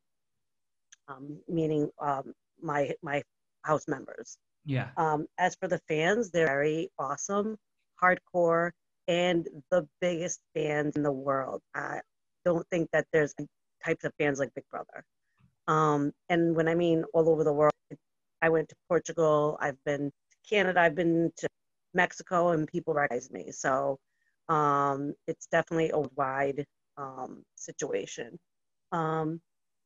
Um, 1.09 1.39
meaning 1.49 1.91
um, 2.01 2.33
my 2.63 2.93
my 3.03 3.23
house 3.63 3.87
members. 3.89 4.37
Yeah. 4.65 4.89
Um, 4.97 5.27
as 5.39 5.57
for 5.57 5.69
the 5.69 5.81
fans, 5.89 6.31
they're 6.31 6.47
very 6.47 6.91
awesome, 6.99 7.57
hardcore, 8.03 8.71
and 9.09 9.47
the 9.71 9.87
biggest 10.01 10.41
fans 10.55 10.97
in 10.97 11.03
the 11.03 11.13
world. 11.13 11.61
I, 11.75 12.01
don't 12.45 12.67
think 12.71 12.89
that 12.93 13.07
there's 13.13 13.35
types 13.85 14.05
of 14.05 14.13
fans 14.19 14.39
like 14.39 14.55
Big 14.55 14.65
Brother. 14.71 15.05
Um, 15.67 16.13
and 16.29 16.55
when 16.55 16.69
I 16.69 16.75
mean 16.75 17.05
all 17.15 17.29
over 17.29 17.45
the 17.45 17.53
world, 17.53 17.73
I 18.43 18.51
went 18.51 18.69
to 18.69 18.77
Portugal, 18.89 19.57
I've 19.61 19.83
been 19.85 20.11
to 20.11 20.37
Canada, 20.49 20.81
I've 20.81 20.95
been 20.95 21.33
to 21.39 21.49
Mexico, 21.95 22.51
and 22.51 22.69
people 22.69 22.95
recognize 22.95 23.31
me. 23.31 23.51
So 23.51 23.99
um, 24.49 25.15
it's 25.27 25.47
definitely 25.47 25.91
a 25.91 26.01
wide 26.17 26.67
um, 26.97 27.43
situation. 27.55 28.39
Um, 28.93 29.41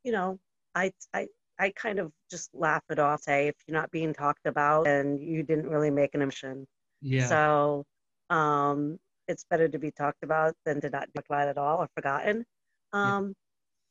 you 0.05 0.13
know, 0.13 0.39
I, 0.75 0.93
I, 1.15 1.29
I 1.59 1.71
kind 1.71 1.99
of 1.99 2.13
just 2.31 2.51
laugh 2.55 2.83
it 2.91 2.99
off, 2.99 3.23
say 3.23 3.49
if 3.49 3.55
you're 3.67 3.77
not 3.77 3.91
being 3.91 4.13
talked 4.13 4.47
about 4.47 4.87
and 4.87 5.21
you 5.21 5.43
didn't 5.43 5.69
really 5.69 5.91
make 5.91 6.15
an 6.15 6.23
impression. 6.23 6.67
Yeah. 7.01 7.27
So 7.27 7.85
um, 8.31 8.99
it's 9.27 9.45
better 9.51 9.69
to 9.69 9.79
be 9.79 9.91
talked 9.91 10.23
about 10.23 10.55
than 10.65 10.81
to 10.81 10.91
not 10.91 11.07
be 11.07 11.13
talked 11.17 11.31
about 11.31 11.49
at 11.49 11.59
all 11.59 11.79
or 11.79 11.89
forgotten. 11.95 12.45
Um, 12.93 13.35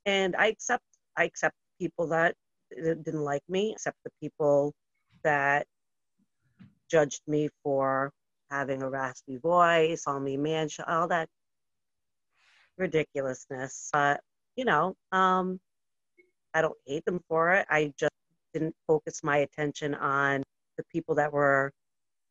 yeah. 0.06 0.14
And 0.14 0.35
I 0.38 0.48
accept 0.48 0.84
I 1.18 1.26
accept 1.26 1.56
people 1.80 2.07
that 2.07 2.35
didn't 2.76 3.22
like 3.22 3.44
me, 3.49 3.72
except 3.73 3.98
the 4.03 4.11
people 4.22 4.73
that 5.23 5.65
judged 6.89 7.22
me 7.27 7.49
for 7.64 8.11
having 8.49 8.81
a 8.81 8.89
raspy 8.89 9.38
voice, 9.38 10.03
call 10.05 10.19
me 10.19 10.38
man, 10.38 10.69
all 10.88 11.07
that 11.07 11.27
ridiculousness. 12.77 13.89
But 13.91 14.22
you 14.55 14.65
know, 14.65 14.95
um, 15.11 15.59
I 16.53 16.61
don't 16.61 16.77
hate 16.85 17.05
them 17.05 17.22
for 17.27 17.53
it. 17.53 17.65
I 17.69 17.93
just 17.99 18.11
didn't 18.53 18.76
focus 18.88 19.22
my 19.23 19.38
attention 19.38 19.93
on 19.95 20.43
the 20.77 20.84
people 20.91 21.15
that 21.15 21.31
were 21.31 21.72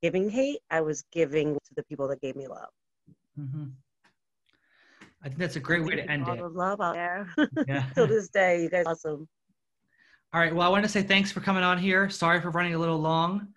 giving 0.02 0.28
hate. 0.28 0.60
I 0.70 0.80
was 0.80 1.04
giving 1.12 1.54
to 1.54 1.74
the 1.76 1.82
people 1.84 2.08
that 2.08 2.20
gave 2.20 2.36
me 2.36 2.48
love. 2.48 2.70
Mm-hmm. 3.38 3.66
I 5.22 5.28
think 5.28 5.38
that's 5.38 5.56
a 5.56 5.60
great 5.60 5.84
way 5.84 5.96
to 5.96 6.10
end 6.10 6.28
it. 6.28 6.52
Love 6.52 6.80
out 6.80 6.94
there. 6.94 7.28
Yeah. 7.66 7.86
Till 7.94 8.06
this 8.06 8.28
day, 8.28 8.62
you 8.62 8.70
guys 8.70 8.84
awesome. 8.86 9.28
All 10.32 10.40
right. 10.40 10.54
Well, 10.54 10.66
I 10.66 10.70
want 10.70 10.84
to 10.84 10.88
say 10.88 11.02
thanks 11.02 11.32
for 11.32 11.40
coming 11.40 11.62
on 11.62 11.78
here. 11.78 12.10
Sorry 12.10 12.40
for 12.40 12.50
running 12.50 12.74
a 12.74 12.78
little 12.78 12.98
long. 12.98 13.48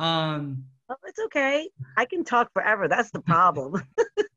Um, 0.00 0.64
oh, 0.88 0.96
it's 1.04 1.20
okay. 1.26 1.68
I 1.96 2.06
can 2.06 2.24
talk 2.24 2.50
forever. 2.54 2.88
That's 2.88 3.10
the 3.10 3.20
problem. 3.20 3.82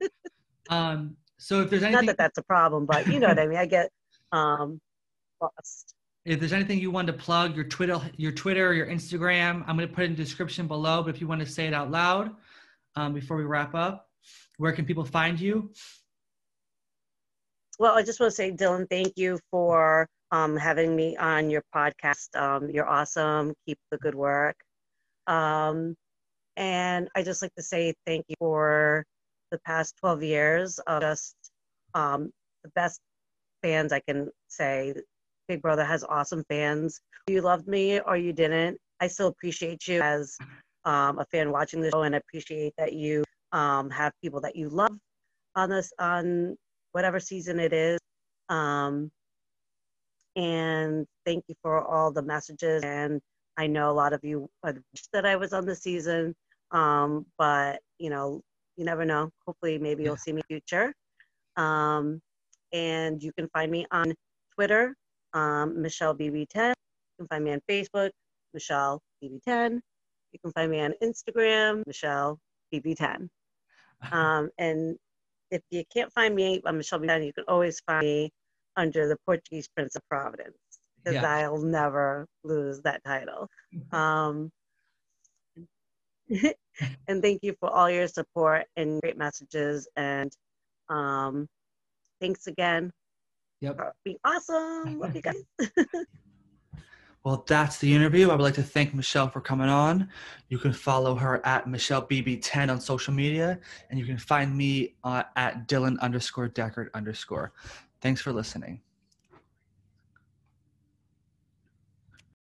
um, 0.70 1.16
so 1.38 1.62
if 1.62 1.70
there's 1.70 1.84
anything, 1.84 2.06
not 2.06 2.18
that 2.18 2.18
that's 2.18 2.38
a 2.38 2.44
problem, 2.44 2.86
but 2.86 3.08
you 3.08 3.20
know 3.20 3.30
what 3.30 3.40
I 3.40 3.48
mean. 3.48 3.58
I 3.58 3.66
get 3.66 3.90
um, 4.34 4.80
lost. 5.42 5.96
If 6.26 6.40
there's 6.40 6.54
anything 6.54 6.80
you 6.80 6.92
want 6.92 7.08
to 7.08 7.14
plug, 7.14 7.56
your 7.56 7.66
Twitter, 7.66 8.00
your 8.18 8.34
Twitter, 8.34 8.74
your 8.74 8.88
Instagram, 8.88 9.64
I'm 9.66 9.78
going 9.78 9.88
to 9.88 9.94
put 9.94 10.04
it 10.04 10.08
in 10.08 10.12
the 10.12 10.24
description 10.24 10.68
below. 10.68 11.02
But 11.02 11.16
if 11.16 11.22
you 11.22 11.28
want 11.28 11.42
to 11.42 11.48
say 11.48 11.66
it 11.66 11.74
out 11.74 11.92
loud 11.92 12.32
um, 12.96 13.14
before 13.14 13.38
we 13.38 13.44
wrap 13.44 13.74
up, 13.74 14.10
where 14.58 14.74
can 14.74 14.86
people 14.86 15.06
find 15.06 15.40
you? 15.40 15.72
Well, 17.80 17.96
I 17.96 18.04
just 18.04 18.20
want 18.20 18.32
to 18.32 18.36
say, 18.36 18.52
Dylan, 18.52 18.90
thank 18.90 19.14
you 19.16 19.40
for 19.50 20.08
um, 20.32 20.56
having 20.58 20.96
me 20.96 21.18
on 21.18 21.50
your 21.50 21.64
podcast. 21.74 22.36
Um, 22.36 22.70
you're 22.70 22.88
awesome. 22.88 23.54
Keep 23.66 23.80
the 23.92 23.98
good 23.98 24.16
work. 24.16 24.56
Um, 25.28 25.96
and 26.58 27.10
I 27.16 27.24
just 27.24 27.42
like 27.42 27.54
to 27.56 27.64
say 27.64 27.94
thank 28.06 28.26
you 28.28 28.36
for 28.40 29.06
the 29.52 29.60
past 29.60 29.96
12 30.00 30.24
years 30.24 30.80
of 30.80 31.02
just 31.02 31.36
um, 31.94 32.32
the 32.64 32.70
best 32.76 33.00
fans 33.62 33.92
I 33.92 34.00
can 34.00 34.30
say. 34.48 34.94
Big 35.48 35.62
Brother 35.62 35.84
has 35.84 36.04
awesome 36.04 36.44
fans. 36.50 37.00
You 37.28 37.42
loved 37.42 37.68
me 37.68 38.00
or 38.00 38.18
you 38.18 38.34
didn't. 38.34 38.78
I 39.00 39.08
still 39.08 39.28
appreciate 39.28 39.88
you 39.88 40.02
as 40.02 40.38
um, 40.86 41.20
a 41.20 41.26
fan 41.26 41.52
watching 41.52 41.82
the 41.82 41.92
show 41.92 42.04
and 42.04 42.16
appreciate 42.16 42.74
that 42.78 42.94
you 42.94 43.24
um, 43.52 43.90
have 43.90 44.12
people 44.22 44.42
that 44.42 44.56
you 44.56 44.70
love 44.70 44.98
on 45.56 45.70
this 45.70 45.92
on 46.00 46.56
whatever 46.94 47.20
season 47.20 47.60
it 47.60 47.74
is. 47.74 48.00
Um, 48.50 49.12
and 50.36 51.06
thank 51.26 51.44
you 51.48 51.56
for 51.62 51.84
all 51.84 52.12
the 52.12 52.22
messages. 52.22 52.84
And 52.84 53.22
I 53.58 53.68
know 53.68 53.92
a 53.92 53.94
lot 53.94 54.14
of 54.14 54.24
you 54.24 54.50
wish 54.64 55.04
that 55.12 55.26
I 55.26 55.36
was 55.36 55.54
on 55.54 55.66
the 55.66 55.76
season, 55.76 56.36
um, 56.72 57.26
but 57.38 57.82
you 58.00 58.10
know, 58.10 58.42
you 58.78 58.86
never 58.86 59.06
know. 59.06 59.30
Hopefully, 59.46 59.78
maybe 59.78 60.04
you'll 60.04 60.18
see 60.18 60.32
me 60.34 60.42
in 60.50 60.56
the 60.56 60.56
future. 60.56 60.94
Um, 61.56 62.22
and 62.72 63.22
you 63.22 63.32
can 63.34 63.48
find 63.50 63.72
me 63.72 63.86
on 63.92 64.14
Twitter, 64.56 64.96
um, 65.34 65.82
Michelle 65.82 66.16
BB10. 66.16 66.70
You 66.70 67.18
can 67.20 67.28
find 67.28 67.44
me 67.44 67.52
on 67.52 67.62
Facebook, 67.70 68.10
Michelle 68.54 69.02
BB10. 69.24 69.80
You 70.32 70.40
can 70.40 70.52
find 70.54 70.72
me 70.72 70.80
on 70.80 70.94
Instagram, 71.04 71.84
Michelle 71.88 72.40
BB10. 72.74 73.30
Um, 74.12 74.50
and 74.58 74.98
if 75.50 75.62
you 75.72 75.86
can't 75.94 76.12
find 76.12 76.36
me 76.36 76.62
on 76.66 76.76
Michelle 76.76 77.00
BB10, 77.00 77.26
you 77.26 77.32
can 77.32 77.46
always 77.48 77.80
find 77.88 78.02
me 78.06 78.32
under 78.76 79.08
the 79.08 79.16
Portuguese 79.26 79.70
Prince 79.70 79.96
of 79.96 80.02
Providence 80.10 80.58
because 81.04 81.22
yeah. 81.22 81.38
I'll 81.40 81.62
never 81.62 82.28
lose 82.44 82.82
that 82.82 83.04
title. 83.04 83.48
Mm-hmm. 83.76 83.96
Um, 83.96 84.52
and 87.08 87.22
thank 87.22 87.40
you 87.44 87.56
for 87.60 87.70
all 87.70 87.90
your 87.90 88.08
support 88.08 88.66
and 88.78 89.02
great 89.02 89.18
messages. 89.18 89.88
And 89.96 90.32
um, 90.90 91.48
thanks 92.22 92.48
again. 92.48 92.92
Yep. 93.62 93.78
For 93.78 93.94
being 94.04 94.18
awesome. 94.26 95.00
Love 95.00 95.16
you 95.16 95.22
guys. 95.22 95.44
well, 97.24 97.44
that's 97.48 97.78
the 97.78 97.94
interview. 97.94 98.30
I 98.30 98.36
would 98.36 98.42
like 98.42 98.56
to 98.56 98.64
thank 98.64 98.94
Michelle 98.94 99.30
for 99.30 99.42
coming 99.42 99.70
on. 99.70 100.10
You 100.50 100.58
can 100.58 100.74
follow 100.74 101.16
her 101.16 101.46
at 101.46 101.68
Michelle 101.68 102.06
BB10 102.06 102.70
on 102.70 102.82
social 102.82 103.14
media, 103.14 103.60
and 103.90 104.00
you 104.00 104.06
can 104.06 104.18
find 104.18 104.56
me 104.56 104.96
uh, 105.04 105.24
at 105.36 105.68
Dylan 105.68 106.00
underscore 106.00 106.50
Deckard 106.50 106.88
underscore. 106.94 107.54
Thanks 108.02 108.22
for 108.22 108.34
listening. 108.34 108.82